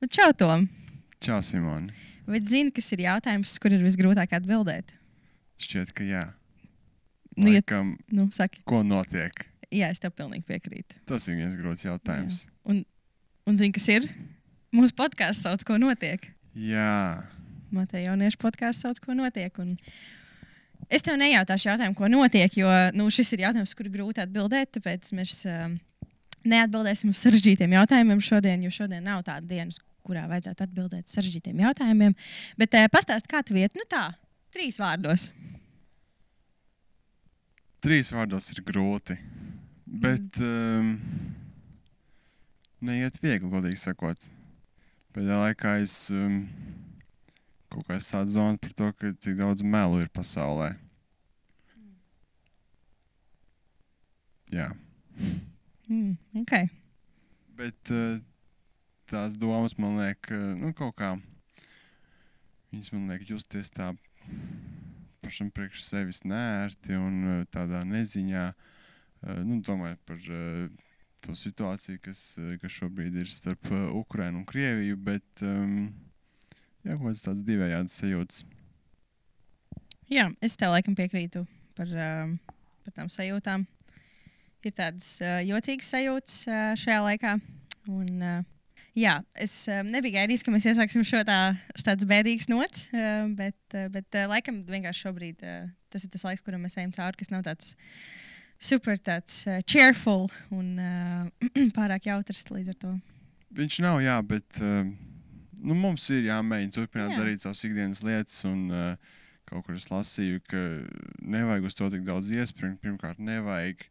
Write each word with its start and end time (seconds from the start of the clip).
Nu, 0.00 0.08
čau, 0.08 0.32
Tom! 0.32 0.64
Čau, 1.20 1.42
Simon. 1.44 1.90
Vai 2.24 2.40
zini, 2.40 2.72
kas 2.72 2.86
ir 2.94 3.02
jautājums, 3.04 3.52
kur 3.60 3.74
ir 3.74 3.82
visgrūtāk 3.84 4.32
atbildēt? 4.38 4.94
Šķiet, 5.60 5.90
ka 5.92 6.06
jā. 6.08 6.22
Nu, 7.36 7.50
ja, 7.50 7.60
Laikam, 7.60 7.94
nu, 8.08 8.28
saki, 8.32 8.62
ko 8.64 8.80
notiek? 8.86 9.44
jā, 9.70 9.90
es 9.92 10.00
tev 10.02 10.14
pilnīgi 10.16 10.46
piekrītu. 10.48 10.98
Tas 11.08 11.26
ir 11.28 11.36
viens 11.38 11.58
grūts 11.58 11.84
jautājums. 11.84 12.46
Un, 12.64 12.80
un 13.46 13.58
zini, 13.60 13.74
kas 13.76 13.86
ir? 13.92 14.08
Mūsu 14.74 14.96
podkāsts 14.98 15.44
sauc, 15.44 15.62
ko 15.66 15.76
notiek. 15.82 16.30
Jā, 16.56 17.20
Matei 17.70 18.06
jauniešu 18.06 18.40
podkāsts 18.42 18.82
sauc, 18.82 18.98
ko 19.04 19.14
notiek. 19.14 19.52
Un 19.62 19.76
es 20.90 21.04
tev 21.06 21.20
nejautāšu 21.20 21.70
jautājumu, 21.70 21.98
ko 21.98 22.08
notiek, 22.10 22.56
jo 22.58 22.72
nu, 22.96 23.06
šis 23.14 23.30
ir 23.36 23.44
jautājums, 23.44 23.76
kur 23.78 23.92
grūti 23.92 24.24
atbildēt. 24.24 24.72
Tāpēc 24.78 25.12
mēs 25.14 25.36
um, 25.46 25.76
neatbildēsim 26.50 27.12
uz 27.12 27.20
sarežģītiem 27.22 27.78
jautājumiem 27.78 28.24
šodien, 28.24 28.64
jo 28.66 28.74
šodien 28.74 29.06
nav 29.06 29.22
tāda 29.28 29.46
diena, 29.46 29.70
uz 29.70 29.78
kurā 30.10 30.26
vajadzētu 30.30 30.66
atbildēt 30.66 31.06
uz 31.06 31.14
sarežģītiem 31.16 31.62
jautājumiem. 31.64 32.16
Bet 32.60 32.74
uh, 32.76 32.90
pastāst, 32.92 33.30
kā 33.30 33.44
tev 33.46 33.62
iet? 33.62 33.78
Nu 33.78 33.86
tā, 33.90 34.10
trīs 34.54 34.80
vārdos. 34.82 35.30
trīs 37.80 38.12
vārdos 38.12 38.50
ir 38.52 38.60
grūti. 38.66 39.16
Bet 39.90 40.38
um, 40.44 40.92
neiet 42.84 43.16
viegli, 43.22 43.50
godīgi 43.50 43.80
sakot. 43.80 44.28
Pēdējā 45.10 45.38
laikā 45.40 45.72
es 45.82 45.94
um, 46.14 46.44
kaut 47.72 47.88
kā 47.88 47.98
sāku 48.04 48.34
zonot 48.36 48.60
par 48.62 48.76
to, 48.78 48.92
ka 48.94 49.10
cik 49.18 49.40
daudz 49.40 49.64
melu 49.66 50.04
ir 50.04 50.12
pasaulē. 50.14 50.70
Jā. 54.54 54.68
Mm, 55.90 56.14
okay. 56.42 56.70
Bet 57.58 57.92
uh, 57.94 58.18
tās 59.10 59.34
domas 59.38 59.74
man 59.78 59.98
liek, 59.98 60.30
uh, 60.30 60.52
nu, 60.58 60.72
kaut 60.76 60.94
kā. 60.98 61.14
Viņas 62.70 62.92
man 62.94 63.08
liek 63.10 63.26
justies 63.26 63.72
tā 63.74 63.90
pašam 65.20 65.50
priekš 65.54 65.82
sevis 65.88 66.22
nērti 66.24 66.94
un 66.98 67.16
uh, 67.24 67.40
tādā 67.50 67.82
neziņā. 67.88 68.44
Uh, 68.54 69.40
nu, 69.46 69.58
domājot 69.66 70.00
par 70.08 70.20
to 71.20 71.34
situāciju, 71.36 72.00
kas, 72.00 72.22
kas 72.62 72.76
šobrīd 72.78 73.18
ir 73.20 73.28
starp 73.28 73.68
Ukrajinu 73.98 74.40
un 74.40 74.46
Krieviju. 74.48 74.96
Bet 75.10 75.42
um, 75.44 75.90
jā, 76.86 76.94
kaut 76.94 77.10
kāds 77.10 77.26
tāds 77.26 77.44
divējāds 77.44 77.98
sajūts. 78.00 78.46
Jā, 80.10 80.30
es 80.42 80.56
tev 80.58 80.72
laikam 80.72 80.96
piekrītu 80.98 81.44
par, 81.76 81.92
um, 81.92 82.38
par 82.86 82.96
tām 82.96 83.12
sajūtām. 83.12 83.66
Ir 84.64 84.72
tādas 84.76 85.12
jocīgas 85.44 85.92
sajūtas 85.92 86.40
šajā 86.80 87.02
laikā. 87.04 87.36
Un, 87.88 88.08
uh, 88.20 88.40
jā, 88.98 89.18
es 89.34 89.52
uh, 89.70 89.82
nebiju 89.86 90.16
gaidījis, 90.18 90.44
ka 90.46 90.54
mēs 90.54 90.68
iesāksim 90.70 91.04
šo 91.06 91.22
tā, 91.26 91.38
uz 91.76 91.84
tādas 91.86 92.08
bēdīgas 92.08 92.48
nots, 92.50 92.88
uh, 92.94 93.28
bet, 93.38 93.58
uh, 93.74 93.88
bet 93.92 94.18
uh, 94.18 94.26
laikam 94.30 94.62
vienkārši 94.68 95.06
šobrīd 95.06 95.44
uh, 95.46 95.68
tas 95.92 96.06
ir 96.06 96.12
tas 96.14 96.26
laiks, 96.26 96.44
kuram 96.46 96.64
mēs 96.64 96.78
ejam 96.78 96.94
cauri, 96.96 97.18
kas 97.20 97.32
nav 97.32 97.44
tāds 97.46 97.74
super 98.60 98.98
tāds 99.00 99.44
uh, 99.48 99.60
cheerful 99.64 100.28
un 100.54 100.74
uh, 100.80 101.46
pārāk 101.78 102.10
jautrs 102.10 102.44
līdz 102.52 102.74
ar 102.74 102.82
to. 102.84 102.96
Viņš 103.56 103.80
nav, 103.82 104.02
jā, 104.04 104.18
bet 104.22 104.60
uh, 104.62 104.84
nu, 105.60 105.76
mums 105.76 106.04
ir 106.14 106.28
jāmēģina 106.28 106.76
turpināt 106.76 107.14
Jā. 107.14 107.22
darīt 107.22 107.42
savas 107.42 107.64
ikdienas 107.66 108.04
lietas. 108.06 108.36
Un, 108.48 108.68
uh, 108.70 109.16
kaut 109.50 109.66
kur 109.66 109.74
es 109.74 109.88
lasīju, 109.90 110.42
ka 110.46 110.60
nevajag 111.18 111.66
uz 111.66 111.76
to 111.78 111.88
tik 111.90 112.04
daudz 112.06 112.30
iespringt. 112.34 112.78
Pirmkārt, 112.84 113.18
nevajag 113.22 113.82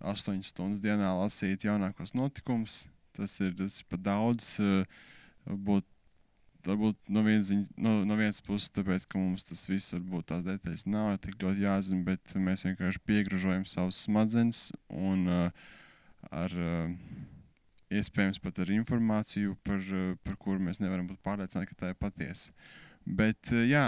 8 0.00 0.40
stundas 0.46 0.80
dienā 0.82 1.12
lasīt 1.18 1.66
jaunākos 1.68 2.14
notikumus. 2.16 2.86
Tas 3.16 3.38
ir, 3.40 3.54
tas 3.58 3.80
ir 3.80 3.88
pat 3.92 4.04
daudz. 4.06 4.54
Uh, 4.62 4.84
būt, 5.46 5.86
varbūt 6.66 6.98
no 7.10 7.24
vienas, 7.26 7.50
ziņ- 7.50 7.74
no, 7.82 7.96
no 8.08 8.16
vienas 8.20 8.40
puses, 8.44 8.70
tāpēc, 8.74 9.08
ka 9.10 9.18
mums 9.18 9.44
tas 9.48 9.64
viss 9.70 9.94
varbūt 9.96 10.30
tās 10.30 10.46
detaļas 10.46 10.86
nav 10.86 11.16
tik 11.24 11.40
ļoti 11.42 11.66
jāzina, 11.66 12.06
bet 12.12 12.36
mēs 12.38 12.64
vienkārši 12.68 13.04
piegražojam 13.08 13.66
savus 13.68 14.04
smadzenes 14.06 14.70
un 14.88 15.28
uh, 15.28 15.68
ar. 16.30 16.56
Uh, 16.56 17.30
iespējams 17.92 18.40
pat 18.42 18.60
ar 18.62 18.70
informāciju, 18.72 19.56
par, 19.66 19.80
eh, 19.80 20.14
par 20.24 20.38
kuru 20.40 20.62
mēs 20.64 20.80
nevaram 20.80 21.08
būt 21.10 21.20
pārliecināti, 21.24 21.72
ka 21.72 21.80
tā 21.82 21.90
ir 21.92 21.98
patiesa. 22.00 22.52
Bet 23.04 23.52
eh, 23.52 23.66
jā, 23.68 23.84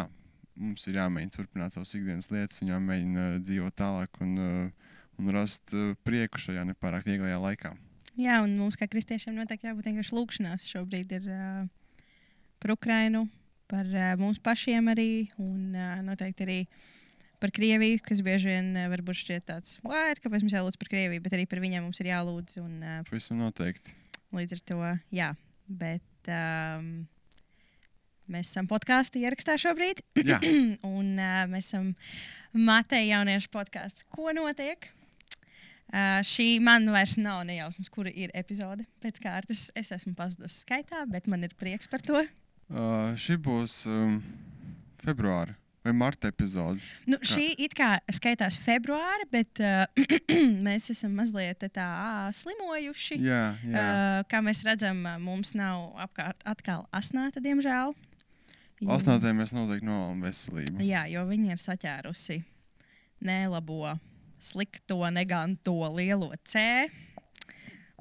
mums 0.56 0.87
ir 0.91 0.98
jāmēģina 1.00 1.34
turpināt 1.34 1.75
savas 1.75 1.94
ikdienas 1.97 2.31
lietas, 2.34 2.60
un 2.62 2.72
jāmēģina 2.75 3.27
eh, 3.34 3.38
dzīvot 3.47 3.77
tālāk 3.81 4.21
un, 4.25 4.34
eh, 4.38 4.93
un 5.21 5.32
rast 5.34 5.75
eh, 5.75 5.94
prieku 6.06 6.43
šajā 6.43 6.66
nepārāk 6.72 7.09
vieglajā 7.09 7.41
laikā. 7.48 7.75
Jā, 8.14 8.38
un 8.44 8.52
mums 8.60 8.76
kā 8.78 8.86
kristiešiem 8.86 9.34
noteikti 9.34 9.66
jābūt 9.66 9.88
vienkārši 9.91 10.14
lūkšanās. 10.14 10.66
Šobrīd 10.70 11.14
ir 11.16 11.25
uh, 11.34 11.64
par 12.62 12.75
Ukrajinu, 12.76 13.25
par 13.70 13.88
uh, 13.91 14.12
mums 14.20 14.38
pašiem 14.42 14.92
arī, 14.92 15.08
un 15.42 15.75
uh, 15.75 15.97
noteikti 16.06 16.47
arī 16.47 16.58
par 17.42 17.50
Krieviju, 17.54 17.98
kas 18.06 18.22
bieži 18.24 18.53
vien 18.53 18.70
uh, 18.78 18.86
varbūt 18.92 19.19
šķiet 19.19 19.48
tāds, 19.50 19.80
kāpēc 19.82 20.47
mums 20.47 20.54
jālūdz 20.54 20.78
par 20.78 20.92
Krieviju, 20.94 21.24
bet 21.26 21.34
arī 21.34 21.48
par 21.50 21.62
viņiem 21.64 21.88
mums 21.88 21.98
ir 22.04 22.12
jālūdz. 22.12 22.60
Un, 22.62 22.78
uh, 22.84 23.03
Pavisam 23.10 23.42
noteikti. 23.42 23.97
līdz 24.38 24.56
ar 24.60 24.62
to, 24.70 24.78
jā, 25.19 25.32
bet 25.66 26.30
um, 26.30 26.88
mēs 28.30 28.54
esam 28.54 28.70
podkāstu 28.70 29.24
ierakstā 29.26 29.58
šobrīd, 29.58 30.06
un 30.94 31.16
uh, 31.19 31.41
mēs 31.50 31.72
esam 31.72 31.97
Mateja 32.54 33.19
jauniešu 33.19 33.50
podkāsts. 33.50 34.06
Ko 34.14 34.30
notiek? 34.36 34.94
Uh, 35.93 36.21
šī 36.27 36.56
man 36.65 36.89
vairs 36.91 37.19
nav 37.21 37.43
nejausmas, 37.47 37.91
kura 37.93 38.11
ir 38.11 38.33
epizode 38.34 38.87
pēc 39.05 39.21
kārtas. 39.22 39.67
Es 39.78 39.93
esmu 39.95 40.15
pazudusi 40.19 40.65
skaitā, 40.65 41.05
bet 41.11 41.28
man 41.31 41.45
ir 41.47 41.53
prieks 41.61 41.91
par 41.91 42.03
to. 42.03 42.25
uh, 42.72 43.12
šī 43.21 43.37
būs 43.45 43.84
um, 43.91 44.17
februāra 45.05 45.55
vai 45.84 45.93
marta 45.93 46.31
epizode. 46.33 46.81
Nu, 47.05 47.19
šī 47.21 47.50
it 47.61 47.75
kā 47.77 47.99
skaitās 48.17 48.56
februāra, 48.56 49.27
bet 49.31 49.61
uh, 49.61 49.84
mēs 50.67 50.89
esam 50.95 51.12
mazliet 51.19 51.61
tā 51.77 51.89
slimojuši. 52.41 53.21
Jā, 53.21 53.43
jā. 53.61 53.84
Uh, 53.84 54.22
kā 54.33 54.41
mēs 54.43 54.65
redzam, 54.65 55.05
mums 55.21 55.53
nav 55.59 55.93
apkārt 56.06 56.41
atkal 56.49 56.87
asnāta, 56.97 57.45
diemžēl. 57.45 57.93
Asnātē 58.91 59.31
mēs 59.37 59.53
noteikti 59.55 59.87
novēlam 59.87 60.25
veselību. 60.25 60.83
Jā, 60.84 61.05
jo 61.12 61.22
viņi 61.28 61.53
ir 61.55 61.61
saķērusi 61.61 62.41
nelabo, 63.25 63.95
slikto, 64.44 65.00
neganto 65.15 65.75
lielo 65.97 66.32
C. 66.44 66.87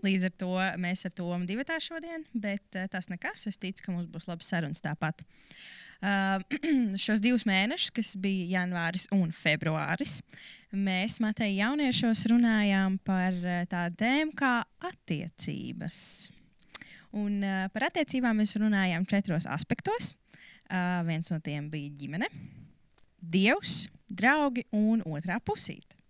Līdz 0.04 0.28
ar 0.28 0.34
to 0.36 0.52
mēs 0.84 1.06
ar 1.08 1.14
to 1.16 1.30
divu 1.48 1.64
tā 1.68 1.78
šodien, 1.80 2.26
bet 2.34 2.76
uh, 2.76 2.90
tas 2.92 3.08
nekas. 3.12 3.48
Es 3.48 3.60
ticu, 3.60 3.86
ka 3.86 3.96
mums 3.96 4.10
būs 4.12 4.28
labas 4.28 4.50
sarunas 4.52 4.84
tāpat. 4.84 5.24
Uh, 6.04 6.42
šos 7.04 7.22
divus 7.24 7.46
mēnešus, 7.48 7.94
kas 7.96 8.10
bija 8.20 8.60
janvāris 8.60 9.06
un 9.16 9.32
februāris, 9.32 10.18
mēs 10.76 11.22
Matei 11.24 11.54
jauniešos 11.56 12.26
runājām 12.34 12.98
par 13.08 13.32
uh, 13.40 13.64
tādu 13.72 14.02
tēmu 14.04 14.36
kā 14.36 14.58
attiecības. 14.84 16.02
Un, 17.16 17.40
uh, 17.40 17.70
par 17.72 17.88
attiecībām 17.88 18.44
mēs 18.44 18.58
runājām 18.60 19.08
četros 19.08 19.48
aspektos. 19.48 20.12
Uh, 20.68 21.00
viens 21.08 21.32
no 21.32 21.40
tiem 21.44 21.72
bija 21.72 21.96
ģimene, 22.02 22.28
dievs, 23.24 23.86
draugi 24.12 24.66
un 24.76 25.06
otrā 25.08 25.40
pusīte. 25.40 26.03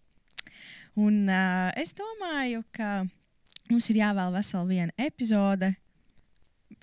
Un, 1.00 1.24
uh, 1.26 1.72
es 1.80 1.96
domāju, 1.98 2.62
ka 2.76 3.02
mums 3.72 3.90
ir 3.90 4.04
jāvēl 4.04 4.36
vesela 4.36 4.68
viena 4.70 4.94
epizode 5.02 5.72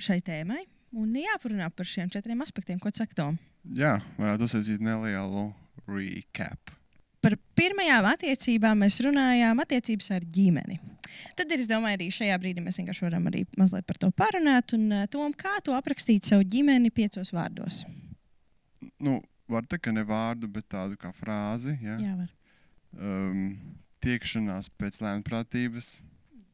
šai 0.00 0.18
tēmai 0.24 0.64
un 0.98 1.14
jāparunā 1.14 1.68
par 1.70 1.86
šiem 1.86 2.10
četriem 2.10 2.42
aspektiem. 2.42 2.80
Ko 2.82 2.90
tu 2.90 3.02
saki, 3.02 3.14
Tom? 3.14 3.38
Jā, 3.76 3.98
varētu 4.18 4.48
uzsākt 4.48 4.82
nelielu 4.82 5.50
recap. 5.86 6.72
Par 7.20 7.36
pirmajām 7.58 8.08
attiecībām 8.14 8.80
mēs 8.80 8.96
runājām 9.04 9.60
attiecības 9.60 10.08
ar 10.16 10.24
ģimeni. 10.24 10.78
Tad 11.36 11.50
ir, 11.52 11.60
es 11.60 11.68
domāju, 11.68 11.98
arī 11.98 12.06
šajā 12.14 12.36
brīdī 12.40 12.62
mēs 12.64 12.78
vienkārši 12.80 13.04
varam 13.04 13.26
arī 13.28 13.42
mazliet 13.60 13.84
par 13.86 13.98
to 14.00 14.08
parunāt. 14.16 14.72
Un, 14.76 14.88
Tom, 15.12 15.34
kā 15.36 15.58
tu 15.64 15.74
aprakstīt 15.76 16.26
savu 16.26 16.46
ģimeni 16.48 16.92
piecos 16.94 17.34
vārdos? 17.36 17.82
Nu, 19.02 19.18
var 19.50 19.68
teikt, 19.68 19.84
ka 19.84 19.94
ne 19.94 20.06
vārdu, 20.06 20.48
bet 20.50 20.70
tādu 20.72 20.96
kā 21.00 21.12
frāzi. 21.14 21.76
Ja? 21.84 21.98
Jā, 22.00 22.14
var. 22.22 22.32
um, 22.96 23.44
tiekšanās 24.04 24.70
pēc 24.80 25.00
lēnprātības. 25.04 26.00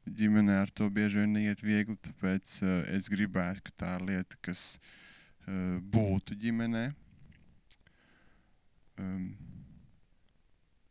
Ģimenē 0.06 0.60
ar 0.62 0.70
to 0.70 0.86
bieži 0.92 1.22
vien 1.22 1.32
neiet 1.34 1.62
viegli, 1.66 1.96
tāpēc 1.98 2.60
uh, 2.62 2.76
es 2.94 3.08
gribētu, 3.10 3.64
ka 3.66 3.74
tā 3.82 3.96
ir 3.98 4.04
lieta, 4.10 4.38
kas 4.44 4.76
uh, 4.78 5.80
būtu 5.82 6.36
ģimenē. 6.38 6.84
Um, 9.02 9.24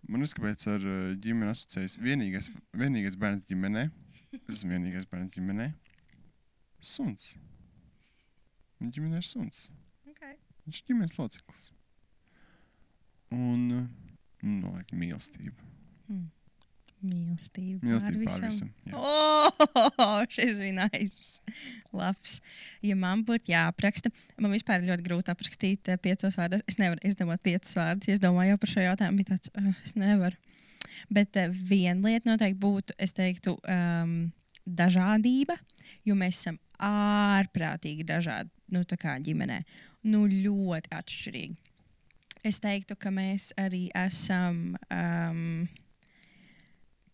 man 0.09 0.21
liekas, 0.21 0.35
kāpēc 0.35 0.67
ar 0.73 0.83
uh, 0.83 1.13
ģimeni 1.23 1.53
asociējas 1.53 1.95
vienīgais, 2.03 2.51
vienīgais 2.75 3.15
bērns 3.19 3.47
ģimenē. 3.49 3.87
Es 4.43 4.59
esmu 4.59 4.75
vienīgais 4.75 5.07
bērns 5.09 5.37
ģimenē. 5.37 5.71
Suns. 6.83 7.31
Viņa 8.81 8.97
ģimenē 8.97 9.23
ir 9.23 9.27
suns. 9.27 9.69
Okay. 10.11 10.35
Viņš 10.67 10.81
ir 10.81 10.91
ģimenes 10.91 11.15
loceklis. 11.17 11.69
Un 13.33 13.63
uh, 13.79 13.87
noteikti 14.43 14.99
mīlestība. 14.99 15.71
Mm. 16.11 16.27
Mīlestība. 17.05 17.79
Mīlestība 17.85 18.29
pār 18.29 18.45
visam. 18.47 18.71
jā. 18.85 18.99
Oh, 18.99 20.21
šis 20.35 20.55
bija 20.59 20.87
nice. 20.87 21.41
Labs. 21.95 22.39
Ja 22.85 22.97
man 22.99 23.23
būtu 23.27 23.53
jāapraksta, 23.53 24.11
man 24.41 24.55
vispār 24.55 24.81
ir 24.81 24.91
ļoti 24.91 25.05
grūti 25.05 25.33
aprakstīt 25.33 25.91
eh, 25.93 25.99
piecos 26.01 26.37
vārdos. 26.39 26.65
Es 26.69 26.79
nevaru 26.81 27.03
izdomāt 27.07 27.43
piecus 27.45 27.75
vārdus. 27.77 28.11
Es 28.15 28.23
domāju 28.23 28.55
jau 28.55 28.63
par 28.63 28.73
šo 28.73 28.87
jautājumu, 28.87 29.21
bija 29.21 29.35
tāds, 29.35 29.53
uh, 29.53 29.71
es 29.85 29.95
nevaru. 29.99 30.39
Bet 31.13 31.37
uh, 31.39 31.53
viena 31.69 32.09
lieta 32.09 32.31
noteikti 32.31 32.61
būtu, 32.61 32.97
es 33.01 33.15
teiktu, 33.15 33.55
um, 33.69 34.17
dažādība, 34.65 35.57
jo 36.05 36.17
mēs 36.17 36.41
esam 36.41 36.59
ārprātīgi 36.81 38.05
dažādi 38.07 38.49
nu, 38.73 38.81
ģimenē. 38.83 39.61
Nu, 40.09 40.25
ļoti 40.29 40.91
atšķirīgi. 40.93 41.55
Es 42.45 42.59
teiktu, 42.61 42.97
ka 42.97 43.09
mēs 43.13 43.51
arī 43.57 43.87
esam. 43.97 44.75
Um, 44.93 45.65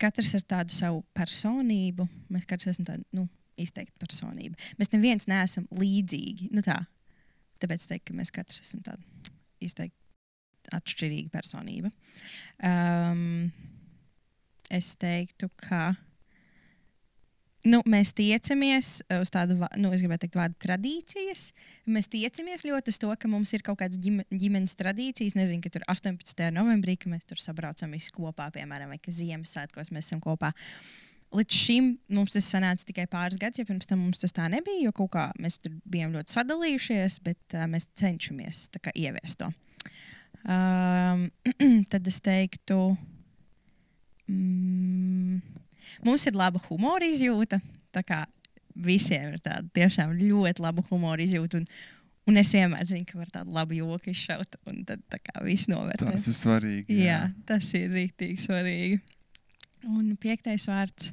katrs 0.01 0.33
ar 0.37 0.45
tādu 0.55 0.75
savu 0.75 1.03
personību. 1.17 2.07
Mēs 2.33 2.47
katrs 2.49 2.73
esam 2.73 2.87
tādi 2.87 3.05
nu, 3.17 3.27
izteikti 3.61 3.95
personība. 4.01 4.57
Mēs 4.79 4.91
neviens 4.93 5.27
neesam 5.29 5.67
līdzīgi. 5.77 6.51
Nu, 6.55 6.63
tā. 6.65 6.79
Tāpēc 7.61 7.83
es 7.83 7.89
teiktu, 7.91 8.09
ka 8.09 8.17
mēs 8.17 8.33
katrs 8.33 8.63
esam 8.63 8.81
tādi 8.85 9.35
izteikti 9.61 10.73
atšķirīga 10.73 11.33
personība. 11.33 11.91
Um, 12.65 13.51
es 14.73 14.93
teiktu, 15.01 15.49
ka 15.61 15.91
nu, 17.67 17.81
mēs 17.89 18.13
tiecamies 18.17 18.89
uz 19.19 19.31
tādu, 19.33 19.57
nu, 19.79 19.91
es 19.93 20.01
gribētu 20.03 20.25
teikt, 20.25 20.37
vārdu 20.39 20.57
tradīcijas. 20.65 21.43
Mēs 21.91 22.09
tiecamies 22.11 22.65
ļoti 22.67 22.93
uz 22.93 22.99
to, 23.01 23.11
ka 23.19 23.29
mums 23.31 23.53
ir 23.55 23.63
kaut 23.65 23.79
kādas 23.81 23.99
ģime, 24.01 24.25
ģimenes 24.31 24.73
tradīcijas. 24.79 25.37
Nezinu, 25.37 25.61
ka 25.65 25.73
tur 25.73 25.85
18. 25.91 26.47
novembrī, 26.55 26.97
ka 27.01 27.11
mēs 27.11 27.27
tur 27.29 27.41
sabraucam 27.41 27.93
visi 27.93 28.13
kopā, 28.15 28.49
piemēram, 28.55 28.93
vai 28.93 28.99
ka 29.01 29.13
Ziemassvētkos 29.15 29.93
mēs 29.93 30.09
esam 30.09 30.23
kopā. 30.23 30.53
Līdz 31.31 31.55
šim 31.55 31.93
mums 32.11 32.33
tas 32.35 32.49
sanāca 32.51 32.83
tikai 32.89 33.05
pāris 33.11 33.39
gadus, 33.39 33.61
jo 33.61 33.67
pirms 33.69 33.87
tam 33.87 34.01
mums 34.03 34.19
tas 34.19 34.35
tā 34.35 34.49
nebija. 34.51 34.81
Jo 34.89 34.95
kaut 34.95 35.13
kā 35.13 35.29
mēs 35.39 35.61
tur 35.63 35.77
bijām 35.87 36.11
ļoti 36.17 36.35
sadalījušies, 36.35 37.21
bet 37.23 37.55
uh, 37.55 37.69
mēs 37.71 37.87
cenšamies 37.99 38.65
kā 38.83 38.91
ieviest 38.99 39.39
to. 39.39 39.51
Um, 40.41 41.29
tad 41.91 42.09
es 42.09 42.19
teiktu, 42.25 42.81
mm, 42.97 43.10
mums 46.05 46.25
ir 46.29 46.37
laba 46.39 46.61
humora 46.69 47.07
izjūta. 47.07 47.61
Visiem 48.81 49.33
ir 49.35 49.41
tāda 49.43 49.67
tiešām 49.75 50.13
ļoti 50.15 50.63
laba 50.63 50.83
humora 50.89 51.19
izjūta. 51.25 51.59
Un, 51.59 51.65
un 52.31 52.39
es 52.39 52.53
vienmēr 52.55 52.87
zinu, 52.87 53.03
ka 53.09 53.17
var 53.19 53.31
tādu 53.33 53.51
labu 53.51 53.75
joku 53.75 54.13
izšaut, 54.13 54.55
un 54.69 54.85
tad 54.87 55.03
kā 55.11 55.41
viss 55.43 55.67
novērtē. 55.71 56.13
Tas 56.13 56.27
ir 56.31 56.37
svarīgi. 56.37 57.01
Jā, 57.03 57.19
tas 57.49 57.67
ir 57.75 57.91
rīktīgi 57.91 58.39
svarīgi. 58.45 59.01
Un 59.91 60.13
piektais 60.21 60.67
vārds 60.69 61.11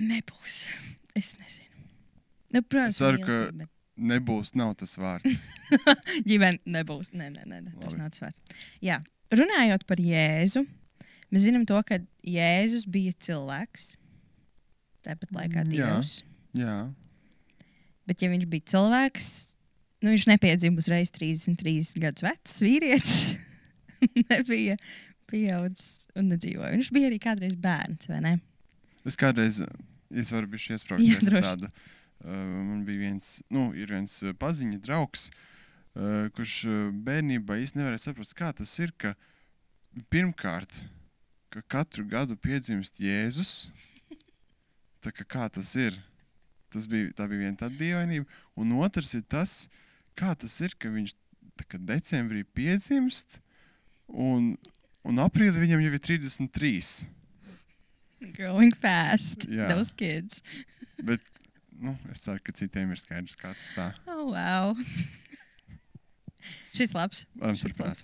nebūs. 0.00 0.56
Es 1.14 1.34
nezinu. 1.38 1.84
Nu, 2.54 2.62
protams, 2.62 2.96
Es 2.96 3.02
ceru, 3.02 3.20
ka- 3.26 3.38
bet 3.52 3.70
Nebūs, 3.94 4.50
nav 4.58 4.72
tas 4.74 4.96
vārds. 4.98 5.44
ģimene 6.28 6.58
nebūs. 6.66 7.12
Nē, 7.14 7.28
nē, 7.30 7.44
nē, 7.46 7.60
nē 7.62 7.74
tas 7.78 7.94
nav 7.94 8.08
tas 8.10 8.24
vārds. 8.24 8.56
Jā, 8.82 8.96
runājot 9.30 9.84
par 9.86 10.02
Jēzu, 10.02 10.64
mēs 11.34 11.46
zinām 11.48 11.66
to, 11.68 11.80
ka 11.86 11.98
Jēzus 12.24 12.86
bija 12.90 13.14
cilvēks. 13.26 13.90
Tāpat 15.04 15.34
laikā 15.34 15.64
Mm, 15.66 15.74
jā. 15.76 15.90
Dievs. 15.90 16.12
Jā, 16.54 16.76
Bet, 18.04 18.20
ja 18.20 18.28
viņš 18.28 18.44
bija 18.52 18.68
cilvēks, 18.68 19.26
nu, 20.04 20.12
viņš 20.12 20.26
nepiedzima 20.28 20.80
uzreiz 20.82 21.08
33 21.16 21.96
gadus 22.02 22.24
vecs 22.26 22.58
vīrietis. 22.60 23.20
Nebija 24.28 24.76
pieaudzis 25.30 26.10
un 26.18 26.28
nedzīvoja. 26.34 26.74
Viņš 26.76 26.90
bija 26.92 27.08
arī 27.08 27.18
kādreiz 27.24 27.56
bērns, 27.56 28.10
vai 28.10 28.20
ne? 28.24 28.34
es 29.04 29.16
kādreiz, 29.20 29.62
es 30.12 30.32
varu 30.32 30.48
būt 30.52 30.68
Jā, 31.00 31.20
droši. 31.24 31.44
tādu. 31.44 31.70
Uh, 32.24 32.32
man 32.32 32.84
bija 32.86 33.02
viens, 33.08 33.30
nu, 33.52 33.66
ir 33.76 33.90
viens 33.92 34.12
uh, 34.24 34.32
paziņa 34.40 34.78
draugs, 34.84 35.26
uh, 35.30 36.30
kurš 36.36 36.54
uh, 36.68 36.76
bērnībā 37.04 37.58
īsti 37.60 37.80
nevarēja 37.80 38.06
saprast, 38.06 38.36
kā 38.36 38.52
tas 38.56 38.72
ir, 38.80 38.94
ka 38.96 39.12
pirmkārt, 40.12 40.84
ka 41.54 41.62
katru 41.76 42.04
gadu 42.10 42.36
piedzimst 42.40 42.98
Jēzus. 42.98 43.68
Tā 45.04 45.12
kā, 45.14 45.26
kā 45.28 45.48
tas 45.52 45.74
ir? 45.78 45.96
Tas 46.72 46.88
bija, 46.90 47.12
tā 47.14 47.28
bija 47.30 47.44
viena 47.44 47.58
tāda 47.60 47.76
dievainība. 47.78 48.26
Un 48.58 48.72
otrs 48.82 49.12
ir 49.14 49.22
tas, 49.30 49.68
kā 50.18 50.32
tas 50.34 50.56
ir, 50.64 50.74
ka 50.80 50.90
viņš 50.90 51.14
kā 51.70 51.78
decembrī 51.78 52.42
piedzimst, 52.56 53.38
un, 54.10 54.54
un 55.06 55.22
aprīlī 55.22 55.62
viņam 55.62 55.84
jau 55.84 55.92
ir 55.94 56.02
33. 56.08 56.72
Growing 58.34 58.74
fast. 58.80 59.46
Jā. 59.46 59.68
Those 59.70 59.94
kids. 59.94 60.42
Bet 61.04 61.22
nu, 61.78 61.94
es 62.10 62.24
ceru, 62.24 62.42
ka 62.42 62.54
citiem 62.56 62.90
ir 62.94 62.98
skaidrs, 62.98 63.36
kā 63.38 63.52
tas 63.54 63.70
tā. 63.76 63.90
Oh, 64.10 64.32
wow. 64.32 64.74
Šis 66.74 66.96
labs. 66.96 67.24
Varam 67.38 67.60
turpināt. 67.60 68.02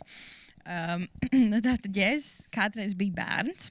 Um, 0.64 1.06
nu 1.52 1.60
Tātad 1.64 1.94
Jēzus 1.96 2.48
kādreiz 2.52 2.96
bija 2.98 3.20
bērns. 3.22 3.70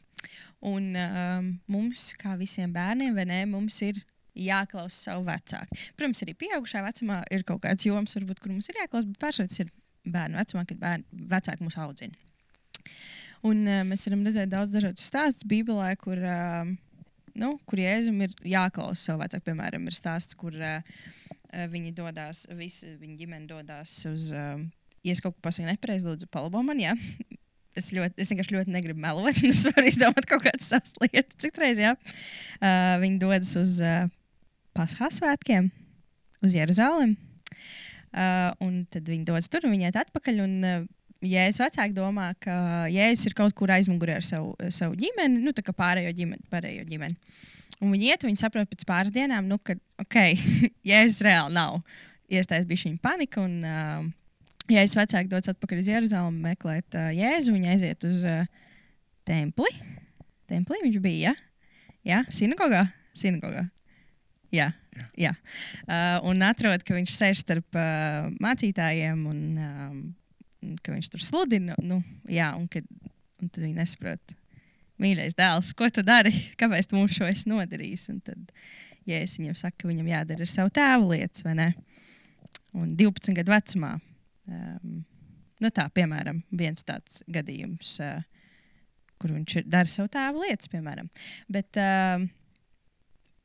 Un 0.70 0.92
um, 1.00 1.52
mums, 1.72 2.10
kā 2.20 2.34
visiem 2.40 2.72
bērniem, 2.76 3.16
ne, 3.30 3.44
mums 3.48 3.78
ir 3.86 4.02
jāklausa 4.40 5.06
savu 5.10 5.28
vecāku. 5.28 5.78
Protams, 5.96 6.24
arī 6.26 6.36
pieaugušā 6.40 6.82
vecumā 6.84 7.22
ir 7.32 7.46
kaut 7.48 7.64
kāds 7.64 7.88
joms, 7.88 8.16
varbūt, 8.18 8.42
kur 8.44 8.52
mums 8.52 8.68
ir 8.72 8.82
jāklausa, 8.82 9.08
bet 9.08 9.22
pārsvarā 9.22 9.52
tas 9.52 9.64
ir 9.64 9.72
bērnu 10.10 10.40
vecumā, 10.40 10.66
kad 10.68 10.82
bērni, 10.82 11.24
vecāki 11.32 11.66
mūs 11.66 11.80
audzina. 11.80 12.20
Un 13.48 13.64
uh, 13.64 13.82
mēs 13.88 14.04
varam 14.08 14.26
redzēt 14.28 14.52
daudz 14.52 14.74
dažādu 14.76 15.04
stāstu 15.04 15.48
Bībelē, 15.48 15.94
kur, 16.02 16.20
uh, 16.20 16.74
nu, 17.40 17.54
kur 17.70 17.80
Jēzum 17.80 18.20
ir 18.26 18.36
jāklausa 18.44 19.12
savu 19.12 19.24
vecāku. 19.24 19.48
Piemēram, 19.48 19.88
ir 19.88 19.96
stāsts, 19.96 20.36
kur 20.40 20.58
uh, 20.60 20.82
uh, 20.82 21.64
viņi 21.72 21.96
dodas, 21.96 22.44
visi 22.60 22.98
viņa 23.00 23.16
ģimene 23.24 23.48
dodas 23.48 23.96
uz. 24.12 24.34
Uh, 24.36 24.68
ja 25.06 25.16
es 25.16 25.22
kaut 25.24 25.36
ko 25.38 25.44
pasaku 25.48 25.70
nepareizi, 25.70 26.08
lūdzu, 26.08 26.30
palabo 26.34 26.64
man. 26.66 26.82
Jā. 26.82 26.96
Es, 27.78 27.92
ļoti, 27.96 28.18
es 28.20 28.32
vienkārši 28.34 28.52
ļoti 28.52 28.74
negribu 28.74 29.00
melot. 29.00 29.38
un 29.46 29.54
Es 29.54 29.62
varu 29.70 29.88
izdomāt 29.88 30.26
kaut 30.28 30.42
kādas 30.44 30.66
savas 30.68 30.90
lietas. 31.00 31.38
Citreiz, 31.40 31.78
jā, 31.80 31.94
uh, 31.96 32.96
viņi 33.00 33.20
dodas 33.22 33.54
uz 33.56 33.78
uh, 33.86 34.10
Pasхas 34.76 35.20
svētkiem, 35.22 35.70
uz 36.44 36.58
Jeruzalem. 36.58 37.14
Uh, 38.10 38.50
un 38.66 38.82
tad 38.90 39.08
viņi 39.08 39.28
dodas 39.30 39.48
tur 39.54 39.68
un 39.70 39.76
viņi 39.78 39.88
iet 39.88 40.02
atpakaļ. 40.02 40.42
Un, 40.44 40.58
uh, 40.66 40.84
Jēzus 41.20 41.60
vecāki 41.60 41.96
domā, 41.96 42.30
ka 42.40 42.54
Jēzus 42.88 43.28
ir 43.28 43.34
kaut 43.36 43.56
kur 43.58 43.72
aizmugurē 43.76 44.20
ar 44.22 44.26
savu, 44.26 44.54
savu 44.72 44.96
ģimeni, 45.00 45.42
nu, 45.44 45.52
tā 45.56 45.64
kā 45.68 45.76
pārējo 45.76 46.14
ģimeni. 46.16 46.46
Pārējo 46.52 46.86
ģimeni. 46.88 47.18
Un 47.84 47.92
viņi 47.92 48.12
iet, 48.12 48.24
un 48.24 48.32
viņi 48.32 48.40
saprot 48.40 48.70
pēc 48.72 48.86
pāris 48.88 49.12
dienām, 49.16 49.48
nu, 49.48 49.60
ka, 49.60 49.76
ok, 50.00 50.18
Jēzus 50.90 51.20
reāli 51.28 51.56
nav. 51.56 51.82
Iestājas 52.32 52.68
bija 52.70 52.86
šī 52.86 52.94
panika. 53.04 53.44
Un, 53.44 53.60
uh, 53.68 54.08
Ja 54.70 54.84
es 54.86 54.94
vecāki 54.98 55.32
dodas 55.32 55.50
atpakaļ 55.50 55.82
uz 55.82 55.90
Jeruzalemi 55.90 56.44
meklēt 56.52 56.98
uh, 56.98 57.10
Jēzu, 57.16 57.56
viņa 57.56 57.74
aiziet 57.74 58.06
uz 58.06 58.22
uh, 58.28 58.46
templi. 59.26 59.72
Templī 60.50 60.84
viņš 60.84 61.00
bija. 61.02 61.34
Ja? 61.34 61.50
Jā, 62.06 62.22
sinagogā. 62.34 62.86
sinagogā. 63.18 63.66
Jā, 64.54 64.72
Jā. 64.96 65.04
jā. 65.30 65.32
Uh, 65.86 66.30
un 66.32 66.42
atrod, 66.46 66.82
ka 66.86 66.96
viņš 66.96 67.14
sēž 67.14 67.44
starp 67.44 67.78
uh, 67.78 68.30
mācītājiem 68.42 69.26
un 69.30 69.42
um, 69.62 70.00
ka 70.84 70.94
viņš 70.94 71.10
tur 71.14 71.24
sludina. 71.24 71.78
Nu, 71.82 72.02
jā, 72.30 72.52
un, 72.58 72.68
kad, 72.72 72.86
un 73.42 73.50
tad 73.50 73.64
viņi 73.64 73.78
nesaprot. 73.78 74.36
Mīļais 75.00 75.38
dēls, 75.38 75.72
ko 75.80 75.88
tu 75.94 76.04
dari? 76.04 76.34
Kāpēc 76.60 76.90
tu 76.90 76.98
mums 76.98 77.16
šo 77.16 77.30
esi 77.30 77.48
nodarījis? 77.52 78.10
Un 78.12 78.20
tad, 78.26 78.52
ja 79.08 79.22
es 79.24 79.38
viņam 79.40 79.56
saku, 79.56 79.84
ka 79.84 79.92
viņam 79.92 80.10
jādara 80.12 80.44
ar 80.44 80.52
savu 80.52 80.74
tēvu 80.76 81.14
lietas, 81.14 81.46
vai 81.46 81.56
ne? 81.62 81.70
Un 82.76 82.92
12 83.00 83.38
gadu 83.38 83.54
vecumā. 83.54 83.94
Um, 84.50 84.98
nu 85.64 85.72
tā, 85.76 85.86
piemēram, 85.94 86.42
viens 86.56 86.86
tāds 86.88 87.22
gadījums, 87.30 87.96
uh, 88.04 88.20
kur 89.20 89.34
viņš 89.36 89.64
dara 89.68 89.90
savu 89.92 90.12
tēvu 90.12 90.46
lietas, 90.46 90.70
piemēram. 90.72 91.10
Bet 91.52 91.80
uh, 91.80 92.24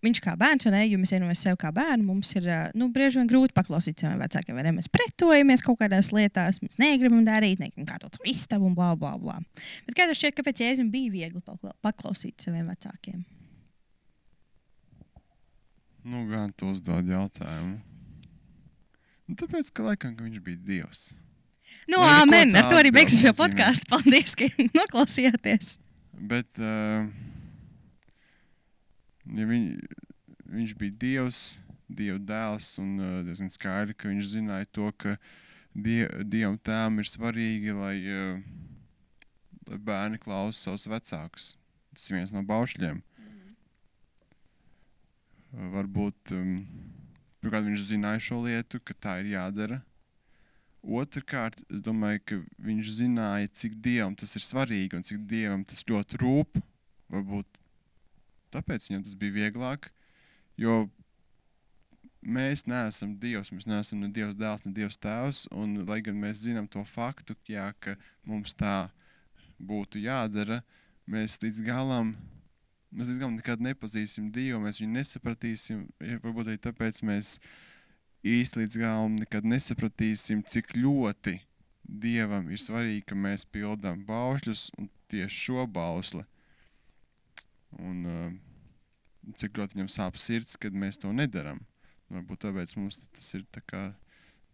viņš 0.04 0.20
kā 0.24 0.34
bērns, 0.38 0.68
un 0.68 0.76
ja 0.76 0.98
mēs 1.00 1.12
iedomājamies 1.14 1.44
sevi 1.46 1.58
kā 1.60 1.70
bērnu, 1.74 2.06
mums 2.06 2.30
ir 2.38 2.48
uh, 2.48 2.66
nu, 2.78 2.90
bieži 2.94 3.20
vien 3.20 3.30
grūti 3.30 3.56
paklausīt 3.56 4.02
saviem 4.04 4.20
vecākiem. 4.22 4.56
vai 4.58 4.66
ne? 4.66 4.74
Mēs 4.78 4.90
pretojamies 4.92 5.64
kaut 5.64 5.80
kādās 5.80 6.12
lietās, 6.14 6.60
mēs 6.64 6.78
negribam 6.82 7.24
darīt, 7.26 7.62
negribam 7.62 7.88
kārtot 7.88 8.20
istabu 8.30 8.68
un 8.70 8.76
bla, 8.78 8.92
bla, 8.98 9.16
bla. 9.20 9.40
Bet 9.88 9.96
kā 9.98 10.08
tev 10.08 10.18
šķiet, 10.18 10.36
kāpēc 10.38 10.62
Jēzum 10.64 10.92
bija 10.94 11.12
viegli 11.14 11.42
pakla- 11.42 11.74
paklausīt 11.84 12.44
saviem 12.44 12.68
vecākiem? 12.70 13.24
Nu, 16.04 16.26
gan 16.28 16.52
tu 16.52 16.68
uzdod 16.68 17.08
jautājumu. 17.08 17.78
Nu, 19.28 19.36
tāpēc, 19.40 19.70
ka 19.72 19.86
laikam 19.86 20.16
ka 20.16 20.26
viņš 20.26 20.40
bija 20.44 20.60
Dievs. 20.68 21.04
Nu, 21.88 22.00
Lai 22.02 22.20
amen! 22.22 22.52
Ar 22.56 22.68
to 22.70 22.78
arī 22.78 22.92
beigsim 22.94 23.22
šo 23.22 23.32
podkāstu. 23.38 23.88
Paldies, 23.90 24.34
ka 24.36 24.48
noklausījāties! 24.80 25.76
Bet, 26.14 26.50
uh, 26.60 27.08
ja 29.34 29.46
viņ, 29.48 29.64
viņš 30.54 30.74
bija 30.80 30.98
Dievs, 31.06 31.40
Dieva 31.88 32.20
dēls, 32.20 32.74
un 32.82 32.92
uh, 33.00 33.16
diezgan 33.26 33.50
skaidri, 33.52 33.96
ka 33.96 34.12
viņš 34.12 34.30
zināja 34.36 34.68
to, 34.76 34.90
ka 35.00 35.16
die, 35.72 36.04
Dievam 36.28 36.60
tēvam 36.60 37.00
ir 37.02 37.10
svarīgi, 37.10 37.74
lai 37.76 37.96
uh, 38.04 38.44
lai 39.70 39.78
bērni 39.80 40.20
klausa 40.20 40.68
savus 40.68 40.86
vecākus. 40.90 41.44
Tas 41.94 42.08
ir 42.10 42.18
viens 42.18 42.32
no 42.34 42.42
baušļiem. 42.46 43.00
Uh, 45.54 45.68
varbūt 45.74 46.34
um, 46.36 46.56
pirmkārt, 47.44 47.68
viņš 47.68 47.88
zināja 47.90 48.22
šo 48.24 48.40
lietu, 48.46 48.80
ka 48.80 48.96
tā 48.96 49.18
ir 49.20 49.34
jādara. 49.34 49.82
Otrakārt, 50.84 51.60
es 51.72 51.80
domāju, 51.84 52.20
ka 52.24 52.38
viņš 52.64 52.92
zināja, 52.98 53.52
cik 53.52 53.76
dievam 53.84 54.16
tas 54.16 54.34
ir 54.36 54.44
svarīgi 54.44 54.96
un 54.96 55.04
cik 55.04 55.22
dievam 55.28 55.64
tas 55.64 55.84
ļoti 55.88 56.20
rūp. 56.20 56.60
Varbūt 57.12 57.60
tāpēc 58.52 58.88
viņam 58.88 59.04
tas 59.04 59.16
bija 59.20 59.36
vieglāk. 59.38 59.90
Jo 60.60 60.86
mēs 62.24 62.64
neesam 62.68 63.14
Dievs, 63.20 63.52
mēs 63.52 63.68
neesam 63.68 64.00
ne 64.00 64.10
Dievs 64.12 64.36
dēls, 64.40 64.64
ne 64.64 64.72
Dievs 64.76 65.00
tēvs. 65.00 65.44
Un, 65.52 65.76
lai 65.88 66.00
gan 66.04 66.16
mēs 66.20 66.44
zinām 66.44 66.68
to 66.68 66.84
faktu, 66.88 67.36
jā, 67.48 67.70
ka 67.80 67.96
mums 68.24 68.56
tā 68.56 68.88
būtu 69.60 70.00
jādara, 70.04 70.62
mēs 71.08 71.36
līdz 71.42 71.64
galam, 71.64 72.14
mēs 72.94 73.18
galam 73.18 73.36
nekad 73.38 73.62
nepazīsim 73.64 74.30
Dievu, 74.34 74.60
mēs 74.62 74.80
viņu 74.80 74.94
nesapratīsim. 74.94 75.84
Ja, 76.02 76.18
varbūt 76.22 76.52
arī 76.52 76.60
tāpēc 76.62 77.02
mēs 77.06 77.36
īsti 78.24 78.62
līdz 78.62 78.78
galam 78.80 79.18
nekad 79.20 79.46
nesapratīsim, 79.48 80.44
cik 80.48 80.76
ļoti 80.78 81.38
Dievam 81.84 82.48
ir 82.48 82.60
svarīgi, 82.62 83.02
ka 83.04 83.16
mēs 83.18 83.44
pildām 83.44 84.06
baušļus 84.08 84.70
un 84.80 84.88
tieši 85.12 85.42
šo 85.48 85.66
bausli. 85.68 86.24
Un, 87.76 87.98
uh, 88.08 89.34
cik 89.36 89.58
ļoti 89.58 89.76
viņam 89.76 89.90
sāp 89.92 90.16
sirds, 90.20 90.56
kad 90.60 90.72
mēs 90.72 91.00
to 91.02 91.12
nedarām. 91.12 91.60
Varbūt 92.12 92.46
tāpēc 92.46 92.74
mums 92.78 93.02
tas 93.12 93.28
ir 93.36 93.44
tā 93.52 93.60
kā 93.66 93.82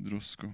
drusku, 0.01 0.51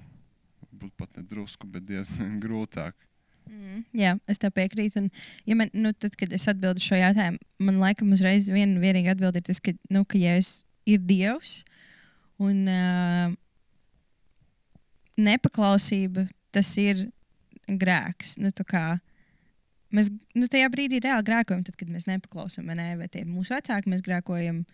varbūt 0.66 0.95
pat 0.99 1.16
ne 1.16 1.25
drusku, 1.28 1.69
bet 1.71 1.87
diezgan 1.88 2.38
grūtāk. 2.45 2.97
Mm, 3.46 3.82
jā, 3.94 4.16
es 4.30 4.40
tev 4.42 4.52
piekrītu. 4.56 5.04
Un, 5.04 5.10
ja 5.46 5.56
man, 5.58 5.70
nu, 5.76 5.92
tad, 5.94 6.16
kad 6.18 6.32
es 6.34 6.46
atbildu 6.50 6.82
šo 6.82 6.98
jautājumu, 6.98 7.38
man 7.62 7.80
laikam 7.82 8.12
uzreiz 8.16 8.50
viena 8.50 8.80
vienīga 8.82 9.14
atbilde 9.14 9.42
ir 9.42 9.46
tas, 9.46 9.62
ka, 9.62 9.74
nu, 9.92 10.04
ka 10.08 10.18
Jēzus 10.18 10.64
ir 10.86 11.02
Dievs 11.02 11.60
un 12.42 12.66
uh, 12.70 13.34
nepaklausība 15.16 16.26
tas 16.54 16.72
ir 16.80 17.06
grēks. 17.66 18.36
Nu, 18.42 18.52
kā, 18.66 18.84
mēs 19.94 20.10
nu, 20.36 20.48
tajā 20.50 20.70
brīdī 20.72 21.00
reāli 21.04 21.26
grēkojam, 21.26 21.64
tad, 21.66 21.78
kad 21.78 21.92
mēs 21.92 22.08
nepaklausām, 22.10 22.68
vai, 22.70 22.78
ne? 22.78 22.90
vai 23.00 23.08
tie 23.10 23.24
ir 23.24 23.30
mūsu 23.30 23.56
vecāki, 23.56 23.92
mēs 23.92 24.04
grēkojam 24.06 24.64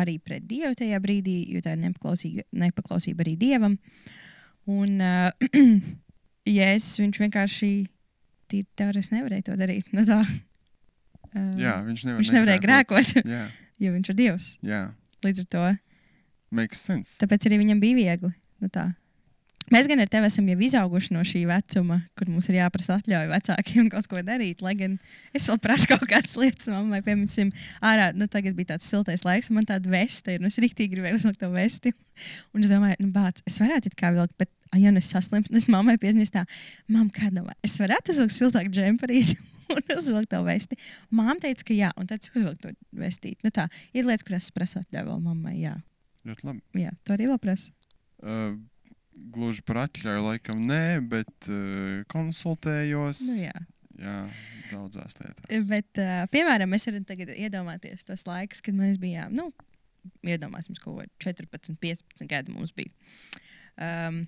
arī 0.00 0.18
pret 0.22 0.44
Dievu 0.46 0.76
tajā 0.78 1.00
brīdī, 1.02 1.40
jo 1.50 1.62
tā 1.64 1.74
ir 1.74 1.82
nepaklausība, 1.82 2.46
nepaklausība 2.62 3.26
arī 3.26 3.34
Dievam. 3.40 3.78
Un 4.70 5.00
uh, 5.02 5.50
Jēzus 6.58 7.00
viņš 7.02 7.22
vienkārši 7.24 7.72
teorētiski 8.78 9.16
nevarēja 9.18 9.46
to 9.50 9.58
darīt. 9.60 9.90
Nu, 9.96 10.04
tā, 10.08 10.20
uh, 10.22 11.50
Jā, 11.60 11.76
viņš, 11.86 12.06
nevar 12.08 12.22
viņš 12.22 12.32
nevarēja 12.36 12.64
grēkot, 12.64 13.12
Jā, 13.34 13.44
jo 13.82 13.92
viņš 13.96 14.12
ir 14.12 14.18
Dievs. 14.22 14.48
jā, 14.66 14.82
Līdz 15.24 15.44
ar 15.44 15.50
to 15.52 15.66
makes 16.56 16.80
sense. 16.86 17.18
Tāpēc 17.20 17.44
arī 17.46 17.60
viņam 17.60 17.82
bija 17.82 17.98
viegli. 17.98 18.32
Nu 18.60 18.68
tā. 18.72 18.88
Mēs 19.70 19.86
gan 19.86 20.00
ar 20.02 20.08
tevi 20.10 20.26
esam 20.26 20.48
jau 20.50 20.56
izauguši 20.66 21.12
no 21.14 21.20
šī 21.22 21.44
vecuma, 21.46 22.00
kur 22.18 22.26
mums 22.26 22.48
ir 22.50 22.56
jāprasa 22.56 22.96
atļauja 22.98 23.28
vecākiem 23.30 23.90
kaut 23.92 24.08
ko 24.10 24.22
darīt. 24.26 24.64
Lai 24.66 24.72
gan 24.74 24.96
es 25.36 25.46
vēl 25.46 25.60
prasu 25.62 25.86
kaut 25.92 26.02
kādas 26.10 26.34
lietas, 26.40 26.66
mammai, 26.72 26.98
piemēram, 27.06 27.52
ārā, 27.86 28.08
nu, 28.18 28.26
tagad 28.32 28.56
bija 28.58 28.72
tāds 28.72 28.88
siltais 28.90 29.22
laiks, 29.28 29.52
man 29.54 29.68
tāda 29.68 29.92
veste 29.92 30.34
ir, 30.34 30.42
un 30.42 30.50
es 30.50 30.58
rīktīgi 30.58 30.96
gribēju 30.96 31.20
uzlikt 31.20 31.38
to 31.44 31.52
vesti. 31.54 31.92
Un 32.56 32.66
es 32.66 32.72
domāju, 32.72 32.98
nu, 33.04 33.12
bāc, 33.14 33.44
es 33.46 33.60
varētu 33.62 33.92
it 33.92 33.98
kā 34.00 34.10
vilkt, 34.16 34.34
bet, 34.40 34.50
ja 34.78 34.92
nu 34.92 35.00
es 35.02 35.10
saslimtu, 35.10 35.54
es 35.58 35.68
mammai 35.72 35.96
piezīmēju 36.00 36.34
tā, 36.34 36.44
mam, 36.92 37.08
kādā 37.14 37.42
es 37.66 37.78
varētu 37.80 38.14
uzvilkt 38.14 38.36
siltāku 38.36 38.74
džemperīti. 38.74 39.38
Un 39.70 39.92
uzvilkt 39.94 40.32
to 40.32 40.40
vesti. 40.42 40.74
Māte 41.14 41.44
teica, 41.44 41.64
ka 41.68 41.74
jā, 41.76 41.90
un 41.94 42.08
tad 42.10 42.24
es 42.24 42.32
uzvilku 42.34 42.58
to 42.64 42.72
vestīti. 42.98 43.38
Nu, 43.46 43.52
tā 43.54 43.68
ir 43.94 44.02
lietas, 44.02 44.24
kuras 44.26 44.48
es 44.48 44.54
prasu 44.54 44.80
atļauju 44.80 45.06
vēl 45.12 45.20
mammai. 45.22 45.52
Jā, 45.60 45.76
Ļoti 46.26 46.48
labi. 46.48 46.82
jā 46.82 46.90
to 47.06 47.14
arī 47.14 47.28
vēl 47.30 47.38
prasu. 47.38 47.70
Uh, 48.18 48.56
gluži 49.34 49.62
par 49.66 49.84
atļauju, 49.84 50.24
laikam, 50.26 50.64
nē, 50.66 50.82
bet 51.12 51.50
uh, 51.52 52.00
konsultējos. 52.10 53.22
Nu, 53.28 53.36
jā. 53.44 53.62
jā, 54.00 54.16
daudzās 54.72 55.14
lietās. 55.20 55.68
Bet, 55.70 56.02
uh, 56.02 56.24
piemēram, 56.34 56.74
mēs 56.74 56.90
varam 56.90 57.06
tagad 57.06 57.30
iedomāties 57.36 58.02
tos 58.08 58.26
laikus, 58.26 58.64
kad 58.66 58.74
mēs 58.74 58.98
bijām, 58.98 59.38
nu, 59.38 59.52
iedomāsim, 60.26 60.76
kaut 60.82 60.98
ko 60.98 61.08
14, 61.30 61.78
15 61.78 62.28
gadi 62.30 62.58
mums 62.58 62.74
bija. 62.76 62.90
Um, 63.80 64.24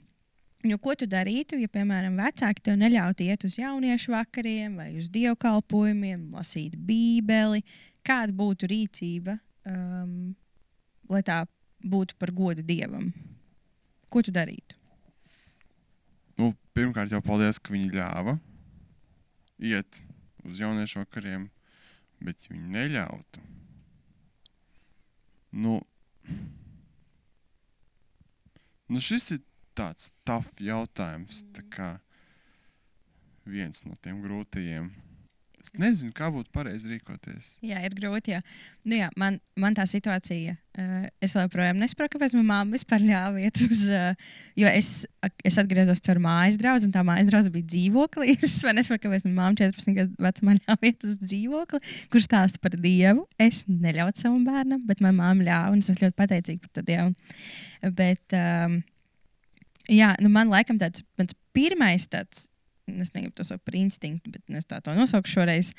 Jo, 0.63 0.77
ko 0.79 0.95
tu 0.95 1.09
darītu, 1.11 1.57
ja, 1.59 1.67
piemēram, 1.71 2.15
vecāki 2.23 2.63
tev 2.63 2.77
neļautu 2.79 3.25
iet 3.27 3.43
uz 3.49 3.57
jauniešu 3.59 4.13
vakariem 4.15 4.77
vai 4.79 4.93
uz 5.01 5.09
dievkalpojumiem, 5.11 6.29
lasīt 6.37 6.77
Bībeli? 6.79 7.65
Kāda 8.07 8.35
būtu 8.39 8.69
rīcība, 8.71 9.35
um, 9.67 10.15
lai 11.11 11.25
tā 11.27 11.41
būtu 11.83 12.15
par 12.19 12.31
godu 12.31 12.63
dievam? 12.63 13.11
Ko 14.07 14.23
tu 14.23 14.35
darītu? 14.35 14.79
Nu, 16.39 16.53
pirmkārt, 16.79 17.11
jau 17.11 17.23
paldies, 17.25 17.59
ka 17.59 17.75
viņi 17.75 17.91
ļāva 17.99 18.39
iet 19.63 20.03
uz 20.47 20.63
jauniešu 20.63 21.03
vakariem, 21.03 21.49
bet 22.23 22.47
viņi 22.47 22.71
neļautu. 22.79 23.43
Nu, 25.59 25.81
nu 28.89 29.03
šis 29.03 29.35
ir 29.35 29.43
tāds 29.79 30.11
tough 30.27 30.61
jautājums. 30.63 31.45
Tā 31.57 31.65
kā 31.73 31.89
viens 33.49 33.85
no 33.87 33.97
tiem 34.03 34.21
grūtajiem. 34.23 34.93
Es 35.63 35.71
nezinu, 35.79 36.11
kā 36.11 36.27
būtu 36.35 36.51
pareizi 36.51 36.91
rīkoties. 36.91 37.53
Jā, 37.63 37.79
ir 37.87 37.95
grūti. 37.95 38.33
Jā. 38.35 38.41
Nu, 38.83 38.97
jā, 38.99 39.09
man, 39.19 39.37
man 39.55 39.77
tā 39.77 39.85
situācija, 39.87 40.57
uh, 40.59 41.05
es 41.23 41.37
joprojām 41.39 41.79
nesaprotu, 41.79 42.17
kāpēc 42.17 42.35
manā 42.35 42.49
māte 42.49 42.75
vispār 42.75 43.05
ļāva 43.07 43.45
iet 43.45 43.61
uz. 43.63 43.85
Uh, 43.87 44.33
jo 44.59 44.67
es, 44.67 44.91
es 45.47 45.59
atgriezos 45.63 46.03
caur 46.03 46.19
mājas 46.25 46.59
draugu, 46.59 46.89
un 46.89 46.95
tā 46.97 47.05
mājas 47.07 47.31
draugs 47.31 47.53
bija 47.55 47.69
dzīvoklī. 47.77 48.35
Es 48.43 48.59
nesaprotu, 48.67 49.05
kāpēc 49.07 49.27
manā 49.29 49.53
māte 49.53 49.71
14 49.71 49.99
gadu 50.01 50.27
vecumā 50.27 50.57
ļāva 50.59 50.91
iet 50.91 51.07
uz 51.07 51.19
dzīvokli, 51.23 51.83
kurš 52.11 52.27
stāsta 52.27 52.63
par 52.63 52.75
dievu. 52.83 53.29
Es 53.39 53.63
neļautu 53.71 54.27
savam 54.27 54.43
bērnam, 54.49 54.83
bet 54.89 55.05
manā 55.05 55.15
māte 55.21 55.47
ļāva, 55.47 55.77
un 55.77 55.85
es 55.85 55.93
esmu 55.93 56.09
ļoti 56.09 56.19
pateicīga 56.25 56.67
par 56.67 56.75
to 56.75 56.87
dievu. 56.91 57.15
Bet, 58.03 58.35
um, 58.35 58.81
jā, 59.91 60.13
nu 60.23 60.31
man 60.33 60.53
laikam 60.53 60.79
tāds 60.81 61.05
mans 61.19 61.35
pirmais 61.57 62.09
tāds 62.11 62.47
es 63.01 63.13
negribu 63.15 63.35
to 63.37 63.45
saukt 63.47 63.65
par 63.65 63.77
instinktu, 63.79 64.33
bet 64.35 64.57
es 64.59 64.67
tā 64.69 64.81
to 64.83 64.95
nosaukšu 64.97 65.39
šoreiz. 65.39 65.71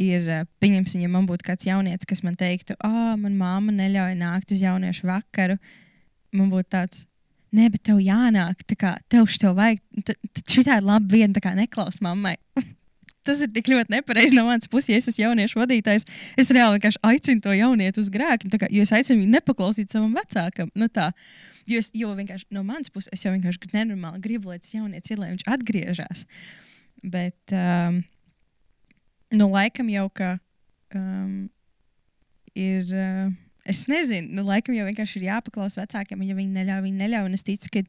Ir, 0.00 0.28
pieņemsim, 0.62 1.02
ja 1.02 1.10
man 1.10 1.26
būtu 1.28 1.46
kāds 1.48 1.66
jaunietis, 1.66 2.06
kas 2.08 2.22
man 2.26 2.38
teiktu, 2.38 2.76
ah, 2.84 3.14
man 3.20 3.36
māma 3.38 3.74
neļauj 3.74 4.14
nākt 4.20 4.54
uz 4.54 4.62
jauniešu 4.62 5.08
vakaru. 5.10 5.58
Man 6.34 6.52
būtu 6.52 6.70
tāds, 6.76 7.04
nē, 7.54 7.68
bet 7.74 7.84
tev 7.90 8.00
jānāk, 8.02 8.64
tā 8.70 8.78
kā 8.78 8.94
tev 9.12 9.28
šo 9.30 9.54
vajag. 9.58 9.82
Šī 10.46 10.64
ir 10.64 10.86
laba 10.86 11.04
viena, 11.10 11.34
tā 11.36 11.44
kā 11.44 11.54
neklaus 11.58 12.00
mammai. 12.04 12.36
Tas 13.24 13.40
ir 13.40 13.50
tik 13.54 13.70
ļoti 13.72 13.94
nepareizi 13.94 14.36
no 14.36 14.44
manas 14.46 14.68
puses, 14.70 14.90
ja 14.92 15.00
es 15.00 15.08
esmu 15.08 15.24
jauniešu 15.24 15.60
vadītājs. 15.62 16.06
Es 16.40 16.52
reāli 16.52 16.78
vienkārši 16.78 17.00
aicinu 17.08 17.44
to 17.44 17.54
jaunieti 17.56 18.02
uz 18.02 18.10
grēku, 18.12 18.50
kā, 18.60 18.68
jo 18.72 18.84
es 18.84 18.92
aicinu 18.92 19.22
viņu 19.22 19.36
nepaklausīt 19.38 19.94
savam 19.94 20.12
vecākam. 20.16 20.72
Nu, 20.76 20.90
tā. 20.92 21.10
Jo, 21.64 21.80
es, 21.80 21.88
jo 21.96 22.10
vienkārši 22.12 22.50
no 22.52 22.64
manas 22.66 22.92
puses 22.92 23.08
es 23.14 23.24
jau 23.24 23.32
vienkārši 23.32 23.72
nenormāli 23.72 24.20
gribu, 24.24 24.52
lai 24.52 24.60
tas 24.60 24.74
jaunietis 24.74 25.14
ir, 25.14 25.22
lai 25.22 25.30
viņš 25.32 25.46
atgriežas. 25.56 26.26
Bet, 27.04 27.40
um, 27.56 28.02
nu, 29.32 29.48
laikam 29.52 29.88
jau 29.92 30.10
ka 30.12 30.34
um, 30.96 31.46
ir. 32.52 32.84
Uh, 32.92 33.32
es 33.64 33.86
nezinu, 33.88 34.28
nu, 34.36 34.44
laikam 34.44 34.76
jau 34.76 34.84
vienkārši 34.84 35.22
ir 35.22 35.28
jāpaklausa 35.30 35.82
vecākiem, 35.82 36.22
ja 36.28 36.36
viņi 36.36 36.52
neļauj, 36.58 36.82
viņi 36.84 37.00
neļauj. 37.00 37.32
Es 37.38 37.46
ticu, 37.46 37.70
ka 37.72 37.82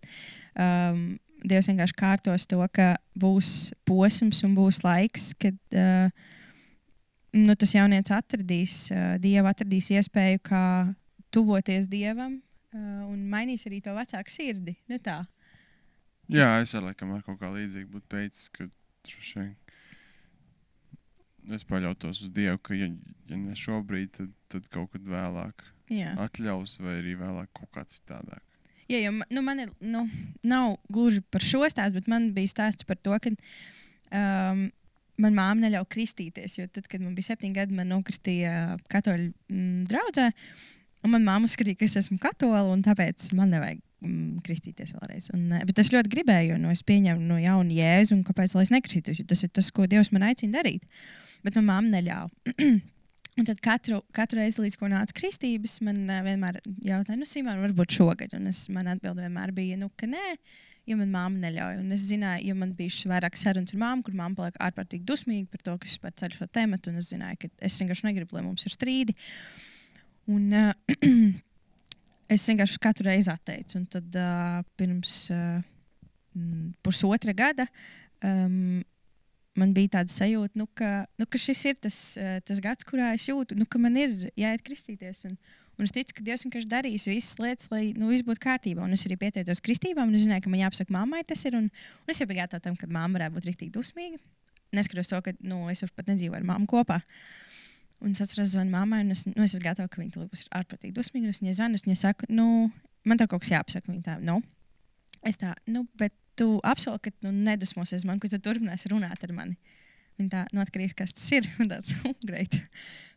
um, 0.63 1.01
Dievs 1.45 1.69
vienkārši 1.69 1.97
kārtos 1.99 2.47
to, 2.49 2.61
ka 2.73 2.95
būs 3.19 3.73
posms 3.85 4.43
un 4.47 4.55
būs 4.57 4.81
laiks, 4.85 5.31
kad 5.41 5.77
uh, 5.77 6.09
nu, 7.35 7.55
tas 7.55 7.75
jaunietis 7.75 8.15
atradīs, 8.15 8.79
uh, 8.93 9.15
Dievu 9.21 9.51
atradīs 9.51 9.91
iespēju, 9.93 10.41
kā 10.49 10.65
tuvoties 11.35 11.89
Dievam 11.91 12.39
Uh, 12.75 13.05
un 13.07 13.21
mainīs 13.31 13.63
arī 13.69 13.77
to 13.83 13.93
vecāku 13.95 14.33
sirdi. 14.33 14.73
Nu 14.91 14.97
tā. 14.99 15.21
Jā, 16.31 16.57
es 16.59 16.73
ar 16.75 16.83
laikam 16.83 17.13
ar 17.15 17.21
kaut 17.23 17.37
kā 17.39 17.51
līdzīgu 17.53 17.87
būtu 17.93 18.09
teicis, 18.11 18.49
ka 18.51 18.65
šeit 19.05 19.71
es 21.55 21.63
paļautos 21.69 22.23
uz 22.25 22.31
Dievu, 22.33 22.57
ka, 22.65 22.73
ja, 22.75 22.89
ja 23.29 23.37
ne 23.37 23.55
šobrīd, 23.55 24.11
tad, 24.17 24.33
tad 24.51 24.67
kaut 24.73 24.89
kad 24.95 25.05
vēlāk 25.07 25.61
Jā. 25.93 26.15
atļaus, 26.25 26.79
vai 26.81 26.97
arī 27.03 27.13
vēlāk 27.19 27.53
kaut 27.55 27.69
kā 27.77 27.85
citādāk. 27.87 28.41
Jā, 28.91 28.99
jo 29.01 29.11
nu, 29.17 29.41
man 29.41 29.63
ir, 29.63 29.71
nu, 29.81 30.03
nav 30.45 30.75
gluži 30.93 31.23
par 31.33 31.41
šo 31.41 31.63
stāstu, 31.71 31.97
bet 31.97 32.09
man 32.11 32.29
bija 32.35 32.51
stāsts 32.51 32.85
par 32.85 32.99
to, 33.01 33.15
ka 33.21 33.31
um, 33.33 34.67
manā 35.21 35.35
māte 35.39 35.63
neļauj 35.63 35.87
kristīties. 35.95 36.59
Jo 36.59 36.69
tad, 36.69 36.85
kad 36.91 37.01
man 37.01 37.15
bija 37.17 37.31
septiņi 37.31 37.57
gadi, 37.57 37.77
man 37.77 37.89
nokristīja 37.93 38.77
katoļu 38.91 39.31
mm, 39.31 39.83
draudzē. 39.89 40.29
Un 41.05 41.13
manā 41.15 41.25
māte 41.31 41.49
uzskatīja, 41.49 41.79
ka 41.81 41.89
es 41.89 41.97
esmu 42.03 42.19
katola, 42.21 42.63
un 42.73 42.85
tāpēc 42.85 43.31
man 43.37 43.53
nevajag 43.55 43.81
mm, 44.05 44.39
kristīties 44.45 44.93
vēlreiz. 44.99 45.29
Un, 45.33 45.47
eh, 45.57 45.65
bet 45.65 45.81
es 45.81 45.93
ļoti 45.93 46.13
gribēju, 46.13 46.53
jo 46.53 46.61
nu, 46.61 46.73
es 46.73 46.85
pieņemu 46.85 47.25
no 47.25 47.39
jauna 47.41 47.77
jēzu, 47.77 48.19
un 48.19 48.25
kāpēc 48.27 48.53
lai 48.57 48.67
es 48.67 48.73
nekristītos? 48.73 49.21
Jo 49.21 49.29
Tas 49.33 49.45
ir 49.45 49.53
tas, 49.53 49.71
ko 49.73 49.89
Dievs 49.89 50.13
man 50.13 50.29
aicina 50.29 50.59
darīt. 50.59 50.85
Bet 51.45 51.57
manā 51.57 51.71
mamma 51.73 51.97
neļāva. 51.97 52.53
Un 53.35 53.43
tad 53.43 53.59
katru, 53.59 53.97
katru 54.15 54.39
reizi, 54.39 54.61
līdz 54.63 54.77
ko 54.79 54.87
nāca 54.87 55.11
kristības, 55.17 55.81
man 55.83 56.05
uh, 56.07 56.21
vienmēr 56.23 56.61
jautāja, 56.87 57.17
nu, 57.19 57.25
Simon, 57.27 57.59
varbūt 57.65 57.97
šogad. 57.97 58.31
Un 58.37 58.47
es, 58.47 58.61
man 58.71 58.87
atbild 58.87 59.19
vienmēr 59.19 59.51
bija, 59.55 59.75
nu, 59.79 59.89
ka 59.99 60.07
nē, 60.07 60.37
jo 60.87 60.95
man 61.01 61.11
mamma 61.11 61.41
neļauj. 61.43 61.81
Un 61.81 61.91
es 61.91 62.05
zināju, 62.07 62.47
jo 62.47 62.55
man 62.61 62.71
bija 62.77 63.11
vairāk 63.11 63.35
sarunas 63.39 63.75
ar 63.75 63.81
mammu, 63.81 64.07
kur 64.07 64.15
mamma 64.15 64.39
paliek 64.39 64.61
ārkārtīgi 64.69 65.03
dusmīga 65.09 65.51
par 65.51 65.65
to, 65.67 65.75
ka 65.81 65.91
es 65.91 65.97
pat 65.99 66.15
ceļu 66.23 66.39
šo 66.39 66.47
tēmu. 66.55 66.79
Un 66.87 67.03
es 67.03 67.11
zināju, 67.11 67.41
ka 67.43 67.51
es 67.67 67.77
vienkārši 67.81 68.07
negribu, 68.07 68.39
lai 68.39 68.45
mums 68.47 68.63
ir 68.69 68.77
strīdi. 68.77 69.17
Un, 70.31 70.47
uh, 70.55 70.95
es 72.37 72.47
vienkārši 72.47 72.81
katru 72.87 73.09
reizi 73.09 73.33
atteicu. 73.35 73.81
Un 73.81 73.87
tad 73.97 74.15
uh, 74.21 74.61
pirms 74.79 75.25
uh, 75.35 75.59
pusotra 76.87 77.35
gada 77.35 77.67
um, 78.23 78.79
man 79.59 79.73
bija 79.75 79.97
tāda 79.99 80.11
sajūta, 80.11 80.59
nu, 80.59 80.67
ka, 80.77 81.05
nu, 81.19 81.27
ka 81.29 81.39
šis 81.41 81.61
ir 81.71 81.77
tas, 81.83 81.97
uh, 82.19 82.37
tas 82.45 82.59
gads, 82.63 82.87
kurā 82.87 83.13
es 83.15 83.27
jūtu, 83.29 83.57
nu, 83.59 83.67
ka 83.69 83.81
man 83.81 83.97
ir 83.99 84.29
jāiet 84.39 84.63
kristīties. 84.65 85.23
Un, 85.29 85.37
un 85.79 85.87
es 85.87 85.93
ticu, 85.95 86.17
ka 86.17 86.25
Dievs 86.27 86.45
vienkārši 86.45 86.71
darīs 86.71 87.07
visas 87.09 87.39
lietas, 87.41 87.69
lai 87.71 87.89
nu, 87.97 88.11
viss 88.11 88.25
būtu 88.27 88.43
kārtībā. 88.43 88.83
Un 88.85 88.95
es 88.95 89.05
arī 89.07 89.17
pieteicos 89.21 89.63
kristībām, 89.63 90.11
un 90.11 90.19
es 90.19 90.25
zināju, 90.27 90.45
ka 90.45 90.53
man 90.53 90.63
jāpasaka 90.65 90.95
mammai 90.95 91.23
tas 91.27 91.43
ir. 91.47 91.57
Un, 91.59 91.69
un 91.71 92.13
es 92.13 92.21
jau 92.21 92.27
biju 92.29 92.41
gatava 92.41 92.63
tam, 92.67 92.77
ka 92.79 92.89
mamma 92.89 93.19
varētu 93.19 93.37
būt 93.37 93.49
rīktīgi 93.51 93.75
dusmīga. 93.75 94.21
Neskatoties 94.75 95.11
to, 95.11 95.21
ka 95.23 95.35
nu, 95.47 95.63
es 95.71 95.83
pat 95.95 96.11
nedzīvoju 96.11 96.41
ar 96.41 96.47
mammu 96.51 96.67
kopā. 96.71 96.99
Un 98.03 98.11
es 98.11 98.21
atceros, 98.21 98.51
zvanu 98.51 98.73
mammai, 98.73 99.05
un 99.05 99.15
es, 99.15 99.23
nu, 99.29 99.37
es 99.45 99.53
esmu 99.53 99.63
gatava, 99.63 99.87
ka 99.91 100.01
viņa 100.01 100.25
būs 100.27 100.45
ārprātīgi 100.57 100.93
dusmīga. 100.97 101.31
Es 101.31 101.39
viņai 101.41 101.55
zvanu, 101.61 101.79
es 101.79 101.85
viņai 101.87 102.01
saku, 102.01 102.27
nu, 102.33 102.47
man 103.07 103.21
tā 103.21 103.29
kaut 103.31 103.45
kas 103.45 103.53
jāpasaka. 103.53 103.93
Viņa 103.93 104.03
tā, 104.03 104.17
nu, 104.25 104.41
es 105.25 105.39
tā, 105.39 105.53
nu, 105.71 105.85
bet 105.99 106.13
tu 106.39 106.47
apsoli, 106.63 107.01
ka 107.03 107.11
tu 107.13 107.31
nedusmosies 107.31 108.05
man, 108.07 108.19
ka 108.21 108.29
tu 108.31 108.39
turpināsi 108.43 108.91
runāt 108.91 109.23
ar 109.25 109.33
mani. 109.35 109.57
Viņa 110.19 110.31
tā, 110.31 110.41
nu, 110.55 110.61
atkarīgs, 110.63 110.95
kas 110.95 111.13
tas 111.15 111.25
ir. 111.35 111.47
Un 111.61 111.71
tāds, 111.71 111.91
oh, 112.07 112.15
great. 112.27 112.55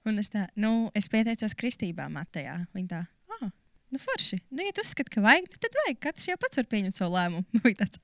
Un 0.08 0.18
es 0.22 0.32
tā, 0.32 0.48
nu, 0.58 0.88
es 0.98 1.10
pieteicos 1.10 1.54
kristībā 1.58 2.08
Matejā. 2.10 2.56
Viņa 2.74 2.88
tā, 2.90 3.02
ah, 3.38 3.50
nu, 3.94 4.00
forši. 4.02 4.40
Nu, 4.50 4.64
ja 4.66 4.74
tu 4.74 4.82
uzskati, 4.82 5.12
ka 5.14 5.22
vajag, 5.24 5.50
nu, 5.50 5.60
tad 5.62 5.78
vajag. 5.84 6.00
Katrs 6.08 6.30
jau 6.30 6.38
pats 6.42 6.60
var 6.60 6.70
pieņemt 6.72 6.98
savu 6.98 7.14
lēmumu. 7.14 7.46
Viņa 7.66 7.84
tāds, 7.84 8.02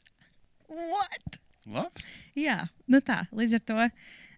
what? 0.71 1.41
Labs. 1.75 2.11
Jā, 2.37 2.59
nu 2.93 3.01
tā. 3.01 3.23
Līdz 3.33 3.57
ar 3.57 3.65
to 3.65 3.89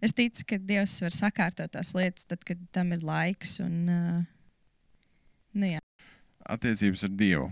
es 0.07 0.15
ticu, 0.15 0.45
ka 0.47 0.61
Dievs 0.63 0.95
var 1.03 1.15
sakārtot 1.15 1.73
tās 1.75 1.91
lietas, 1.97 2.29
tad, 2.31 2.45
kad 2.47 2.61
tam 2.73 2.95
ir 2.95 3.03
laiks. 3.05 3.57
Un, 3.65 3.75
uh, 3.91 4.21
nu, 5.59 5.73
jā. 5.75 5.83
Attiecības 6.47 7.03
ar 7.09 7.17
Dievu. 7.19 7.49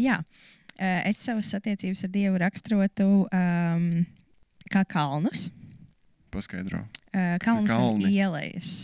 jā, 0.00 0.16
uh, 0.24 0.63
es 0.80 1.20
savas 1.22 1.52
attiecības 1.54 2.04
ar 2.06 2.12
Dievu 2.14 2.40
raksturotu 2.42 3.08
um, 3.28 3.88
kā 4.72 4.84
kalnus. 4.90 5.48
Paskaidro. 6.34 6.82
Uh, 7.14 7.36
ir 7.36 7.42
kalnus 7.44 7.74
un 7.76 8.04
ielas. 8.08 8.76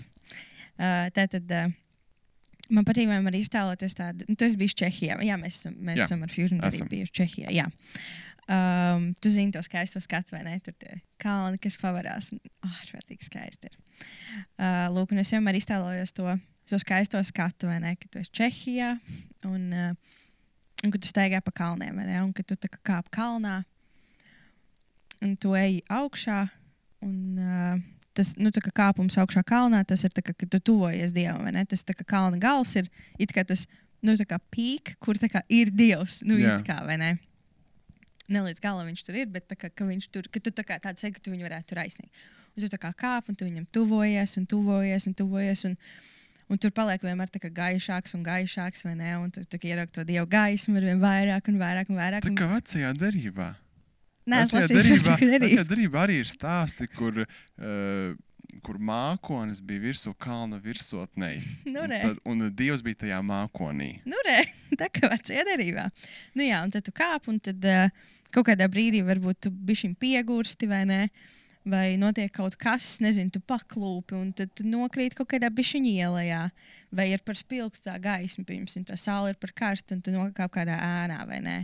Uh, 0.80 1.10
tātad, 1.16 1.50
uh, 1.50 1.72
man 2.70 2.86
patīk 2.88 3.10
vienmēr 3.10 3.40
iztēloties 3.40 3.96
tādu, 3.98 4.26
nu, 4.30 4.38
tu 4.38 4.46
esi 4.46 4.58
bijis 4.60 4.76
Čehijā. 4.78 5.18
Jā, 5.26 5.38
mēs, 5.40 5.64
mēs 5.74 6.02
Jā, 6.02 6.06
esam 6.06 6.22
ar 6.24 6.32
Fusion 6.32 6.62
arī 6.64 6.84
bijuši 6.94 7.16
Čehijā. 7.20 7.54
Jā. 7.58 7.66
Um, 8.50 9.12
tu 9.22 9.30
zini 9.30 9.52
to 9.54 9.62
skaisto 9.62 10.00
skatu, 10.02 10.34
vai 10.34 10.42
ne? 10.42 10.56
Tur 10.64 10.74
tie 10.74 10.96
kalni, 11.22 11.58
kas 11.62 11.76
pavarās. 11.78 12.32
Ārprātīgi 12.66 13.28
skaisti 13.28 13.70
ir. 13.70 13.76
Uh, 14.58 14.88
lūk, 14.94 15.12
un 15.14 15.22
es 15.22 15.30
vienmēr 15.34 15.58
iztēlojos 15.60 16.14
to, 16.16 16.32
to 16.70 16.80
skaisto 16.82 17.20
skatu, 17.26 17.68
vai 17.70 17.78
ne? 17.82 17.94
Ka 18.00 18.10
tu 18.10 18.22
esi 18.22 18.32
Čehijā 18.40 18.94
un, 19.46 19.68
uh, 19.70 20.18
un 20.84 20.92
ka 20.92 20.98
tu 21.00 21.10
staigā 21.10 21.40
pa 21.44 21.52
kalniem, 21.54 22.00
ne? 22.06 22.16
Un 22.22 22.32
ka 22.36 22.44
tu 22.46 22.56
kāp 22.80 23.10
kalnā 23.12 23.62
un 25.24 25.36
tu 25.36 25.54
ej 25.58 25.80
augšā. 25.92 26.46
Un, 27.04 27.16
uh, 27.40 27.80
tas 28.16 28.34
nu, 28.40 28.52
kā 28.52 28.72
kāpums 28.74 29.16
augšā 29.20 29.42
kalnā, 29.46 29.82
tas 29.88 30.04
ir 30.04 30.12
tā, 30.12 30.24
kā, 30.24 30.34
kad 30.36 30.50
tu 30.52 30.60
tuvojies 30.72 31.14
dievam. 31.16 31.48
Tas 31.68 31.84
kā 31.86 32.04
kalna 32.04 32.40
gals 32.40 32.74
ir 32.76 32.90
it 33.18 33.32
kā 33.32 33.44
tas 33.46 33.66
nu, 34.04 34.16
kā 34.16 34.40
pīk, 34.52 34.96
kur 35.00 35.20
kā 35.20 35.44
ir 35.48 35.72
dievs. 35.72 36.20
Nu, 36.26 36.36
kā, 36.66 36.82
ne? 36.96 37.16
Ne 38.30 38.44
līdz 38.44 38.62
galam 38.62 38.86
viņš 38.86 39.02
tur 39.02 39.16
ir, 39.18 39.26
bet 39.32 39.48
tā 39.50 39.56
kā, 39.58 39.72
ka 39.74 39.84
viņš 39.88 40.06
tur, 40.14 40.28
ka 40.30 40.38
tu 40.38 40.52
tā 40.54 40.62
kā 40.62 40.78
tāds 40.78 41.02
sēdi, 41.02 41.16
ka 41.16 41.24
tu 41.24 41.32
viņu 41.32 41.48
varētu 41.48 41.72
tur 41.72 41.82
aizsniegt. 41.82 42.14
Un 42.54 42.68
tu 42.70 42.78
kā 42.78 42.90
kāp, 42.94 43.28
un 43.30 43.36
tu 43.38 43.46
viņam 43.46 43.66
tuvojies, 43.74 44.36
un 44.38 44.46
tuvojies, 44.50 45.06
un 45.10 45.16
tuvojies. 45.18 45.66
Un, 45.66 45.74
Un 45.74 46.19
tur 46.58 46.72
paliek 46.74 47.02
vienmēr 47.04 47.30
tā 47.30 47.38
kā 47.42 47.50
gaišāks 47.54 48.16
un 48.18 48.24
gaišāks, 48.26 48.82
vai 48.86 48.96
ne? 48.98 49.12
Un 49.20 49.30
tu, 49.30 49.44
tu 49.46 49.60
ieraugi 49.62 49.94
to 49.94 50.04
dievu 50.08 50.26
gaismu 50.30 50.80
ar 50.80 50.86
vien 50.88 51.02
vairāk 51.02 51.50
un 51.52 51.60
vairāk 51.60 51.92
un 51.92 52.00
vairāk. 52.00 52.24
Tā 52.24 52.32
Un, 52.32 52.38
kā 52.38 52.48
vecajā 52.50 52.90
derībā. 52.98 53.52
Nē, 54.30 54.42
Vecajā 54.46 54.68
derībā, 54.68 55.14
vecajā 55.20 55.64
derībā 55.66 56.02
arī 56.04 56.18
ir 56.20 56.28
stāsti, 56.28 56.86
kur, 56.92 57.22
uh, 57.22 58.10
kur 58.66 58.76
mākonis 58.82 59.62
bija 59.64 59.86
virsū 59.88 60.12
kalna 60.20 60.60
virsotnē. 60.62 61.32
Nu, 61.70 61.86
un, 61.86 61.94
tad, 61.94 62.20
un 62.28 62.46
Dievs 62.56 62.82
bija 62.84 63.04
tajā 63.06 63.20
mākonī. 63.26 63.92
Nu, 64.08 64.18
re, 64.26 64.42
tā 64.80 64.90
kā 64.92 65.10
vecajā 65.10 65.46
derībā. 65.48 65.88
Nu, 66.34 66.44
jā, 66.46 66.62
un 66.66 66.74
tad 66.74 66.86
tu 66.86 66.94
kāp, 66.94 67.30
un 67.32 67.40
tad 67.42 67.64
uh, 67.66 68.08
kaut 68.34 68.50
kādā 68.50 68.68
brīdī 68.70 69.02
varbūt 69.06 69.46
tu 69.46 69.54
bišķiņ 69.54 69.96
piegursti 70.02 70.68
vai 70.70 70.84
ne. 70.90 71.02
Vai 71.68 71.98
notiek 72.00 72.30
kaut 72.32 72.54
kas, 72.56 72.94
nezinu, 73.04 73.28
tu 73.34 73.40
paklūpi, 73.44 74.16
un 74.16 74.30
tad 74.32 74.48
tu 74.56 74.64
nokrīt 74.64 75.12
kaut 75.16 75.28
kādā 75.28 75.50
bišķiņā 75.52 75.90
ielā, 76.06 76.46
vai 76.88 77.10
ir 77.12 77.20
par 77.20 77.36
spilgtu 77.36 77.82
tā 77.84 77.98
gaisma, 78.00 78.46
piemēram, 78.48 78.86
tā 78.88 78.96
saule 78.96 79.34
ir 79.34 79.36
par 79.40 79.52
karstu, 79.52 79.92
un 79.92 80.00
tu 80.00 80.14
nokāp 80.14 80.54
kādā 80.54 80.78
ēnā, 80.80 81.18
vai 81.28 81.42
ne? 81.44 81.58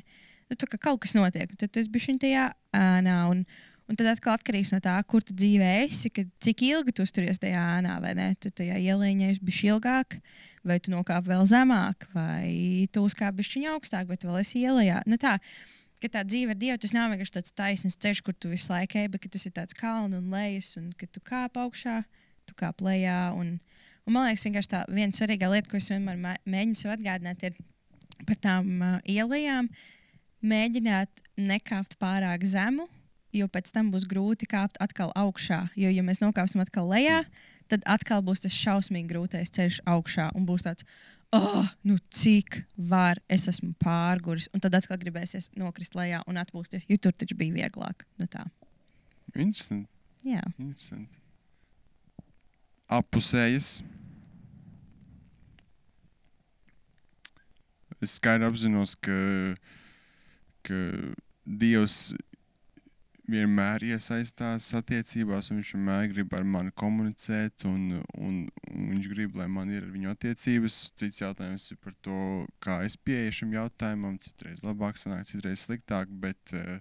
Nu, 0.51 0.59
tā 0.61 0.69
kā 0.69 0.79
kaut 0.91 1.01
kas 1.07 1.17
notiek, 1.17 1.49
un 1.49 1.59
tad 1.63 1.73
tu 1.73 1.81
esi 1.81 1.91
bišķiņ 1.95 2.19
tajā 2.27 2.45
ēnā, 2.77 3.15
un, 3.33 3.41
un 3.89 3.99
tad 3.99 4.11
atkal 4.13 4.37
atkarīgs 4.37 4.75
no 4.75 4.83
tā, 4.85 4.99
kur 5.09 5.25
tu 5.25 5.33
dzīvē 5.33 5.73
esi, 5.87 6.13
kad, 6.13 6.29
cik 6.45 6.67
ilgi 6.69 6.95
tu 7.01 7.09
turies 7.17 7.41
tajā 7.41 7.65
ēnā, 7.79 7.97
vai 8.05 8.13
ne? 8.21 8.29
Tu 8.37 8.53
tajā 8.53 8.77
ielēņā 8.77 9.33
esi 9.33 9.49
bišķi 9.49 9.73
ilgāk, 9.73 10.21
vai 10.67 10.77
tu 10.77 10.93
nokāp 10.93 11.25
vēl 11.33 11.49
zemāk, 11.49 12.05
vai 12.13 12.85
tu 12.93 13.09
uzkāp 13.09 13.41
bišķiņ 13.41 13.67
augstāk, 13.73 14.13
bet 14.13 14.29
vēl 14.29 14.43
esi 14.45 14.61
ielā. 14.61 15.01
Nu, 15.09 15.17
tā, 15.17 15.39
ka 16.03 16.11
tā 16.13 16.23
dzīve 16.27 16.55
ar 16.55 16.61
Dievu 16.61 16.81
tas 16.83 16.95
nav 16.97 17.13
vienkārši 17.13 17.37
tāds 17.39 17.55
taisnīgs 17.57 17.99
ceļš, 18.03 18.23
kur 18.27 18.37
tu 18.37 18.51
visu 18.53 18.73
laiku 18.73 19.01
ej, 19.01 19.09
bet 19.13 19.23
ka 19.25 19.31
tas 19.33 19.47
ir 19.49 19.55
tāds 19.57 19.77
kalns 19.77 20.17
un 20.19 20.33
lejas, 20.33 20.75
un 20.81 20.91
kad 20.99 21.13
tu 21.13 21.23
kāp 21.25 21.57
augšā, 21.61 22.03
tu 22.49 22.57
kāp 22.59 22.85
lejā. 22.85 23.33
Un, 23.39 23.57
un 24.05 24.17
man 24.17 24.29
liekas, 24.29 24.47
vienkārši 24.49 24.73
tā 24.75 24.83
viena 24.93 25.17
svarīga 25.17 25.51
lieta, 25.53 25.71
ko 25.71 25.81
es 25.81 25.89
vienmēr 25.93 26.21
mē- 26.21 26.41
mēģinu 26.45 26.81
sev 26.81 26.95
atgādināt, 26.97 27.47
ir 27.49 27.57
par 28.29 28.41
tām 28.43 28.71
uh, 28.81 28.99
ielām. 29.09 29.71
Mēģināt 30.47 31.25
nekāpt 31.41 31.97
pārāk 31.99 32.45
zemu, 32.47 32.87
jo 33.35 33.49
pēc 33.51 33.73
tam 33.75 33.91
būs 33.91 34.05
grūti 34.09 34.47
kāpt 34.49 34.79
atkal 34.85 35.11
augšā. 35.17 35.67
Jo, 35.77 35.91
ja 35.91 36.05
mēs 36.07 36.21
nokāpsim 36.23 36.63
atkal 36.63 36.87
lejā, 36.93 37.25
tad 37.73 37.83
atkal 37.89 38.23
būs 38.23 38.45
tas 38.45 38.55
šausmīgi 38.55 39.11
grūtais 39.11 39.51
ceļš 39.57 39.81
augšā 39.89 40.31
un 40.37 40.47
būs 40.47 40.69
tāds. 40.69 40.87
Oh, 41.35 41.67
nu 41.83 41.97
cik 42.15 42.61
var, 42.77 43.19
es 43.29 43.49
esmu 43.51 43.73
pārguris, 43.83 44.47
un 44.55 44.63
tad 44.63 44.77
atkal 44.79 44.99
gribēsies 45.01 45.51
nokrist 45.59 45.97
lejā 45.99 46.23
un 46.31 46.39
atpūsties, 46.39 46.87
jo 46.87 46.99
tur 47.03 47.17
taču 47.19 47.37
bija 47.39 47.55
vieglāk. 47.57 48.07
Nu 48.21 48.29
tā. 48.31 48.45
Interesanti. 49.35 49.89
Jā, 50.27 50.43
interesanti. 50.59 51.19
Apusējas. 52.87 53.81
Es 58.03 58.17
skaidri 58.21 58.47
apzinos, 58.47 58.95
ka, 59.03 59.19
ka 60.67 60.81
Dievs 61.47 62.15
vienmēr 63.31 63.85
iesaistās 63.89 64.69
attiecībās, 64.79 65.51
un 65.51 65.61
viņš 65.61 65.73
vienmēr 65.75 66.09
grib 66.13 66.35
ar 66.37 66.45
mani 66.47 66.75
komunicēt, 66.79 67.67
un, 67.69 68.03
un, 68.19 68.37
un 68.71 68.91
viņš 68.93 69.09
grib, 69.13 69.39
lai 69.41 69.49
man 69.51 69.73
ir 69.73 69.83
ar 69.85 69.91
viņu 69.95 70.13
attiecības. 70.13 70.79
Cits 70.99 71.23
jautājums 71.23 71.71
ir 71.73 71.81
par 71.83 71.97
to, 72.07 72.21
kā 72.63 72.81
es 72.87 72.97
pieeju 72.97 73.41
šim 73.41 73.57
jautājumam. 73.57 74.21
Citreiz 74.23 74.63
labāk, 74.67 75.01
sanāk, 75.01 75.27
citreiz 75.31 75.67
sliktāk, 75.67 76.13
bet, 76.23 76.55
eh, 76.55 76.79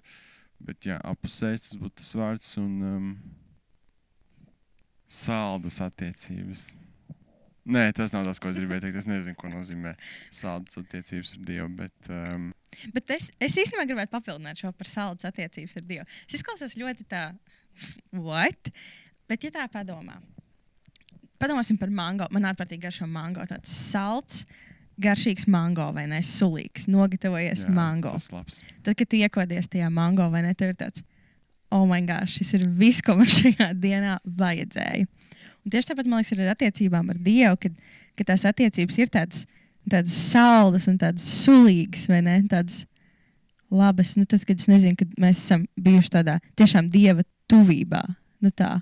bet 0.60 0.86
jā, 0.91 0.99
apusējis 1.01 1.71
tas 1.71 1.81
būtu 1.81 1.99
tas 2.03 2.13
vārds. 2.19 2.53
Un, 2.62 2.77
um, 2.91 3.10
saldas 5.15 5.79
attiecības. 5.84 6.73
Nē, 7.65 7.88
tas 7.97 8.13
nav 8.13 8.27
tas, 8.27 8.39
ko 8.41 8.51
es 8.51 8.60
gribēju 8.60 8.84
teikt. 8.84 8.99
Es 9.01 9.08
nezinu, 9.10 9.38
ko 9.39 9.49
nozīmē 9.49 9.95
saldas 10.34 10.77
attiecības 10.81 11.34
ar 11.34 11.45
Dievu. 11.47 11.69
Bet, 11.79 12.10
um, 12.13 12.51
bet 12.96 13.16
es, 13.18 13.32
es 13.40 13.58
īstenībā 13.62 13.88
gribētu 13.90 14.14
papildināt 14.14 14.62
šo 14.62 14.72
par 14.76 14.90
saldus 14.90 15.28
attiecības 15.28 15.76
ar 15.80 15.90
Dievu. 15.90 16.06
Es 16.28 16.38
izklausos 16.40 16.78
ļoti 16.80 17.08
tā, 17.12 17.26
what? 18.14 18.72
Bet, 19.30 19.46
ja 19.48 19.54
tā 19.54 19.66
padomā, 19.72 20.20
padomāsim 21.42 21.80
par 21.82 21.92
mango. 21.94 22.28
Man 22.34 22.48
ārprātīgi 22.50 22.86
garšo 22.86 23.08
mango. 23.10 23.46
Tāds 23.50 23.74
salds, 23.74 24.44
garšīgs 25.02 25.48
mango 25.52 25.88
vai 25.96 26.06
ne? 26.12 26.22
Sulīgs, 26.26 26.88
nogatavojies 26.92 27.66
jā, 27.66 27.74
mango. 27.74 28.14
Tad, 28.86 28.94
kad 28.94 29.10
tu 29.10 29.20
iekodies 29.20 29.70
tajā 29.72 29.90
mango 29.94 30.28
vai 30.34 30.46
ne, 30.46 30.54
tev 30.58 30.74
ir 30.74 30.80
tāds, 30.80 31.04
oh, 31.74 31.84
my 31.90 32.02
gosh, 32.08 32.38
šis 32.40 32.56
ir 32.60 32.68
viss, 32.80 33.04
ko 33.04 33.18
man 33.20 33.30
šajā 33.40 33.74
dienā 33.82 34.18
vajadzēja. 34.40 35.10
Un 35.66 35.74
tieši 35.74 35.92
tāpat 35.92 36.08
man 36.08 36.22
liekas, 36.22 36.36
ir 36.36 36.46
ar 36.46 36.54
attiecībām 36.54 37.12
ar 37.12 37.20
Dievu, 37.26 37.60
kad, 37.66 37.78
kad 38.16 38.32
tās 38.32 38.46
attiecības 38.48 39.00
ir 39.02 39.12
tādas 39.12 39.46
tādas 39.91 40.15
saldas 40.32 40.88
un 40.91 40.98
tādas 41.02 41.26
sulīgas, 41.43 42.08
vai 42.12 42.21
ne? 42.26 42.39
Tādas 42.52 42.84
labas. 43.74 44.15
Nu, 44.19 44.26
tad, 44.30 44.45
kad 44.48 44.60
es 44.60 44.67
nezinu, 44.71 44.98
kad 45.00 45.13
mēs 45.21 45.41
esam 45.43 45.65
bijuši 45.82 46.13
tādā 46.17 46.39
tiešām 46.60 46.89
dieva 46.93 47.26
tuvībā. 47.52 48.04
Nu, 48.43 48.52
tā. 48.52 48.78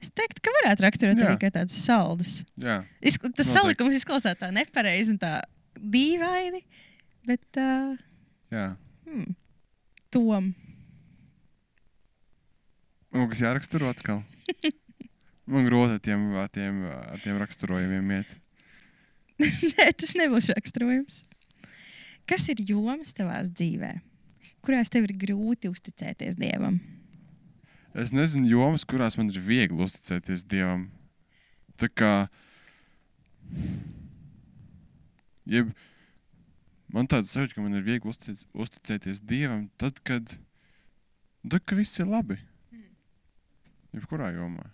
Es 0.00 0.12
teiktu, 0.16 0.40
ka 0.46 0.52
varētu 0.62 0.84
raksturot 0.86 1.18
arī 1.20 1.36
kā 1.40 1.50
tādas 1.52 1.76
saldas. 1.76 2.38
Jā, 2.56 2.80
Iz, 3.04 3.18
tas 3.20 3.28
Noteikti. 3.28 3.50
salikums 3.52 3.98
izklausās 3.98 4.38
tā 4.40 4.48
nepareizi 4.54 5.12
un 5.12 5.20
tā 5.20 5.34
dīvaini. 5.76 6.62
Bet, 7.28 7.44
uh, 7.60 7.98
jā. 8.54 8.70
hmm, 9.04 9.34
tom. 10.14 10.54
Man 13.12 13.28
kas 13.28 13.42
jāraksturo 13.44 13.90
atkal. 13.92 14.22
Man 15.50 15.66
grūti 15.66 15.98
ar 15.98 16.02
tiem, 16.04 16.28
ar 16.38 16.48
tiem, 16.54 16.84
ar 16.86 17.20
tiem 17.20 17.38
raksturojumiem 17.42 18.12
iet. 18.14 18.36
Nē, 19.74 19.90
tas 19.96 20.14
nebūs 20.18 20.50
raksturojums. 20.52 21.24
Kas 22.28 22.46
ir 22.52 22.62
jomas 22.68 23.14
tavā 23.16 23.40
dzīvē, 23.48 23.94
kurās 24.64 24.92
tev 24.92 25.08
ir 25.08 25.16
grūti 25.18 25.70
uzticēties 25.72 26.38
dievam? 26.38 26.78
Es 27.90 28.12
nezinu, 28.14 28.46
jomas, 28.46 28.84
kurās 28.86 29.16
man 29.18 29.32
ir 29.32 29.40
viegli 29.42 29.82
uzticēties 29.82 30.44
Dievam. 30.46 30.84
Tā 31.80 31.88
kā. 31.90 32.12
Jeb, 35.50 35.72
man 36.94 37.10
tāds 37.10 37.32
sajūta, 37.34 37.56
ka 37.56 37.64
man 37.64 37.74
ir 37.74 37.82
viegli 37.82 38.12
uztic, 38.12 38.44
uzticēties 38.54 39.24
Dievam, 39.26 39.66
tad, 39.80 39.98
kad, 40.06 40.36
tad, 41.42 41.64
kad 41.64 41.74
viss 41.80 41.98
ir 41.98 42.06
labi. 42.10 42.38
Jebkurā 43.90 44.30
jomā. 44.36 44.70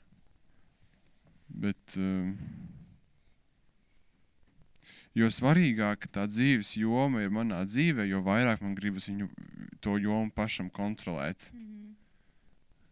Bet. 1.49 1.97
Um, 1.97 2.35
jo 5.17 5.31
svarīgāka 5.33 6.11
tā 6.13 6.27
dzīves 6.29 6.75
joma 6.77 7.23
ir 7.25 7.33
manā 7.33 7.63
dzīvē, 7.69 8.05
jo 8.11 8.21
vairāk 8.27 8.61
man 8.65 8.75
gribas 8.77 9.09
viņu 9.09 9.31
to 9.85 9.97
jomu 10.03 10.33
pašam 10.35 10.69
kontrolēt. 10.73 11.51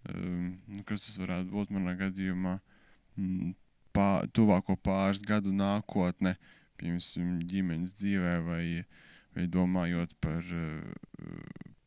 Um, 0.05 0.57
nu, 0.69 0.83
kas 0.89 1.07
tas 1.07 1.21
varētu 1.21 1.53
būt 1.53 1.73
manā 1.75 1.97
gadījumā? 2.01 2.59
Mm, 3.17 3.55
Pā, 3.95 4.25
tuvāko 4.35 4.75
pāris 4.83 5.21
gadu 5.23 5.53
nākotnē, 5.55 6.33
piemēram, 6.81 7.37
ģimenes 7.47 7.93
dzīvē, 7.95 8.33
vai, 8.43 8.65
vai 9.37 9.45
domājot 9.47 10.17
par, 10.19 10.49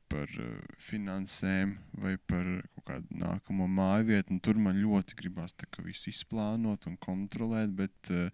par 0.07 0.37
finansēm, 0.79 1.73
vai 1.99 2.13
par 2.31 2.47
kaut 2.77 2.85
kādu 2.93 3.19
nākamo 3.25 3.67
māju 3.67 4.07
vietu. 4.13 4.37
Nu, 4.37 4.39
tur 4.39 4.55
man 4.55 4.79
ļoti 4.79 5.19
gribās 5.19 5.51
tā, 5.59 5.67
visu 5.83 6.13
izplānot 6.13 6.87
un 6.87 6.95
kontrolēt, 7.03 7.75
bet, 7.75 8.13
uh, 8.15 8.31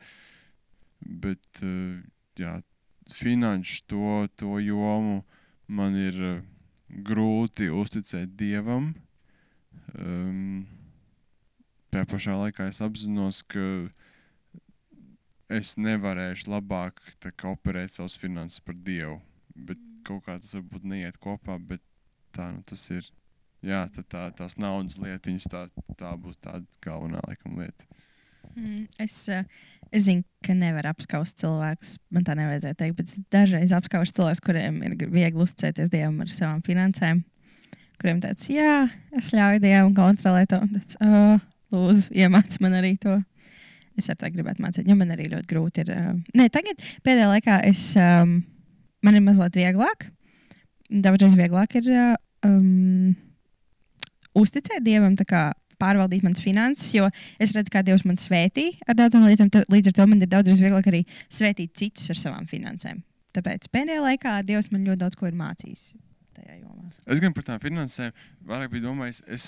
bet 1.06 1.64
uh, 1.64 2.00
jā, 2.40 2.58
finanšu 3.12 3.84
to, 3.88 4.28
to 4.40 4.60
jomu 4.64 5.22
man 5.68 5.96
ir 5.98 6.20
uh, 6.22 6.42
grūti 6.90 7.70
uzticēt 7.74 8.36
dievam. 8.38 8.94
Um, 9.98 10.66
tajā 11.94 12.10
pašā 12.10 12.38
laikā 12.38 12.68
es 12.72 12.82
apzinos, 12.84 13.42
ka 13.46 13.64
es 15.54 15.76
nevarēšu 15.78 16.50
labāk 16.54 17.02
tā 17.22 17.34
kā 17.36 17.54
operēt 17.54 17.98
savus 17.98 18.18
finanses 18.20 18.64
par 18.64 18.78
dievu. 18.78 19.20
Bet 19.54 19.82
kaut 20.08 20.26
kā 20.26 20.38
tas 20.42 20.56
varbūt 20.58 20.88
neiet 20.90 21.20
kopā, 21.22 21.60
bet 21.60 21.84
tā 22.36 22.50
nu, 22.54 22.64
tas 22.68 22.88
ir. 22.94 23.10
Jā, 23.64 23.86
tad 23.96 24.10
tā, 24.12 24.24
tās 24.36 24.58
naudas 24.60 24.98
lietiņas, 25.00 25.46
tā, 25.48 25.62
tā 25.96 26.10
būs 26.20 26.42
tā 26.44 26.58
galvenā 26.84 27.22
laikam, 27.24 27.56
lieta. 27.62 27.86
Mm, 28.58 28.90
es, 29.00 29.16
eh, 29.32 29.46
es 29.94 30.08
zinu, 30.08 30.24
ka 30.44 30.56
nevar 30.58 30.90
apskaust 30.92 31.38
cilvēkus. 31.42 31.98
Man 32.14 32.26
tā 32.28 32.36
nevajadzēja 32.38 32.78
teikt, 32.80 32.98
bet 33.00 33.14
dažreiz 33.34 33.74
apskaužu 33.76 34.16
cilvēkus, 34.18 34.42
kuriem 34.44 34.80
ir 34.88 34.96
viegli 35.14 35.46
uzticēties 35.46 35.92
dievam 35.94 36.20
ar 36.24 36.32
savām 36.32 36.64
finansēm. 36.66 37.22
Kuriem 38.02 38.20
tāds, 38.24 38.50
jā, 38.52 38.88
es 39.16 39.30
ļauju 39.36 39.62
dievam 39.64 39.94
kontrolēt 39.96 40.50
to. 40.52 40.60
Tāds, 40.74 40.98
oh, 41.06 41.38
lūdzu, 41.74 42.10
iemāc 42.18 42.58
man 42.64 42.80
arī 42.82 42.96
to. 43.02 43.20
Es 44.00 44.10
ar 44.10 44.18
tā 44.18 44.32
gribētu 44.34 44.64
mācīt, 44.64 44.90
jo 44.90 44.98
man 44.98 45.14
arī 45.14 45.30
ļoti 45.30 45.50
grūti 45.52 45.84
ir. 45.86 45.94
Uh... 45.94 46.16
Nē, 46.34 46.50
tagad 46.54 46.82
pēdējā 47.06 47.30
laikā 47.30 47.60
es, 47.70 47.86
um, 48.02 48.40
man 49.06 49.20
ir 49.20 49.26
mazliet 49.26 49.60
vieglāk. 49.60 50.08
Daudzreiz 50.90 51.38
vieglāk 51.38 51.78
ir 51.78 51.92
um, 52.46 53.14
uzticēt 54.42 54.82
dievam, 54.86 55.14
tā 55.20 55.28
kā 55.30 55.44
pārvaldīt 55.84 56.24
manas 56.26 56.42
finanses, 56.44 56.90
jo 56.96 57.10
es 57.44 57.52
redzu, 57.56 57.74
kā 57.76 57.84
Dievs 57.86 58.06
man 58.08 58.20
svētī 58.22 58.70
ar 58.88 58.96
daudzām 59.00 59.28
lietām. 59.28 59.52
tā- 59.54 59.66
Līdz 59.70 59.92
ar 59.92 59.98
to 60.00 60.08
man 60.08 60.22
ir 60.24 60.32
daudzreiz 60.32 60.64
vieglāk 60.64 60.88
arī 60.92 61.04
svētīt 61.30 61.76
citus 61.76 62.10
ar 62.14 62.20
savām 62.24 62.48
finansēm. 62.48 63.04
Tāpēc 63.36 63.68
pēdējā 63.74 64.02
laikā 64.08 64.38
Dievs 64.46 64.72
man 64.72 64.86
ļoti 64.88 65.02
daudz 65.04 65.18
ko 65.20 65.28
ir 65.28 65.38
mācījis 65.38 65.86
tajā 66.34 66.60
jomā. 66.64 66.90
Es 67.08 67.20
gan 67.22 67.34
par 67.34 67.44
tām 67.48 67.60
finansēm 67.62 68.12
vairāk 68.50 68.72
biju 68.74 68.88
domājis, 68.88 69.22
es, 69.28 69.48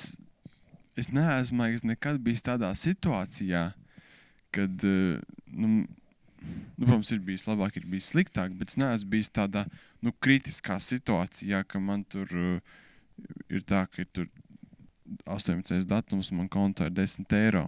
es 0.97 1.09
neesmu 1.13 1.57
man 1.57 1.71
liekas, 1.71 1.85
nekad 1.87 2.19
bijis 2.23 2.43
tādā 2.45 2.71
situācijā, 2.77 3.73
kad, 4.55 4.83
eh, 4.83 5.19
nu, 5.51 5.67
nu, 6.77 6.85
protams, 6.85 7.11
ir 7.11 7.19
bijis 7.25 7.45
labāk, 7.49 7.77
ir 7.77 7.85
bijis 7.89 8.11
sliktāk, 8.13 8.53
bet 8.57 8.69
es 8.73 8.77
neesmu 8.81 9.09
bijis 9.15 9.29
tādā 9.33 9.65
nu, 10.01 10.13
kritiskā 10.21 10.77
situācijā, 10.81 11.63
ka 11.67 11.79
man 11.81 12.03
tur 12.05 12.29
uh, 12.29 12.59
ir 13.49 13.63
tā, 13.65 13.85
ka 13.89 14.03
ir 14.03 14.09
tur 14.13 14.27
18. 15.25 15.85
datums 15.89 16.31
un 16.31 16.43
man 16.43 16.49
kontā 16.51 16.89
ir 16.89 16.95
10 16.97 17.37
eiro. 17.37 17.67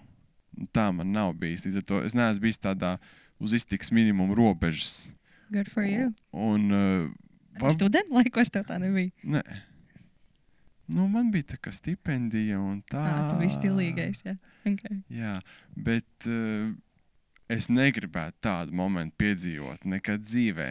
Nu, 0.57 0.65
tā 0.73 0.89
man 0.95 1.11
nav 1.13 1.35
bijis. 1.37 1.67
Līdz 1.67 1.81
ar 1.81 1.85
to 1.85 2.01
es 2.07 2.17
neesmu 2.17 2.47
bijis 2.47 2.61
tādā 2.63 2.97
uz 3.39 3.53
iztiks 3.53 3.91
minimuma 3.93 4.35
robežas. 4.37 5.11
Good 5.53 5.69
for 5.71 5.85
you. 5.85 6.11
Un, 6.31 6.71
uh, 6.73 7.07
Var... 7.61 7.73
Studenta 7.73 8.13
laikos 8.13 8.51
tev 8.53 8.67
tā 8.67 8.77
nebija. 8.81 9.13
Nē. 9.25 9.43
Nu, 10.87 11.07
man 11.11 11.31
bija 11.33 11.53
tā 11.53 11.57
kā 11.59 11.71
stipendija 11.75 12.59
un 12.61 12.79
tā. 12.87 13.01
Tā 13.01 13.23
tu 13.31 13.39
biji 13.41 13.55
stilīgais. 13.57 14.21
Jā. 14.23 14.35
Okay. 14.67 14.99
Jā, 15.11 15.33
bet 15.75 16.27
uh, 16.29 16.69
es 17.51 17.67
negribētu 17.71 18.39
tādu 18.47 18.77
momentu 18.77 19.17
piedzīvot 19.23 19.87
nekad 19.89 20.23
dzīvē. 20.23 20.69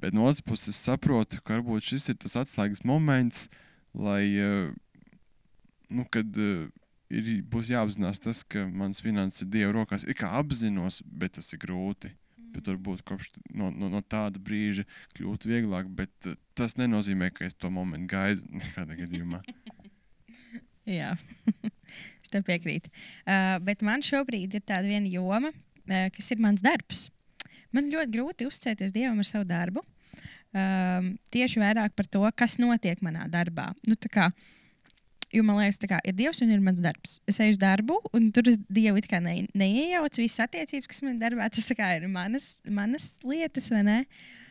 Bet 0.00 0.14
no 0.16 0.28
otras 0.28 0.44
puses, 0.44 0.70
es 0.72 0.84
saprotu, 0.86 1.40
ka 1.44 1.58
varbūt 1.58 1.90
šis 1.90 2.12
ir 2.12 2.20
tas 2.22 2.38
atslēgas 2.40 2.84
moments, 2.88 3.48
lai, 3.92 4.22
uh, 4.40 4.70
nu, 5.94 6.06
kad 6.12 6.40
uh, 6.40 6.66
ir, 7.10 7.28
būs 7.50 7.72
jāapzinās 7.72 8.22
tas, 8.22 8.42
ka 8.46 8.64
mans 8.66 9.02
finanses 9.04 9.44
ir 9.44 9.52
Dieva 9.52 9.74
rokās. 9.80 10.06
Ir 10.06 10.16
kā 10.18 10.32
apzinos, 10.38 11.00
bet 11.04 11.36
tas 11.38 11.52
ir 11.54 11.62
grūti. 11.62 12.12
Bet 12.50 12.66
varbūt 12.66 13.04
kopš 13.06 13.28
no, 13.54 13.68
no, 13.70 13.86
no 13.92 14.00
tāda 14.02 14.40
brīža 14.42 14.82
kļūt 15.14 15.46
vieglāk, 15.46 15.90
bet 15.94 16.30
uh, 16.30 16.38
tas 16.58 16.74
nenozīmē, 16.80 17.30
ka 17.34 17.46
es 17.46 17.54
to 17.54 17.70
momentu 17.70 18.10
gaidu 18.16 18.42
nekādā 18.62 18.98
gadījumā. 19.04 19.42
Jā, 20.90 21.12
es 21.62 22.30
tev 22.32 22.44
piekrītu. 22.48 22.90
Uh, 23.22 23.58
bet 23.62 23.84
man 23.86 24.02
šobrīd 24.02 24.56
ir 24.58 24.66
tāda 24.66 24.88
viena 24.90 25.10
joma, 25.10 25.52
uh, 25.54 26.08
kas 26.14 26.32
ir 26.34 26.42
mans 26.42 26.64
darbs. 26.64 27.08
Man 27.70 27.90
ļoti 27.92 28.16
grūti 28.16 28.46
uzticēties 28.48 28.94
Dievam 28.94 29.22
ar 29.22 29.28
savu 29.28 29.46
darbu. 29.46 29.84
Um, 30.50 31.12
tieši 31.30 31.60
vairāk 31.62 31.94
par 31.94 32.08
to, 32.10 32.24
kas 32.34 32.56
notiek 32.58 32.98
manā 33.06 33.28
darbā. 33.30 33.68
Nu, 33.86 33.94
tā 33.94 34.10
kā, 34.10 34.24
jo 35.34 35.44
man 35.46 35.60
liekas, 35.60 35.80
ka 35.88 36.00
ir 36.06 36.16
Dievs 36.18 36.42
un 36.44 36.52
ir 36.52 36.60
mans 36.64 36.82
darbs. 36.82 37.18
Es 37.30 37.40
eju 37.42 37.54
uz 37.54 37.60
darbu, 37.60 38.00
un 38.16 38.28
tur 38.34 38.50
es 38.50 38.58
Dievu 38.68 39.00
it 39.00 39.08
kā 39.10 39.22
ne, 39.22 39.44
neiejaucu. 39.56 40.24
Visas 40.24 40.46
attiecības, 40.46 40.90
kas 40.90 41.02
man 41.06 41.16
ir 41.16 41.24
darbā, 41.24 41.48
tas 41.52 41.70
ir 41.70 42.06
manas, 42.10 42.52
manas 42.68 43.10
lietas, 43.24 43.70
vai 43.72 43.84
ne? 43.86 43.98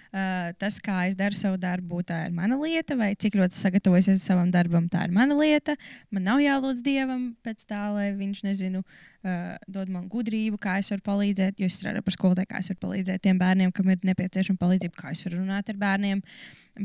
Uh, 0.10 0.50
tas, 0.58 0.80
kā 0.82 1.04
es 1.06 1.14
daru 1.14 1.38
savu 1.38 1.60
darbu, 1.62 2.00
tā 2.02 2.24
ir 2.26 2.32
mana 2.34 2.56
lieta, 2.58 2.96
vai 2.98 3.12
cik 3.14 3.36
ļoti 3.38 3.54
sagatavojos 3.54 4.24
savam 4.24 4.50
darbam, 4.50 4.88
tā 4.90 5.04
ir 5.06 5.12
mana 5.14 5.36
lieta. 5.38 5.76
Man 6.10 6.26
nav 6.26 6.42
jālūdz 6.42 6.82
Dievam 6.82 7.28
pēc 7.46 7.62
tā, 7.70 7.84
lai 7.94 8.08
viņš, 8.18 8.42
nezinu, 8.48 8.82
uh, 8.82 9.52
dod 9.70 9.92
man 9.94 10.08
gudrību, 10.10 10.58
kā 10.64 10.80
es 10.82 10.90
varu 10.96 11.06
palīdzēt. 11.12 11.62
Jo 11.62 11.70
es 11.70 11.78
strādāju 11.78 12.08
par 12.08 12.18
skolotāju, 12.18 12.50
kā 12.50 12.64
es 12.64 12.72
varu 12.74 12.82
palīdzēt 12.88 13.22
tiem 13.28 13.38
bērniem, 13.38 13.76
kam 13.76 13.94
ir 13.94 14.02
nepieciešama 14.10 14.58
palīdzība, 14.64 14.98
kā 14.98 15.14
es 15.14 15.22
varu 15.28 15.44
runāt 15.44 15.70
ar 15.70 15.78
bērniem, 15.86 16.26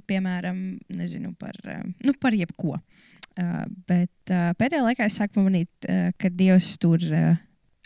piemēram, 0.05 0.63
nezinu, 0.93 1.33
par, 1.41 1.57
uh, 1.65 1.81
nu, 2.05 2.13
par 2.21 2.37
jebko. 2.37 2.77
Uh, 3.35 3.65
bet 3.89 4.31
uh, 4.31 4.53
pēdējā 4.59 4.85
laikā 4.85 5.09
es 5.09 5.17
sāku 5.19 5.41
pamanīt, 5.41 5.71
uh, 5.89 6.13
ka 6.21 6.31
Dievs 6.31 6.77
tur 6.79 7.03
uh, 7.09 7.33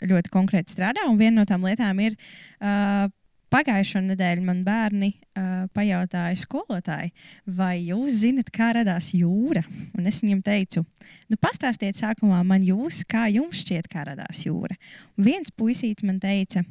ļoti 0.05 0.31
konkrēti 0.33 0.75
strādā, 0.75 1.07
un 1.09 1.17
viena 1.19 1.41
no 1.41 1.47
tām 1.49 1.65
lietām 1.65 2.01
ir. 2.05 2.19
Uh, 2.59 3.09
Pagājušo 3.49 4.03
nedēļu 4.05 4.43
man 4.45 4.59
bērni 4.61 5.07
uh, 5.09 5.63
pajautāja 5.73 6.37
skolotāji, 6.37 7.09
vai 7.49 7.79
jūs 7.81 8.19
zinat, 8.21 8.51
kā 8.53 8.67
radās 8.77 9.07
jūra? 9.17 9.63
Un 9.97 10.05
es 10.05 10.19
viņiem 10.21 10.43
teicu, 10.45 10.83
nu, 11.31 11.39
pastāstiet 11.41 11.97
sākumā 11.97 12.43
man 12.45 12.61
jūs, 12.61 13.01
kā 13.09 13.25
jums 13.33 13.63
šķiet, 13.63 13.89
kā 13.89 14.05
radās 14.11 14.43
jūra. 14.45 14.77
Un 15.17 15.25
viens 15.31 15.49
puisīts 15.49 16.05
man 16.05 16.21
teica, 16.21 16.61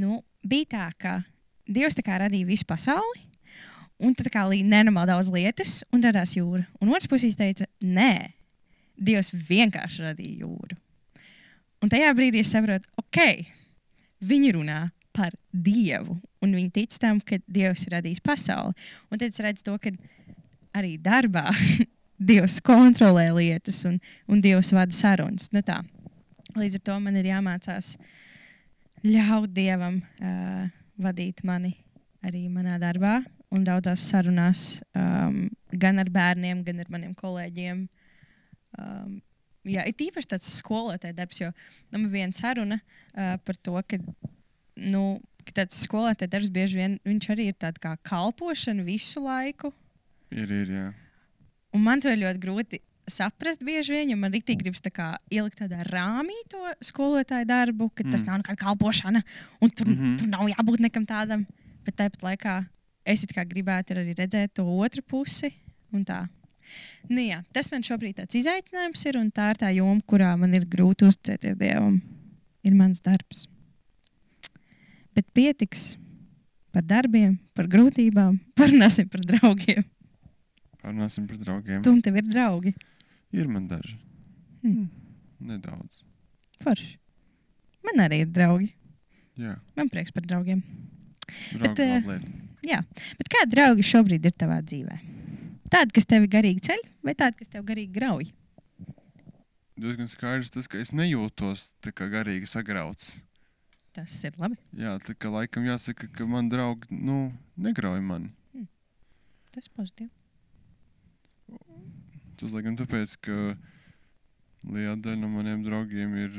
nu, 0.00 0.22
bija 0.40 0.70
tā, 0.78 0.88
ka 0.96 1.14
Dievs 1.68 1.96
tā 1.96 2.02
kā 2.04 2.16
radīja 2.20 2.48
visu 2.48 2.64
pasauli, 2.68 3.20
un 4.02 4.14
tad 4.16 4.30
kā 4.32 4.44
līdz 4.50 4.66
nenormāli 4.70 5.12
daudz 5.12 5.30
lietas, 5.32 5.82
un 5.94 6.02
radās 6.04 6.34
jūra. 6.36 6.64
Un 6.82 6.92
otrs 6.94 7.10
puisīts 7.10 7.38
teica, 7.38 7.68
nē, 7.84 8.32
Dievs 8.94 9.32
vienkārši 9.34 10.04
radīja 10.04 10.44
jūru. 10.44 10.76
Un 11.82 11.90
tajā 11.90 12.12
brīdī 12.14 12.44
es 12.44 12.52
saprotu, 12.54 12.86
ok, 13.00 13.18
viņi 14.24 14.52
runā 14.54 14.84
par 15.14 15.34
Dievu. 15.50 16.16
Un 16.42 16.54
viņi 16.54 16.70
tic 16.74 16.94
tam, 17.02 17.18
ka 17.18 17.40
Dievs 17.50 17.84
ir 17.86 17.96
radījis 17.96 18.22
pasauli. 18.24 18.74
Un 19.10 19.18
tad 19.20 19.34
es 19.34 19.42
redzu 19.42 19.66
to, 19.66 19.74
ka 19.82 19.92
arī 20.78 20.94
darbā 21.02 21.48
Dievs 22.30 22.60
kontrolē 22.64 23.28
lietas 23.34 23.82
un, 23.88 23.98
un 24.30 24.42
Dievs 24.42 24.72
vada 24.74 24.94
sarunas. 24.94 25.50
Nu 25.54 25.64
tā. 25.66 25.80
Līdz 26.54 26.78
ar 26.78 26.84
to 26.86 26.98
man 27.02 27.18
ir 27.18 27.32
jāmācās 27.32 27.96
ļaut 29.04 29.50
Dievam 29.52 29.98
uh, 30.00 30.68
vadīt 31.02 31.42
mani 31.44 31.74
arī 32.24 32.46
manā 32.48 32.78
darbā 32.80 33.18
un 33.54 33.66
daudzās 33.66 34.04
sarunās, 34.10 34.64
um, 34.98 35.44
gan 35.70 36.02
ar 36.02 36.10
bērniem, 36.12 36.64
gan 36.66 36.82
ar 36.82 36.90
maniem 36.92 37.14
kolēģiem. 37.18 37.84
Um, 38.78 39.20
jā, 39.68 39.84
ir 39.86 40.06
īpaši 40.08 40.32
tāds 40.34 40.50
skolotāja 40.58 41.16
darbs, 41.16 41.40
jo 41.42 41.50
nu, 41.52 42.00
man 42.00 42.08
bija 42.08 42.24
viena 42.24 42.38
saruna 42.38 42.80
uh, 42.80 43.36
par 43.44 43.58
to, 43.62 43.76
ka, 43.88 44.00
nu, 44.80 45.04
ka 45.46 45.60
tāds 45.62 45.78
skolotāja 45.84 46.32
darbs 46.34 46.50
bieži 46.52 46.80
vien 46.80 46.98
viņš 47.06 47.30
arī 47.34 47.50
ir 47.52 47.58
tāds 47.60 47.82
kā 47.82 47.94
kalpošana 48.06 48.86
visu 48.86 49.22
laiku. 49.24 49.70
Ir, 50.34 50.50
ir, 50.50 50.74
jā. 50.74 50.88
Un 51.74 51.82
man 51.86 52.02
to 52.02 52.10
ir 52.10 52.22
ļoti 52.22 52.42
grūti 52.42 52.82
saprast 53.10 53.64
bieži 53.64 53.92
vien, 53.92 54.12
jo 54.12 54.18
man 54.18 54.32
rīktīgi 54.32 54.62
gribas 54.62 54.82
tā 54.84 54.90
kā 54.94 55.10
ielikt 55.32 55.60
tādā 55.60 55.82
rāmī 55.90 56.36
to 56.50 56.60
skolotāju 56.84 57.46
darbu, 57.48 57.90
ka 57.92 58.06
tas 58.06 58.22
Mm. 58.22 58.26
nav 58.30 58.38
nekāda 58.40 58.62
kalpošana, 58.64 59.22
un 59.60 59.70
tur, 59.70 59.86
mm. 59.86 59.98
-hmm. 59.98 60.18
tur 60.18 60.28
nav 60.28 60.48
jābūt 60.48 60.80
nekam 60.80 61.06
tādam. 61.06 61.46
Bet 61.84 61.96
tāpat 61.96 62.22
laikā 62.22 62.64
es 63.04 63.24
gribētu 63.28 63.94
arī 63.94 64.14
redzēt 64.16 64.54
to 64.56 64.64
otru 64.64 65.02
pusi. 65.02 65.52
Nu, 67.10 67.20
jā, 67.20 67.42
tas 67.52 67.68
man 67.70 67.84
šobrīd 67.84 68.16
tāds 68.18 68.38
izaicinājums 68.38 69.02
ir, 69.06 69.18
un 69.20 69.28
tā 69.30 69.50
ir 69.52 69.60
tā 69.60 69.70
joma, 69.76 70.00
kurā 70.08 70.32
man 70.40 70.54
ir 70.56 70.64
grūti 70.64 71.06
uzticēties 71.06 71.58
Dievam. 71.60 72.00
Ir 72.64 72.74
mans 72.74 73.02
darbs. 73.04 73.44
Bet 75.14 75.28
pietiks 75.36 75.94
par 76.72 76.82
darbiem, 76.82 77.36
par 77.54 77.68
grūtībām, 77.70 78.40
parunāsim 78.58 79.10
par 79.12 79.22
draugiem. 79.28 79.84
Parunāsim 80.80 81.28
par 81.28 81.38
draugiem. 81.40 81.84
Tu 81.84 81.92
un 81.92 82.00
tev 82.04 82.16
ir 82.20 82.26
draugi. 82.28 82.74
Ir 83.34 83.48
man 83.50 83.68
daži. 83.68 83.98
Hmm. 84.64 84.88
Nedaudz. 85.44 86.02
Forši. 86.64 86.96
Man 87.84 88.00
arī 88.06 88.22
ir 88.24 88.32
draugi. 88.32 88.70
Jā, 89.36 89.56
Man 89.76 89.90
prieks 89.90 90.14
par 90.14 90.24
draugiem. 90.24 90.60
draugi 91.52 91.86
labi 91.90 92.12
lieta. 92.14 92.43
Jā. 92.64 92.80
Bet 93.18 93.30
kādi 93.32 93.56
draugi 93.56 93.84
šobrīd 93.86 94.24
ir 94.24 94.34
tavā 94.38 94.60
dzīvē? 94.64 94.96
Tādi, 95.72 95.94
kas 95.96 96.08
tevi 96.08 96.28
garīgi 96.30 96.64
ceļ, 96.68 96.82
vai 97.04 97.14
tādi, 97.18 97.38
kas 97.40 97.50
tevi 97.52 97.66
garīgi 97.68 97.92
grauj? 97.96 98.28
Diezgan 99.80 100.08
skaidrs 100.08 100.52
tas, 100.54 100.68
ka 100.70 100.78
es 100.78 100.92
nejūtos 100.94 101.72
tā 101.82 101.90
kā 101.96 102.06
garīgi 102.12 102.46
sagrauts. 102.48 103.16
Tas 103.94 104.14
ir 104.26 104.34
labi. 104.38 104.58
Jā, 104.78 104.96
tā 105.02 105.16
kā 105.18 105.30
laikam 105.30 105.66
jāsaka, 105.66 106.08
ka 106.14 106.26
man 106.30 106.48
draugi, 106.50 106.88
nu, 106.90 107.32
negrauj 107.58 108.00
mani. 108.02 108.32
Tas 109.54 109.68
ir 109.68 109.74
pozitīvi. 109.76 110.10
Tas, 112.38 112.50
laikam, 112.50 112.74
tāpēc, 112.78 113.14
ka 113.22 113.36
liela 114.66 114.96
daļa 114.98 115.20
no 115.20 115.30
maniem 115.30 115.62
draugiem 115.66 116.14
ir 116.24 116.38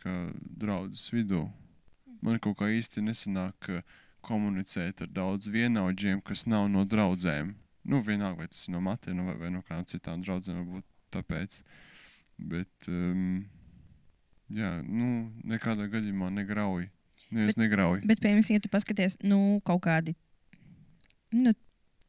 kā 0.00 0.14
draudzes 0.42 1.12
vidū. 1.14 1.46
Man 2.22 2.40
kaut 2.42 2.58
kā 2.60 2.68
īsti 2.70 3.02
nesanāk 3.04 3.70
uh, 3.72 3.80
komunicēt 4.24 5.02
ar 5.04 5.10
daudz 5.12 5.50
vienaudžiem, 5.52 6.20
kas 6.24 6.46
nav 6.46 6.68
no 6.70 6.84
draudzēm. 6.88 7.54
Nu, 7.84 7.98
vienalga, 8.06 8.44
vai 8.44 8.48
tas 8.50 8.66
ir 8.68 8.74
no 8.76 8.80
matiem 8.84 9.24
vai, 9.26 9.34
vai 9.40 9.50
no 9.50 9.62
kādām 9.66 9.86
citām 9.90 10.22
draudzēm, 10.22 10.60
varbūt 10.62 10.86
tāpēc. 11.16 11.62
Bet, 12.38 12.88
um, 12.88 13.42
jā, 14.54 14.70
nu, 14.86 15.08
nekādā 15.50 15.88
gadījumā 15.90 16.30
negrauj. 16.34 16.86
Neviens 17.32 17.58
negrauj. 17.58 18.02
Bet, 18.06 18.20
piemēram, 18.22 18.44
ja 18.52 18.60
tu 18.62 18.70
paskaties, 18.72 19.18
nu, 19.24 19.58
kaut 19.66 19.82
kādi, 19.86 20.14
nu, 21.34 21.54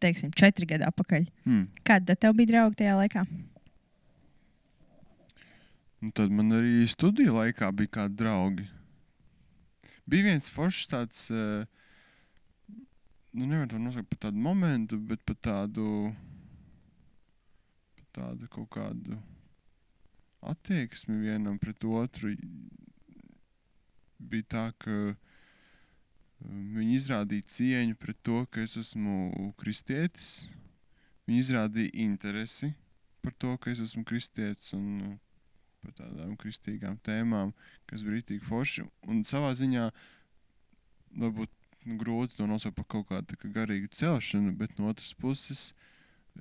teiksim, 0.04 0.34
četri 0.36 0.67
gadi 0.67 0.84
atpakaļ, 0.88 1.28
Hmm. 1.45 1.67
kāda 1.88 2.15
tev 2.19 2.36
bija 2.36 2.52
draugi 2.54 2.82
tajā 2.84 2.95
laikā? 2.99 3.26
Un 6.04 6.12
tad 6.12 6.32
man 6.36 6.52
arī 6.52 6.84
studiju 6.91 7.38
laikā 7.38 7.69
bija 7.71 7.93
kādi 7.97 8.19
draugi. 8.19 8.65
Bija 10.10 10.26
viens 10.28 10.49
foršs 10.52 10.89
tāds, 10.91 11.30
eh, 11.32 11.63
nu, 13.34 13.46
nevar 13.46 13.67
to 13.67 13.80
nosaukt 13.82 14.10
par 14.13 14.19
tādu 14.28 14.41
momentu, 14.41 15.00
bet 15.02 15.24
par 15.26 15.38
tādu, 15.41 15.86
par 17.98 18.10
tādu 18.19 18.50
kaut 18.54 18.69
kādu 18.76 19.17
attieksmi 20.43 21.17
vienam 21.24 21.58
pret 21.60 21.86
otru. 21.88 22.36
Bija 24.24 24.50
tā, 24.54 24.65
ka 24.80 24.93
um, 25.13 25.15
viņi 26.78 27.00
izrādīja 27.00 27.50
cieņu 27.58 27.98
pret 28.00 28.22
to, 28.24 28.43
ka 28.52 28.62
es 28.63 28.78
esmu 28.80 29.52
kristietis. 29.60 30.46
Viņi 31.26 31.41
izrādīja 31.41 31.96
interesi 32.06 32.74
par 33.24 33.34
to, 33.39 33.58
ka 33.58 33.72
es 33.72 33.82
esmu 33.84 34.06
kristietis 34.08 34.76
un 34.78 35.17
par 35.84 35.96
tādām 35.98 36.38
kristīgām 36.39 37.00
tēmām, 37.04 37.52
kas 37.89 38.06
bija 38.06 38.19
rītīgi 38.19 38.46
forši. 38.46 38.86
Un 39.10 39.26
savā 39.28 39.52
ziņā 39.58 39.89
varbūt 41.19 41.52
nu, 41.88 41.98
grūti 42.00 42.38
to 42.38 42.48
nosaukt 42.50 42.78
par 42.80 42.88
kaut 42.96 43.08
kādu 43.12 43.38
kā 43.39 43.52
garīgu 43.54 43.91
celšanu, 43.96 44.54
bet 44.60 44.76
no 44.80 44.89
otras 44.91 45.13
puses 45.17 45.72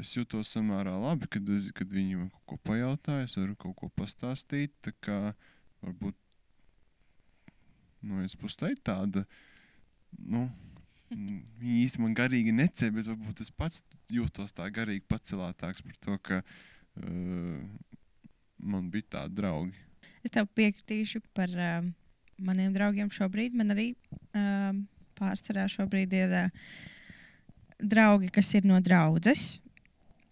es 0.00 0.14
jūtos 0.16 0.50
samērā 0.55 0.94
labi, 0.96 1.28
kad, 1.33 1.48
es, 1.52 1.68
kad 1.76 1.90
viņi 1.92 2.18
man 2.20 2.33
kaut 2.33 2.44
ko 2.55 2.59
pajautāja, 2.70 3.28
es 3.28 3.37
varu 3.37 3.57
kaut 3.61 3.76
ko 3.81 3.90
pastāstīt. 3.98 4.74
Tā 4.85 4.94
kā 5.05 5.18
varbūt 5.85 6.16
no 8.09 8.20
vienas 8.20 8.37
puses 8.38 8.59
tā 8.61 8.72
ir 8.72 8.81
tāda. 8.85 9.26
Nu, 10.18 10.46
Viņi 11.12 11.83
īstenībā 11.83 12.07
man 12.07 12.14
garīgi 12.16 12.52
neceļ, 12.57 12.92
bet 12.96 13.09
varbūt 13.11 13.42
es 13.44 13.50
pats 13.52 13.83
jūtos 14.12 14.55
tā 14.57 14.64
garīgi 14.72 15.05
pacelātāks 15.11 15.83
par 15.85 15.98
to, 16.07 16.14
ka 16.24 16.38
uh, 16.40 17.59
man 18.57 18.87
bija 18.92 19.18
tādi 19.18 19.37
draugi. 19.42 19.76
Es 20.24 20.33
tev 20.33 20.48
piekritīšu 20.57 21.20
par 21.37 21.52
uh, 21.52 21.85
maniem 22.40 22.72
draugiem 22.72 23.12
šobrīd. 23.12 23.52
Man 23.59 23.74
arī 23.74 23.90
uh, 23.92 24.72
pārsvarā 25.18 25.68
šobrīd 25.70 26.12
ir 26.16 26.35
uh, 26.44 26.75
draugi, 27.83 28.31
kas 28.33 28.53
ir 28.57 28.66
no 28.68 28.81
draudzes. 28.83 29.61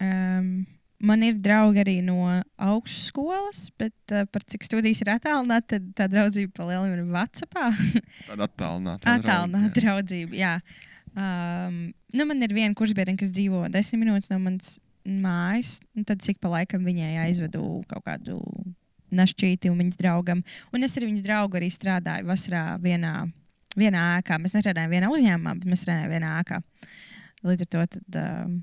Um, 0.01 0.63
man 1.01 1.25
ir 1.25 1.39
draugi 1.41 1.81
arī 1.83 1.97
no 2.05 2.23
augstskolas, 2.61 3.67
bet 3.79 4.15
uh, 4.15 4.25
par 4.31 4.45
cik 4.49 4.65
studijas 4.65 5.03
ir 5.03 5.13
attālināta, 5.15 5.75
tad 5.75 5.89
tā 5.97 6.07
draudzība 6.11 6.55
palielina 6.61 7.05
WhatsApp. 7.11 7.57
Tāda 8.29 8.47
attālināta 8.47 9.17
Attālināta 9.17 9.73
draudzība. 9.77 10.37
Jā. 10.37 10.55
Um, 11.11 11.89
nu, 12.15 12.25
man 12.27 12.39
ir 12.45 12.55
viena 12.55 12.77
kursbiedrene, 12.77 13.19
kas 13.19 13.33
dzīvo 13.35 13.65
desmit 13.73 14.05
minūtes 14.05 14.31
no 14.31 14.39
manas 14.39 14.77
mājas. 15.03 15.79
un 15.97 16.07
Tad 16.07 16.23
cik 16.23 16.39
pa 16.41 16.53
laikam 16.53 16.85
viņai 16.87 17.17
aizvedu 17.25 17.81
kaut 17.89 18.05
kādu 18.07 18.39
našķīti 19.11 19.71
un 19.71 19.81
viņas 19.81 19.99
draugam. 19.99 20.43
Un 20.71 20.87
es 20.87 20.95
ar 20.97 21.05
viņas 21.05 21.25
draugu 21.25 21.59
arī 21.59 21.67
strādāju 21.73 22.29
vasarā 22.29 22.63
vienā, 22.81 23.25
vienā 23.79 24.03
ēkā. 24.19 24.37
Mēs 24.41 24.55
nestrādājām 24.57 24.93
vienā 24.93 25.11
uzņēmumā, 25.13 25.55
bet 25.59 25.71
mēs 25.71 25.83
strādājām 25.85 26.13
vienā 26.15 26.33
ēkā. 26.41 26.59
Līdz 27.47 27.65
ar 27.65 27.69
to 27.73 27.85
tad, 27.95 28.19
um, 28.21 28.57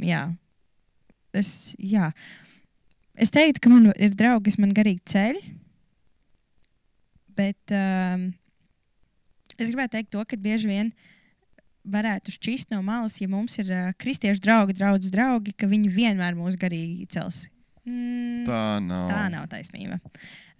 jā. 0.00 0.24
Es, 1.36 1.50
jā. 1.78 2.10
es 3.14 3.32
teiktu, 3.34 3.62
ka 3.64 3.72
man 3.72 3.90
ir 3.94 4.16
draugi, 4.16 4.48
kas 4.48 4.58
man 4.62 4.74
garīgi 4.76 5.04
ceļ. 5.12 5.40
Bet 7.38 7.74
um, 7.76 8.26
es 9.56 9.70
gribētu 9.70 9.96
teikt 9.96 10.12
to, 10.14 10.24
ka 10.26 10.40
bieži 10.40 10.70
vien 10.70 10.92
varētu 11.90 12.34
šķist 12.34 12.74
no 12.74 12.82
malas, 12.84 13.16
ja 13.22 13.28
mums 13.30 13.56
ir 13.62 13.70
uh, 13.72 13.92
kristiešu 14.00 14.42
draugi, 14.44 14.76
draugs, 14.76 15.12
draugi, 15.12 15.54
ka 15.56 15.68
viņi 15.70 15.92
vienmēr 15.94 16.36
mūs 16.36 16.58
garīgi 16.60 17.08
cels. 17.14 17.46
Mm, 17.90 18.44
Tā 18.46 18.62
nav. 18.84 19.08
Tā 19.10 19.24
nav 19.32 19.48
taisnība. 19.50 19.98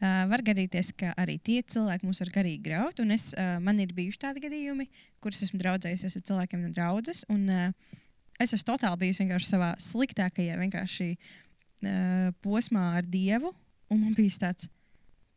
Uh, 0.01 0.25
var 0.31 0.43
gadīties, 0.45 0.93
ka 0.97 1.13
arī 1.21 1.37
tie 1.45 1.61
cilvēki 1.63 2.09
mūs 2.09 2.23
var 2.23 2.33
garīgi 2.35 2.63
graut. 2.65 3.03
Es, 3.15 3.31
uh, 3.37 3.59
man 3.63 3.81
ir 3.83 3.93
bijuši 3.97 4.23
tādi 4.25 4.43
gadījumi, 4.47 4.89
kurus 5.23 5.45
esmu 5.47 5.61
draudzējusies 5.61 6.17
ar 6.19 6.27
cilvēkiem 6.31 6.65
no 6.65 6.73
draudzes. 6.75 7.23
Un, 7.33 7.47
uh, 7.53 7.99
es 8.41 8.55
esmu 8.57 8.73
totāli 8.73 9.03
bijusi 9.05 9.29
savā 9.47 9.75
sliktākajā 9.83 10.59
vienkārši, 10.63 11.11
uh, 11.15 12.29
posmā 12.45 12.87
ar 12.99 13.09
Dievu. 13.09 13.53
Un 13.91 14.05
man 14.07 14.17
bija 14.17 14.47
tāds, 14.47 14.71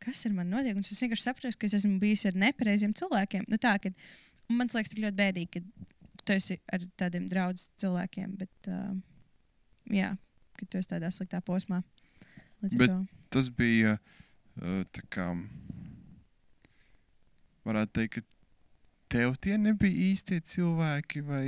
kas 0.02 0.24
ir 0.26 0.34
man 0.34 0.50
notiek. 0.50 0.76
Un 0.78 0.86
es 0.86 1.04
vienkārši 1.04 1.28
sapratu, 1.28 1.58
ka 1.58 1.68
es 1.68 1.78
esmu 1.80 1.98
bijusi 2.02 2.30
ar 2.30 2.40
nepareiziem 2.46 2.94
cilvēkiem. 2.96 3.46
Nu, 3.52 3.60
tā, 3.60 3.76
kad, 3.82 3.96
man 4.48 4.70
liekas, 4.72 4.92
tik 4.92 5.04
ļoti 5.04 5.20
bēdīgi, 5.20 5.60
ka 5.60 6.24
tu 6.24 6.38
esi 6.38 6.58
ar 6.72 6.84
tādiem 6.98 7.28
draugiem 7.28 7.68
cilvēkiem. 7.84 8.36
Bet, 8.40 8.72
uh, 8.72 8.94
jā, 9.92 10.14
ka 10.58 10.68
tu 10.70 10.80
esi 10.80 10.90
tādā 10.94 11.10
sliktā 11.14 11.40
posmā. 11.44 11.82
Tas 13.34 13.50
bija 13.52 13.96
uh, 13.98 14.82
tā 14.94 15.04
kā. 15.12 15.28
Varētu 17.64 17.96
teikt, 17.96 18.18
ka 18.18 19.14
tev 19.14 19.36
tie 19.40 19.56
nebija 19.60 20.12
īstie 20.12 20.40
cilvēki, 20.44 21.22
vai 21.24 21.46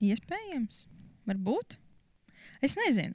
Iespējams, 0.00 0.86
varbūt. 1.28 1.76
Es 2.64 2.76
nezinu. 2.80 3.12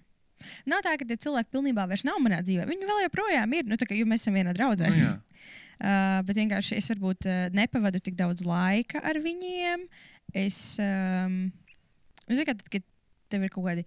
Nav 0.69 0.83
tā, 0.85 0.93
ka 0.99 1.07
tie 1.09 1.17
cilvēki 1.17 1.49
pilnībā 1.55 1.87
vairs 1.89 2.03
nav 2.05 2.19
manā 2.21 2.43
dzīvē. 2.45 2.67
Viņi 2.69 2.89
vēl 2.89 3.05
joprojām 3.07 3.55
ir. 3.57 3.65
Nu, 3.65 3.77
kā 3.81 3.97
jo 3.97 4.05
mēs 4.09 4.21
esam 4.21 4.37
vienā 4.37 4.53
draudzē. 4.57 4.91
nu, 4.93 5.03
jā. 5.03 5.13
Uh, 5.75 6.21
bet 6.23 6.37
vienkārši 6.39 6.77
es 6.79 6.85
varbūt 6.87 7.25
uh, 7.27 7.39
nepavadu 7.51 7.99
tik 7.99 8.13
daudz 8.15 8.45
laika 8.47 9.01
ar 9.03 9.17
viņiem. 9.19 9.81
Es, 10.31 10.77
um, 10.79 11.33
nu, 11.49 12.29
zini, 12.29 12.45
kā 12.47 12.53
tad, 12.55 12.69
kad 12.71 12.85
tev 13.27 13.43
ir 13.43 13.51
kaut 13.51 13.67
kādi 13.67 13.83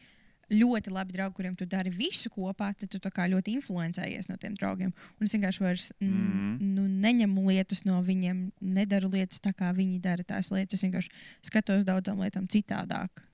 ļoti 0.53 0.93
labi 0.93 1.13
draugi, 1.13 1.35
kuriem 1.37 1.57
tu 1.59 1.67
dari 1.69 1.91
visu 1.93 2.31
kopā, 2.33 2.71
tad 2.77 2.91
tu 2.93 2.99
ļoti 2.99 3.55
influencējies 3.59 4.31
no 4.31 4.37
tiem 4.41 4.55
draugiem. 4.57 4.93
Un 5.19 5.27
es 5.27 5.35
vienkārši 5.37 5.63
vairs 5.63 5.89
mm. 6.01 6.09
Mhm. 6.09 6.75
nu, 6.75 6.87
neņemu 7.05 7.47
lietas 7.49 7.85
no 7.85 8.01
viņiem, 8.03 8.51
nedaru 8.61 9.11
lietas 9.13 9.41
tā, 9.45 9.53
kā 9.53 9.73
viņi 9.77 10.01
dara 10.01 10.25
tās 10.25 10.51
lietas. 10.55 10.79
Es 10.79 10.87
vienkārši 10.87 11.13
skatos 11.51 11.85
daudzām 11.89 12.21
lietām 12.25 12.49
citādāk 12.49 13.25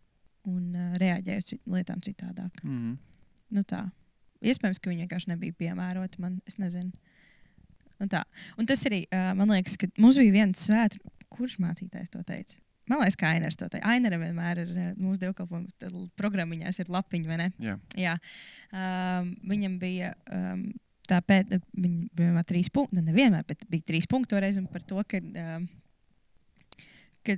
un 0.50 0.74
uh, 0.74 0.94
reaģēju 1.00 1.42
uz 1.42 1.50
cit 1.52 1.62
lietām 1.70 2.02
citādāk. 2.04 2.64
Mm. 2.64 2.96
Nu, 3.54 3.62
tā. 3.62 3.86
Iespējams, 4.44 4.80
ka 4.82 4.90
viņi 4.90 5.06
vienkārši 5.06 5.30
nebija 5.32 5.56
piemēroti 5.56 6.20
man. 6.20 6.40
Es 6.48 6.58
nezinu. 6.60 6.92
Un, 8.02 8.10
tā. 8.10 8.24
un 8.58 8.66
tas 8.68 8.82
arī, 8.90 9.04
uh, 9.06 9.30
man 9.38 9.54
liekas, 9.54 9.78
ka 9.80 9.88
mums 10.02 10.18
bija 10.20 10.34
viens 10.34 10.66
svētks, 10.66 10.98
kurš 11.32 11.56
mācītājs 11.62 12.12
to 12.12 12.20
teica. 12.26 12.58
Man 12.90 13.00
liekas, 13.00 13.16
ka 13.20 13.30
Ainērs 13.32 13.56
to 13.56 13.68
teica. 13.72 13.86
Ainēram 13.88 14.24
vienmēr 14.26 14.60
ir 14.64 14.72
uh, 14.74 14.88
mūsu 15.00 15.22
dievkalpojumu 15.22 16.08
programmiņās 16.20 16.82
ir 16.82 16.90
lapiņa, 16.92 17.30
vai 17.30 17.38
ne? 17.40 17.46
Jā. 17.64 17.76
Jā. 18.00 18.16
Um, 18.72 19.34
viņam 19.52 19.78
bija. 19.82 20.14
Um, 20.32 20.66
Tāpēc 21.04 21.50
viņa 21.52 22.06
vienmēr 22.16 22.46
trīs 22.48 22.70
punkti, 22.72 22.96
nu 22.96 23.02
nevienmēr, 23.04 23.42
bet 23.44 23.66
bija 23.68 23.84
trīs 23.90 24.06
punkti 24.08 24.30
toreiz 24.32 24.56
par 24.72 24.86
to, 24.88 25.02
ka, 25.04 25.18
um, 25.20 25.66
ka 27.28 27.34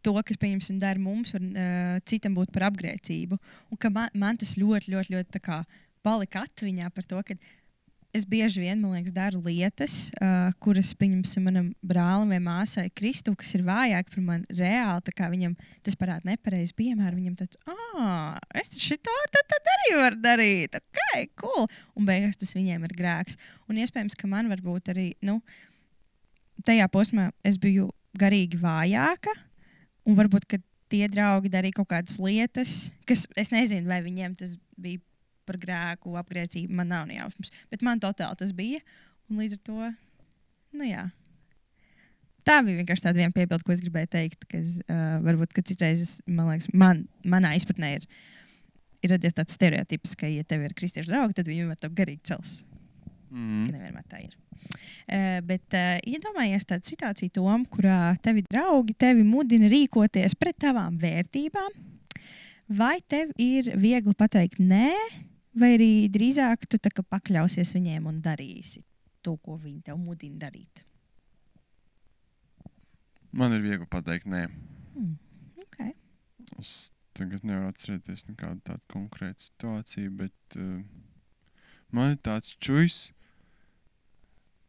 to, 0.00 0.14
kas, 0.24 0.38
pieņemsim, 0.40 0.78
dara 0.80 0.96
mums, 0.96 1.34
var 1.36 1.44
uh, 1.44 1.98
citam 2.08 2.38
būt 2.38 2.48
par 2.54 2.70
apgrēcību. 2.70 3.36
Un 3.68 3.80
ka 3.80 3.92
man, 3.92 4.08
man 4.16 4.40
tas 4.40 4.54
ļoti, 4.56 4.94
ļoti, 4.94 5.18
ļoti 5.18 5.42
kā 5.44 5.60
palika 6.00 6.46
atmiņā 6.48 6.88
par 6.96 7.08
to, 7.10 7.20
ka 7.28 7.36
es 8.16 8.24
bieži 8.26 8.62
vien, 8.62 8.80
man 8.80 8.96
liekas, 8.96 9.12
daru 9.14 9.40
lietas, 9.44 9.94
uh, 10.18 10.50
kuras, 10.62 10.90
pieņemsim, 10.98 11.44
manam 11.46 11.68
brālim 11.86 12.32
vai 12.34 12.40
māsai 12.42 12.88
Kristu, 12.94 13.34
kas 13.38 13.52
ir 13.56 13.64
vājāki 13.66 14.14
par 14.14 14.24
mani 14.26 14.56
reāli, 14.58 15.04
tā 15.06 15.14
kā 15.16 15.28
viņam 15.32 15.54
tas 15.86 15.98
parāda 15.98 16.30
nepareizi 16.32 16.74
piemēru, 16.78 17.20
viņam 17.20 17.36
tāds, 17.38 17.60
es 18.58 18.72
taču 18.74 18.98
to 18.98 19.16
tad, 19.34 19.46
tad 19.52 19.70
arī 19.76 19.92
varu 19.98 20.20
darīt, 20.24 20.78
ok, 20.80 21.02
cool. 21.42 21.68
Un 21.98 22.08
beigās 22.08 22.40
tas 22.40 22.54
viņiem 22.56 22.88
ir 22.88 22.96
grēks. 22.98 23.38
Un 23.70 23.78
iespējams, 23.82 24.18
ka 24.18 24.30
man 24.30 24.50
varbūt 24.50 24.90
arī, 24.94 25.12
nu, 25.26 25.38
tajā 26.66 26.88
posmā 26.92 27.30
es 27.46 27.60
biju 27.62 27.90
garīgi 28.18 28.58
vājāka, 28.60 29.34
un 30.08 30.18
varbūt, 30.18 30.48
ka 30.50 30.58
tie 30.90 31.06
draugi 31.10 31.52
darīja 31.52 31.78
kaut 31.78 31.92
kādas 31.92 32.18
lietas, 32.18 32.90
kas 33.06 33.28
es 33.38 33.52
nezinu, 33.54 33.86
vai 33.90 34.00
viņiem 34.02 34.34
tas 34.38 34.56
bija 34.80 34.98
par 35.48 35.58
grēku, 35.60 36.16
apgrēcību. 36.20 36.74
Man 36.80 36.90
nav 36.92 37.08
ne 37.08 37.20
jausmas, 37.20 37.52
bet 37.72 37.84
man 37.86 38.02
totāli 38.02 38.38
tas 38.40 38.52
bija. 38.56 38.82
Un 39.30 39.42
līdz 39.42 39.58
ar 39.58 39.62
to, 39.68 39.90
nu 40.78 40.88
jā. 40.88 41.06
Tā 42.46 42.56
bija 42.64 42.80
vienkārši 42.80 43.04
tāda 43.04 43.20
viena 43.20 43.36
piebilde, 43.36 43.62
ko 43.66 43.74
es 43.74 43.82
gribēju 43.84 44.10
teikt. 44.14 44.48
Ka 44.50 44.58
es, 44.58 44.80
uh, 44.86 45.20
varbūt 45.26 45.54
ka 45.54 45.64
citreiz, 45.66 46.02
es, 46.02 46.16
man 46.26 46.50
liekas, 46.50 46.70
man, 46.72 47.04
manā 47.22 47.52
izpratnē 47.58 47.92
ir, 47.98 48.08
ir 49.04 49.14
radies 49.14 49.36
tāds 49.36 49.54
stereotips, 49.58 50.16
ka, 50.18 50.30
ja 50.30 50.46
tev 50.48 50.64
ir 50.66 50.74
kristiešu 50.76 51.12
draugi, 51.12 51.36
tad 51.36 51.50
viņi 51.50 51.66
vienmēr 51.66 51.80
tev 51.84 51.94
garīgi 51.98 52.32
cels. 52.32 52.60
Ka 52.64 52.70
Mm. 53.30 53.68
nevienmēr 53.70 54.06
tā 54.10 54.24
ir. 54.24 54.34
Uh, 55.10 55.38
bet 55.46 55.74
uh, 55.78 55.96
iedomājies 56.06 56.66
tādu 56.68 56.90
situāciju, 56.90 57.32
Tom, 57.38 57.64
kurā 57.70 58.12
tavi 58.22 58.42
draugi 58.46 58.94
tevi 58.98 59.24
mudina 59.26 59.70
rīkoties 59.70 60.34
pret 60.38 60.58
tavām 60.60 60.98
vērtībām. 61.00 61.76
Vai 62.80 62.98
tev 63.10 63.32
ir 63.40 63.72
viegli 63.78 64.14
pateikt 64.18 64.60
nē, 64.62 64.90
vai 65.56 65.74
arī 65.76 65.90
drīzāk 66.12 66.68
tu 66.70 66.78
kā 66.82 67.02
pakļausies 67.02 67.74
viņiem 67.76 68.06
un 68.10 68.22
darīsi 68.22 68.84
to, 69.24 69.36
ko 69.36 69.56
viņi 69.60 69.82
tev 69.90 69.98
mudina 70.00 70.46
darīt? 70.46 70.84
Man 73.30 73.54
ir 73.54 73.62
viegli 73.62 73.86
pateikt, 73.86 74.26
nē. 74.26 74.46
Mm. 74.96 75.14
Okay. 75.66 75.92
Es 76.58 76.90
tagad 77.14 77.44
nevaru 77.46 77.70
atcerēties 77.70 78.26
nekādu 78.30 78.62
tādu 78.66 78.82
konkrētu 78.90 79.46
situāciju, 79.46 80.14
bet 80.24 80.58
uh, 80.58 80.80
man 81.94 82.16
ir 82.16 82.18
tāds 82.26 82.56
čujs, 82.58 83.12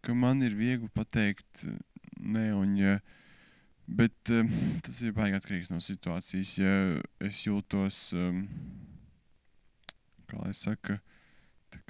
ka 0.06 0.14
man 0.18 0.44
ir 0.46 0.54
viegli 0.58 0.92
pateikt, 0.94 1.66
uh, 1.66 1.80
nē, 2.22 2.52
un 2.58 2.78
ja, 2.78 3.00
bet 3.90 4.34
uh, 4.34 4.54
tas 4.86 5.02
ir 5.02 5.16
baigi 5.18 5.40
atkarīgs 5.40 5.74
no 5.74 5.82
situācijas. 5.82 6.54
Ja 6.62 6.76
es 7.26 7.42
jūtos, 7.48 8.12
um, 8.14 8.44
kā 10.32 10.42
lai 10.42 10.54
saka, 10.58 11.00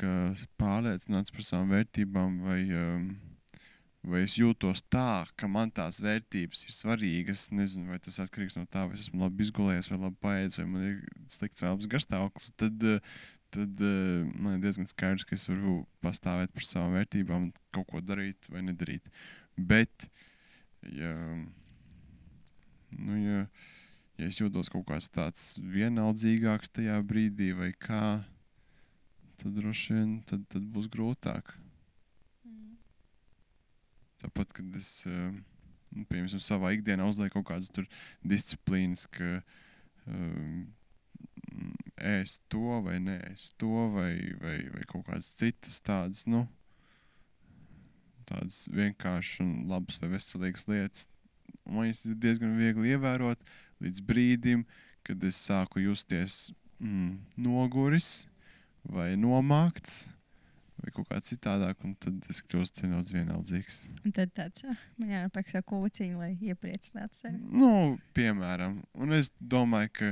kā 0.01 0.15
pārliecināts 0.61 1.33
par 1.33 1.45
savām 1.45 1.75
vērtībām 1.77 2.41
vai 2.45 2.61
um, 2.77 3.11
vai 4.07 4.23
es 4.25 4.35
jūtos 4.39 4.81
tā, 4.89 5.23
ka 5.37 5.49
man 5.51 5.71
tās 5.73 5.99
vērtības 6.01 6.65
ir 6.65 6.75
svarīgas. 6.75 7.47
Nezinu, 7.53 7.91
vai 7.91 7.99
tas 8.01 8.19
atkarīgs 8.23 8.57
no 8.57 8.65
tā, 8.65 8.87
vai 8.89 8.97
es 8.97 9.07
esmu 9.07 9.21
labi 9.23 9.45
izgulējies, 9.45 9.91
vai 9.93 9.99
labi 10.01 10.17
paēdis, 10.25 10.59
vai 10.61 10.67
man 10.69 10.87
ir 10.87 10.97
slikts 11.29 11.65
labs 11.65 11.89
garstāvoklis. 11.91 12.51
Tad, 12.59 12.87
tad 13.53 13.83
eh, 13.85 14.29
man 14.33 14.57
ir 14.57 14.65
diezgan 14.65 14.89
skaidrs, 14.89 15.25
ka 15.27 15.37
es 15.37 15.47
varu 15.51 15.81
pastāvēt 16.05 16.53
par 16.55 16.65
savām 16.65 16.97
vērtībām, 16.97 17.51
kaut 17.75 17.89
ko 17.91 18.01
darīt 18.05 18.49
vai 18.51 18.65
nedarīt. 18.65 19.11
Bet, 19.57 20.07
ja, 20.89 21.13
nu, 22.97 23.19
ja, 23.21 23.45
ja 24.21 24.29
es 24.29 24.37
jūtos 24.37 24.69
kaut 24.69 24.85
kāds 24.89 25.09
tāds 25.13 25.45
vienaldzīgāks 25.73 26.69
tajā 26.77 26.99
brīdī, 27.07 27.51
vai 27.57 27.71
kā, 27.73 28.21
tad 29.41 29.55
droši 29.57 29.97
vien 29.97 30.11
tad, 30.29 30.45
tad 30.53 30.67
būs 30.75 30.89
grūtāk. 30.93 31.55
Tāpat, 34.21 34.53
kad 34.53 34.75
es 34.77 35.07
eh, 35.09 35.31
nu, 35.95 36.05
piemēram, 36.05 36.41
savā 36.43 36.75
ikdienā 36.75 37.07
uzlieku 37.09 37.39
kaut 37.39 37.55
kādas 37.55 37.71
tur 37.73 37.87
disciplīnas, 38.21 39.07
ka 39.09 39.39
um, 40.05 40.67
ēst 41.97 42.43
to 42.53 42.81
vai 42.85 42.99
nē, 43.01 43.17
ēst 43.31 43.55
to 43.61 43.87
vai, 43.95 44.13
vai, 44.43 44.59
vai 44.75 44.85
kaut 44.89 45.07
kādas 45.09 45.31
citas 45.39 45.79
tādas, 45.81 46.27
nu, 46.29 46.45
tādas 48.29 48.67
vienkāršas 48.69 49.41
un 49.47 49.57
labas 49.71 49.97
vai 50.03 50.13
veselīgas 50.13 50.69
lietas. 50.69 51.09
Man 51.65 51.87
viņas 51.87 52.05
ir 52.05 52.21
diezgan 52.21 52.55
viegli 52.57 52.93
ievērot 52.93 53.41
līdz 53.81 54.01
brīdim, 54.07 54.65
kad 55.07 55.23
es 55.27 55.39
sāku 55.41 55.81
justies 55.83 56.51
mm, 56.79 57.17
noguris 57.41 58.27
vai 58.83 59.13
nomākts 59.19 60.07
vai 60.81 60.91
kaut 60.95 61.09
kā 61.11 61.19
citādāk, 61.21 61.83
un 61.85 61.93
tad 62.01 62.25
es 62.31 62.41
kļūstu 62.49 62.87
nedaudz 62.87 63.13
vienaldzīgs. 63.13 63.83
Un 64.01 64.13
tad 64.15 64.31
tāds, 64.37 64.63
ah, 64.65 64.85
man 64.97 65.11
jānopērk 65.13 65.51
savu 65.51 65.67
kūciņu, 65.71 66.21
lai 66.21 66.31
iepriecinātu 66.41 67.19
sevi. 67.19 67.41
Nu, 67.53 67.99
piemēram, 68.17 68.79
un 68.97 69.13
es 69.17 69.29
domāju, 69.37 69.91
ka 69.99 70.09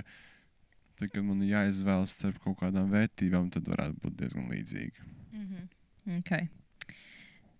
tad, 1.00 1.08
kad 1.08 1.24
man 1.26 1.42
jāizvēlas 1.48 2.14
starp 2.14 2.38
kaut 2.44 2.60
kādām 2.62 2.92
vērtībām, 2.94 3.50
tad 3.56 3.70
varētu 3.72 3.98
būt 4.04 4.20
diezgan 4.22 4.52
līdzīgi. 4.54 5.08
Mm 5.32 5.48
-hmm. 5.48 6.20
okay. 6.20 6.48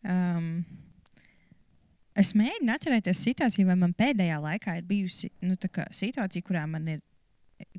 um, 0.04 0.54
es 2.20 2.34
mēģinu 2.38 2.74
atcerēties 2.74 3.22
situāciju, 3.26 3.68
vai 3.70 3.78
man 3.80 3.94
pēdējā 3.98 4.40
laikā 4.44 4.78
ir 4.80 4.88
bijusi 4.88 5.32
nu, 5.46 5.56
situācija, 5.56 6.46
kurā 6.46 6.66
man 6.70 6.88
ir 6.96 7.00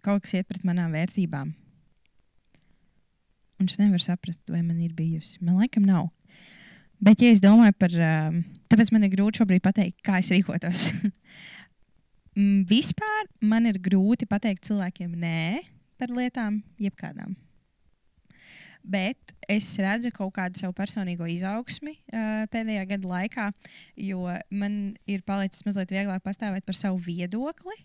kaut 0.04 0.24
kas 0.24 0.38
iet 0.38 0.48
pret 0.48 0.64
manām 0.66 0.92
vērtībām. 0.96 1.52
Un 3.60 3.68
es 3.68 3.76
nevaru 3.76 4.00
saprast, 4.00 4.40
vai 4.48 4.62
man 4.64 4.80
ir 4.80 4.94
bijusi. 4.96 5.36
Man 5.44 5.60
laikam 5.60 5.84
nav. 5.84 6.08
Bet, 7.00 7.20
ja 7.24 7.32
es 7.32 7.40
domāju 7.44 7.76
par, 7.80 7.92
um, 7.92 8.40
tāpēc 8.72 8.92
man 8.92 9.04
ir 9.04 9.12
grūti 9.12 9.40
šobrīd 9.40 9.64
pateikt, 9.64 10.00
kā 10.04 10.20
es 10.22 10.32
rīkotos. 10.34 10.90
Mm, 12.38 12.60
Vispār 12.70 13.24
man 13.42 13.64
ir 13.66 13.80
grūti 13.82 14.22
pateikt 14.30 14.68
cilvēkiem 14.68 15.16
nē 15.18 15.64
par 15.98 16.12
lietām, 16.14 16.60
jebkādām. 16.78 17.32
Bet 18.80 19.34
es 19.50 19.66
redzu 19.80 20.12
kaut 20.14 20.32
kādu 20.38 20.60
savu 20.60 20.74
personīgo 20.76 21.26
izaugsmi 21.28 21.98
uh, 21.98 22.46
pēdējā 22.52 22.86
gada 22.94 23.10
laikā, 23.10 23.46
jo 24.00 24.24
man 24.48 24.78
ir 25.10 25.24
palicis 25.26 25.66
mazliet 25.66 25.92
vieglāk 25.92 26.24
pastāvēt 26.24 26.64
par 26.66 26.78
savu 26.78 27.00
viedokli. 27.04 27.76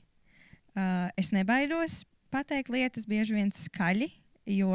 Uh, 0.76 1.12
es 1.20 1.32
nebaidos 1.36 2.04
pateikt 2.32 2.72
lietas 2.72 3.08
bieži 3.08 3.36
vien 3.36 3.52
skaļi, 3.56 4.10
jo 4.56 4.72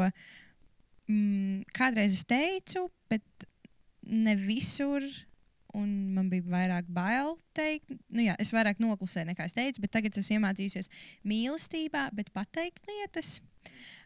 mm, 1.09 1.65
kādreiz 1.77 2.15
es 2.19 2.25
teicu, 2.29 2.87
bet 3.11 3.49
ne 4.05 4.37
visur. 4.37 5.05
Un 5.71 5.87
man 6.11 6.27
bija 6.27 6.43
vairāk 6.51 6.89
bail 6.91 7.37
teikt, 7.55 7.93
nu 8.11 8.25
jā, 8.25 8.33
es 8.43 8.49
vairāk 8.51 8.81
noklusēju 8.83 9.29
nekā 9.29 9.45
es 9.47 9.55
teicu, 9.55 9.79
bet 9.79 9.93
tagad 9.93 10.17
es 10.19 10.27
iemācījos 10.35 10.91
mīlestībā, 11.23 12.09
bet 12.17 12.27
pateikt 12.35 12.89
lietas. 12.89 13.37
Uh, 13.39 14.00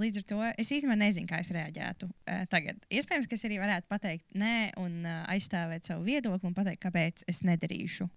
līdz 0.00 0.20
ar 0.20 0.26
to 0.28 0.40
es 0.60 0.72
īstenībā 0.74 0.98
nezinu, 1.00 1.28
kā 1.30 1.40
es 1.40 1.50
reaģētu 1.54 2.08
uh, 2.10 2.42
tagad. 2.52 2.82
Iespējams, 2.92 3.28
ka 3.30 3.38
es 3.38 3.46
arī 3.48 3.60
varētu 3.62 3.88
pateikt, 3.88 4.26
nē, 4.36 4.76
un 4.82 5.00
uh, 5.06 5.22
aizstāvēt 5.32 5.88
savu 5.88 6.04
viedokli 6.04 6.50
un 6.50 6.56
pateikt, 6.56 6.82
kāpēc 6.84 7.24
es 7.30 7.40
nedarīšu. 7.46 8.08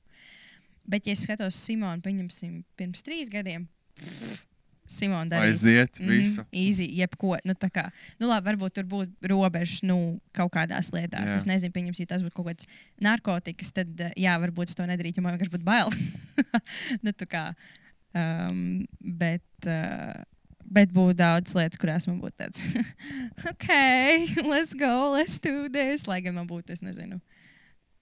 Bet, 0.89 1.07
ja 1.07 1.13
es 1.15 1.23
skatos 1.23 1.57
Simonu, 1.63 2.01
pieņemsim, 2.03 2.63
pirms 2.79 3.05
trīs 3.05 3.31
gadiem, 3.31 3.67
pff, 3.99 4.45
Simona 4.89 5.29
darīja. 5.29 5.53
Aiziet, 5.53 5.99
Mhm, 6.01 6.09
visu. 6.09 6.45
Easy, 6.51 6.87
jebko. 6.97 7.37
Nu, 7.45 7.53
kā, 7.53 7.91
nu, 8.17 8.27
labi, 8.27 8.47
varbūt 8.49 8.73
tur 8.73 8.87
būtu 8.89 9.29
robežas 9.29 9.83
nu, 9.85 10.19
kaut 10.33 10.51
kādās 10.55 10.89
lietās. 10.95 11.29
Jā. 11.29 11.35
Es 11.37 11.45
nezinu, 11.45 11.71
pieņemsim, 11.75 12.07
ja 12.07 12.15
tas 12.15 12.25
būtu 12.25 12.39
kaut 12.39 12.49
kāds 12.49 12.65
narkotikas, 12.99 13.71
tad, 13.71 13.93
jā, 14.17 14.33
varbūt 14.41 14.73
es 14.73 14.79
to 14.79 14.87
nedarītu, 14.89 15.21
jo 15.21 15.25
man 15.27 15.37
vienkārši 15.37 15.53
būtu 15.53 15.67
bail. 15.67 15.93
nu, 17.05 17.13
kā, 17.29 17.45
um, 18.17 18.81
bet, 19.21 19.45
uh, 19.69 20.25
bet 20.69 20.91
būtu 20.93 21.17
daudz 21.19 21.55
lietas, 21.57 21.79
kurās 21.81 22.07
man 22.09 22.19
būtu 22.21 22.37
tāds, 22.43 22.65
ok, 23.51 23.69
let's 24.45 24.75
go, 24.77 25.11
let's 25.15 25.39
do 25.41 25.67
this. 25.73 26.07
Lai 26.09 26.19
gan 26.25 26.37
man 26.37 26.47
būtu, 26.49 26.75
es 26.75 26.83
nezinu, 26.85 27.19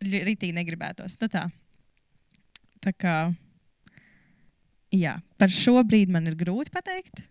rītī 0.03 0.51
negribētos. 0.55 1.17
Nu, 1.21 1.29
tā. 1.31 1.47
tā 2.83 2.93
kā. 2.93 3.17
Jā, 4.93 5.17
par 5.39 5.51
šo 5.51 5.81
brīdi 5.83 6.13
man 6.15 6.29
ir 6.29 6.37
grūti 6.39 6.71
pateikt. 6.73 7.23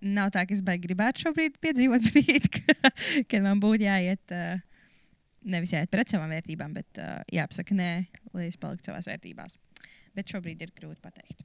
Nav 0.00 0.30
tā, 0.32 0.46
ka 0.48 0.54
es 0.56 0.62
baigi 0.64 0.86
gribētu 0.86 1.26
šobrīd 1.26 1.58
piedzīvot 1.60 2.06
brīdi, 2.08 2.50
ka- 2.56 2.92
kad 3.28 3.40
man 3.44 3.60
būtu 3.62 3.84
jāiet. 3.84 4.36
Nevis 5.50 5.72
jāiet 5.72 5.90
pret 5.92 6.12
savām 6.12 6.32
vērtībām, 6.32 6.74
bet 6.76 7.00
jāpasaka 7.32 7.76
nē, 7.76 7.90
lai 8.36 8.48
es 8.48 8.58
paliktu 8.60 8.90
savās 8.90 9.08
vērtībās. 9.08 9.56
Bet 10.16 10.32
šobrīd 10.32 10.60
ir 10.64 10.72
grūti 10.76 11.00
pateikt. 11.04 11.44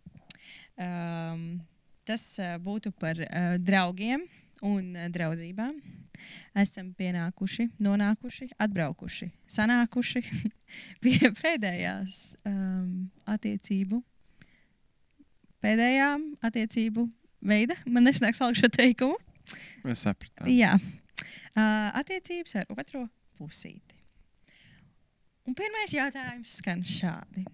Um, 0.82 1.62
tas 2.08 2.24
uh, 2.40 2.56
būtu 2.62 2.94
par 3.02 3.20
uh, 3.20 3.56
draugiem 3.62 4.26
un 4.66 4.96
uh, 4.96 5.08
draudzībām. 5.14 5.78
Esam 6.58 6.94
pienākuši, 6.96 7.68
nonākuši, 7.84 8.50
atbraukuši, 8.64 9.28
sanākuši 9.52 10.22
pie 11.04 11.32
pēdējās 11.42 12.22
um, 12.48 13.10
attiecību 13.30 14.00
pēdējā 15.66 16.12
attiecību 16.46 17.08
veida. 17.46 17.78
Man 17.90 18.06
nesnāks 18.08 18.42
salkt 18.42 18.62
šo 18.62 18.70
teikumu. 18.74 19.18
Mēs 19.86 20.06
sapratām. 20.06 20.50
Jā, 20.50 20.76
uh, 20.78 21.90
attiecības 22.02 22.58
ar 22.62 22.72
otro 22.76 23.06
pusīti. 23.40 23.98
Un 25.46 25.58
pirmais 25.58 25.94
jautājums 25.94 26.58
skan 26.60 26.82
šādi. 26.86 27.46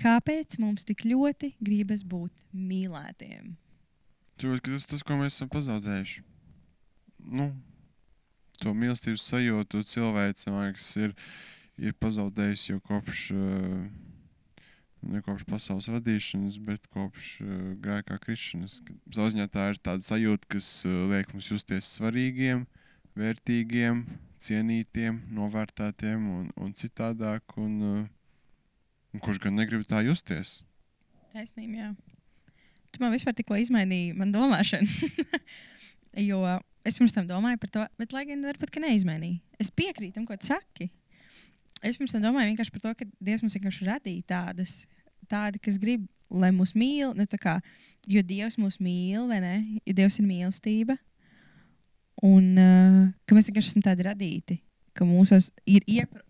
Kāpēc 0.00 0.56
mums 0.60 0.86
tik 0.88 1.04
ļoti 1.04 1.52
gribas 1.60 2.04
būt 2.08 2.32
mīlētiem? 2.56 3.52
Tāpēc, 4.40 4.60
ka 4.64 4.72
tas 4.72 4.86
ir 4.86 4.90
tas, 4.94 5.02
ko 5.04 5.16
mēs 5.20 5.34
esam 5.36 5.50
pazaudējuši. 5.52 6.22
Nu, 7.36 7.50
to 8.62 8.72
mīlestības 8.72 9.24
sajūtu 9.28 9.82
cilvēks 9.84 10.46
liekas, 10.48 10.86
ir, 10.96 11.12
ir 11.76 11.96
pazaudējis 12.00 12.62
jau 12.70 12.78
kopš, 12.88 13.26
uh, 13.36 14.62
ne 15.12 15.20
kopš 15.26 15.44
pasaules 15.48 15.90
radīšanas, 15.92 16.56
bet 16.64 16.88
kopš 16.94 17.28
uh, 17.44 17.50
grēkā 17.84 18.16
krišanas. 18.24 18.78
Zaudņā 19.12 19.48
tā 19.52 19.70
ir 19.74 19.82
tāda 19.84 20.08
sajūta, 20.08 20.48
kas 20.56 20.70
uh, 20.88 21.02
liek 21.12 21.34
mums 21.34 21.50
justies 21.52 21.90
svarīgiem, 21.98 22.64
vērtīgiem, 23.20 24.06
cienītiem, 24.40 25.20
novērtētiem 25.36 26.30
un, 26.38 26.48
un 26.56 26.72
citādāk. 26.72 27.58
Un, 27.60 28.06
un 29.12 29.20
kurš 29.20 29.42
gan 29.44 29.60
negrib 29.60 29.84
tā 29.84 30.00
justies? 30.06 30.62
Taisnība, 31.34 31.84
jā. 31.84 31.92
Tu 33.00 33.04
man 33.06 33.14
vispār 33.14 33.32
tikko 33.32 33.56
izmainīji 33.56 34.12
manu 34.12 34.34
domāšanu. 34.34 34.84
jo 36.28 36.40
es 36.84 36.98
pirms 36.98 37.14
tam 37.16 37.24
domāju 37.24 37.56
par 37.62 37.70
to, 37.72 37.84
bet 37.96 38.10
lai 38.12 38.26
gan 38.28 38.42
varbūt 38.44 38.76
neizmainīju. 38.84 39.38
Es 39.56 39.70
piekrītu 39.72 40.18
tam, 40.18 40.26
ko 40.28 40.36
tu 40.36 40.50
saki. 40.50 40.90
Es 41.80 41.96
pirms 41.96 42.12
tam 42.12 42.26
domāju 42.26 42.50
vienkārši 42.50 42.74
par 42.74 42.82
to, 42.84 42.92
ka 42.98 43.06
Dievs 43.24 43.40
mums 43.40 43.56
vienkārši 43.56 43.86
radīja 43.88 44.26
tādas, 44.34 44.74
tādi, 45.32 45.62
kas 45.64 45.78
grib, 45.80 46.02
lai 46.28 46.50
mūs 46.52 46.74
mīl. 46.76 47.14
Nu, 47.16 47.24
kā, 47.40 47.54
jo 48.04 48.20
Dievs 48.20 48.58
mūs 48.60 48.76
mīl, 48.84 49.24
vai 49.30 49.40
ne? 49.46 49.54
Ja 49.88 49.96
Dievs 50.02 50.20
ir 50.20 50.28
mīlestība. 50.28 50.98
Un 52.28 52.52
uh, 52.60 53.06
ka 53.24 53.32
mēs 53.32 53.48
vienkārši 53.48 53.72
esam 53.72 53.86
tādi 53.88 54.04
radīti, 54.10 54.58
ka 54.92 55.08
mūsos 55.08 55.48
ir 55.64 55.88
iepra... 55.88 56.20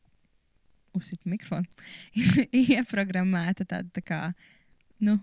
Uzsit 0.94 1.26
mikrofonu. 1.26 1.66
ieprogrammēta 2.78 3.66
tāda 3.66 3.90
tā 3.94 4.06
kā, 4.06 4.20
nu, 5.02 5.18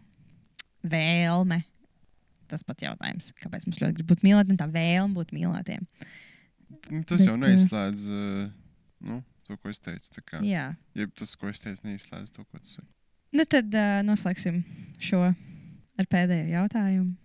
vēlme. 0.84 1.62
Tas 2.48 2.64
pats 2.64 2.86
jautājums, 2.86 3.34
kāpēc 3.42 3.66
mums 3.68 3.82
ļoti 3.82 3.98
grib 3.98 4.12
būt 4.12 4.24
mīlētiem, 4.24 4.60
tā 4.60 4.70
vēlme 4.72 5.18
būt 5.18 5.34
mīlētiem. 5.36 5.84
Nu, 6.92 7.02
Tas 7.08 7.20
Bet, 7.20 7.26
jau 7.28 7.36
uh, 7.36 7.42
neizslēdz 7.42 8.06
uh, 8.12 8.48
nu, 9.10 9.20
to, 9.48 9.58
ko 9.60 9.72
es 9.72 9.80
teicu. 9.84 10.24
kā. 10.24 10.40
Jā. 10.46 10.70
Jeb 10.96 11.12
tas, 11.18 11.36
ko 11.40 11.52
es 11.52 11.60
teicu, 11.64 11.84
neizslēdz 11.88 12.32
to, 12.36 12.46
ko 12.48 12.60
tu 12.60 12.72
saki. 12.72 12.88
Nu, 13.36 13.44
tad 13.44 13.74
uh, 13.76 14.00
noslēgsim 14.08 14.62
šo 15.04 15.26
ar 15.28 16.08
pēdējo 16.08 16.54
jautājumu. 16.54 17.16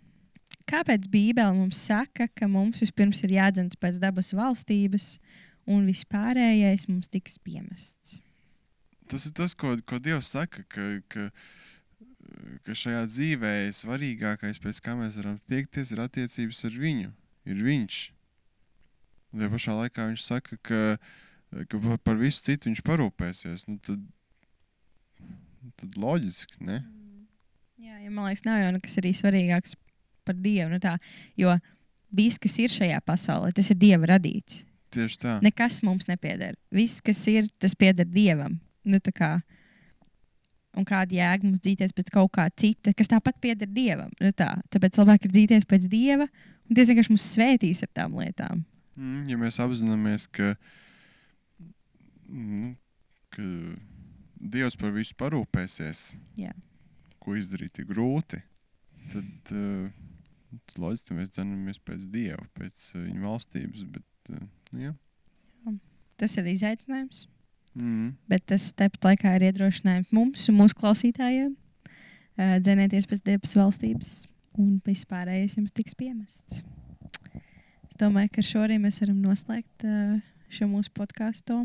Kāpēc 0.72 1.07
Bībele 1.12 1.53
mums 1.55 1.78
saka, 1.78 2.28
ka 2.32 2.48
mums 2.50 2.80
vispirms 2.82 3.22
ir 3.26 3.34
jādzenas 3.36 3.78
pēc 3.78 3.98
dabas 4.03 4.30
valstības, 4.34 5.16
un 5.70 5.84
vispārējais 5.86 6.88
mums 6.90 7.11
tiks 7.12 7.38
piemests? 7.42 8.18
Tas 9.11 9.26
ir 9.28 9.34
tas, 9.36 9.55
ko, 9.59 9.74
ko 9.86 9.98
Dievs 10.03 10.30
saka, 10.32 10.64
ka, 10.72 10.86
ka, 11.12 11.26
ka 12.66 12.74
šajā 12.78 13.02
dzīvē 13.10 13.52
svarīgākais, 13.76 14.60
pēc 14.62 14.80
kā 14.84 14.94
mēs 14.98 15.18
varam 15.20 15.38
tiekties, 15.50 15.92
ir 15.94 16.02
attiecības 16.04 16.64
ar 16.68 16.78
viņu. 16.84 17.12
Ir 17.50 17.62
viņš. 17.66 18.00
Un 19.32 19.40
tajā 19.42 19.50
pašā 19.54 19.76
laikā 19.80 20.08
viņš 20.10 20.24
saka, 20.28 20.58
ka, 20.62 20.80
ka 21.68 21.78
pa- 21.82 21.98
par 22.04 22.16
visu 22.20 22.42
citu 22.46 22.68
viņš 22.70 22.82
parūpēsies. 22.86 23.64
Nu, 23.68 23.78
tad, 23.82 24.02
tad 25.80 25.96
loģiski, 26.00 26.60
ne? 26.66 26.80
Jā, 27.82 27.96
ja 28.04 28.10
man 28.10 28.28
liekas, 28.28 28.44
nav 28.46 28.60
jau 28.62 28.72
nekas 28.76 28.98
arī 29.00 29.12
svarīgāks 29.16 29.74
par 30.26 30.36
Dievu. 30.38 30.70
Nu 30.74 30.78
tā, 30.82 30.96
jo 31.38 31.54
viss, 32.14 32.38
kas 32.42 32.58
ir 32.62 32.70
šajā 32.72 33.00
pasaulē, 33.08 33.50
tas 33.56 33.70
ir 33.72 33.80
Dieva 33.80 34.12
radīts. 34.14 34.62
Tieši 34.92 35.18
tā. 35.22 35.38
Nekas 35.42 35.80
mums 35.86 36.04
nepieder. 36.10 36.54
Viss, 36.74 37.00
kas 37.04 37.22
ir, 37.32 37.48
tas 37.62 37.74
pieder 37.78 38.04
Dievam. 38.06 38.58
Nu, 38.84 38.98
tā 39.00 39.12
kā, 39.16 39.30
un 40.78 40.86
kāda 40.88 41.16
jēga 41.16 41.46
mums 41.46 41.62
dzīties 41.62 41.94
pēc 41.96 42.10
kaut 42.14 42.32
kā 42.36 42.46
cita, 42.56 42.94
kas 42.96 43.10
tāpat 43.10 43.38
pieder 43.42 43.70
Dievam. 43.70 44.12
Nu, 44.20 44.32
tā. 44.36 44.54
Tāpēc 44.72 44.98
labāk 45.00 45.26
ir 45.26 45.34
dzīties 45.36 45.66
pēc 45.68 45.88
Dieva, 45.92 46.28
un 46.66 46.76
Dievs 46.76 46.92
vienkārši 46.92 47.14
mūs 47.14 47.28
svētīs 47.34 47.82
ar 47.84 47.92
tām 47.96 48.16
lietām. 48.20 48.64
Mm, 48.96 49.24
ja 49.30 49.38
mēs 49.40 49.58
apzināmies, 49.62 50.28
ka, 50.32 50.52
nu, 52.28 52.74
ka 53.32 53.46
Dievs 54.42 54.76
par 54.78 54.92
visu 54.94 55.16
parūpēsies, 55.20 56.06
Jā. 56.40 56.52
ko 57.22 57.36
izdarīt 57.38 57.78
ir 57.78 57.86
grūti, 57.92 58.40
tad, 59.12 59.54
uh, 59.54 59.92
loģiski 60.82 61.16
mēs 61.16 61.30
dzenamies 61.32 61.78
pēc 61.84 62.08
Dieva, 62.12 62.42
pēc 62.58 62.88
uh, 62.96 63.04
viņa 63.06 63.22
valstības. 63.22 63.86
Bet, 63.94 64.34
uh, 64.34 64.42
nu, 64.72 64.88
jā. 64.88 64.96
Tas 66.20 66.36
ir 66.38 66.46
izaicinājums, 66.52 67.24
mm, 67.78 68.12
bet 68.30 68.46
tas 68.52 68.70
tepat 68.76 69.10
laikā 69.10 69.34
ir 69.36 69.48
iedrošinājums 69.50 70.12
mums 70.16 70.48
un 70.50 70.58
mūsu 70.60 70.78
klausītājiem 70.80 71.52
uh, 71.52 72.56
dzenēties 72.62 73.08
pēc 73.10 73.24
Dievas 73.26 73.56
valstības, 73.58 74.12
un 74.60 74.76
vispārējais 74.86 75.58
jums 75.58 75.74
tiks 75.76 75.96
piemests. 75.98 76.62
Es 77.88 77.98
domāju, 78.00 78.32
ka 78.32 78.42
ar 78.42 78.48
šo 78.48 78.64
arī 78.64 78.78
mēs 78.82 79.02
varam 79.04 79.22
noslēgt 79.24 79.86
uh, 79.86 80.18
šo 80.52 80.68
mūsu 80.70 80.92
podkāstu. 80.96 81.62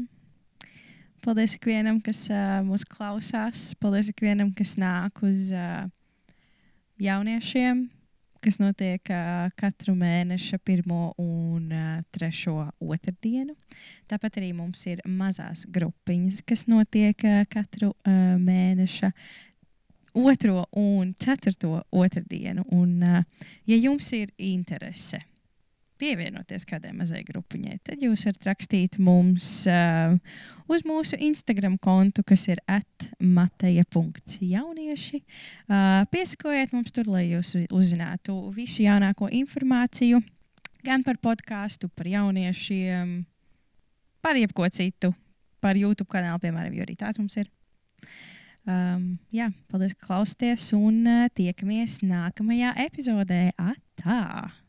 Paldies 1.26 1.58
ikvienam, 1.58 2.00
kas 2.04 2.28
uh, 2.32 2.60
mūs 2.64 2.86
klausās. 2.88 3.72
Paldies 3.82 4.12
ikvienam, 4.14 4.54
kas 4.56 4.76
nāk 4.80 5.24
uz 5.28 5.50
uh, 5.56 5.88
jauniešiem, 7.02 7.88
kas 8.44 8.60
notiek 8.62 9.12
uh, 9.14 9.48
katru 9.60 9.96
mēneša 9.98 10.60
pirmo 10.66 11.12
un 11.22 11.72
uh, 11.72 12.02
trešo 12.14 12.68
otrdienu. 12.80 13.56
Tāpat 14.10 14.40
arī 14.42 14.52
mums 14.58 14.84
ir 14.90 15.02
mazās 15.06 15.66
grupiņas, 15.74 16.44
kas 16.48 16.68
notiek 16.72 17.24
uh, 17.28 17.44
katru 17.52 17.94
uh, 17.94 18.36
mēneša 18.42 19.12
otro 20.18 20.66
un 20.78 21.14
ceturto 21.20 21.82
otrdienu. 21.92 22.66
Un, 22.74 23.00
uh, 23.04 23.50
ja 23.70 23.80
jums 23.80 24.12
ir 24.18 24.34
interese 24.38 25.22
pievienoties 26.00 26.64
kādai 26.68 26.92
mazai 26.96 27.24
grupiņai, 27.28 27.80
tad 27.86 28.02
jūs 28.06 28.26
varat 28.28 28.44
rakstīt 28.50 28.94
mums 29.02 29.68
uh, 29.72 30.18
uz 30.72 30.82
mūsu 30.88 31.16
Instagram 31.28 31.76
kontu, 31.82 32.24
kas 32.28 32.48
ir 32.52 32.60
atmateja.jaunieši. 32.70 35.18
Uh, 35.68 36.06
piesakojiet 36.14 36.70
mums 36.76 36.92
tur, 36.96 37.06
lai 37.12 37.26
jūs 37.32 37.50
uzzinātu 37.74 38.34
visu 38.56 38.80
jaunāko 38.86 39.26
informāciju 39.34 40.18
gan 40.88 41.04
par 41.04 41.18
podkāstu, 41.20 41.90
par 41.92 42.08
jauniešiem, 42.08 43.26
par 44.24 44.36
jebko 44.40 44.70
citu, 44.72 45.14
par 45.64 45.76
YouTube 45.80 46.10
kanālu, 46.12 46.40
piemēram, 46.44 46.74
jo 46.78 46.84
arī 46.86 46.96
tāds 47.00 47.20
mums 47.20 47.36
ir. 47.40 47.48
Um, 48.68 49.16
jā, 49.32 49.48
paldies, 49.72 49.94
ka 49.96 50.10
klausāties, 50.10 50.74
un 50.76 51.08
uh, 51.08 51.30
tiekamies 51.32 52.02
nākamajā 52.04 52.74
epizodē. 52.84 53.56
Atā! 53.56 54.67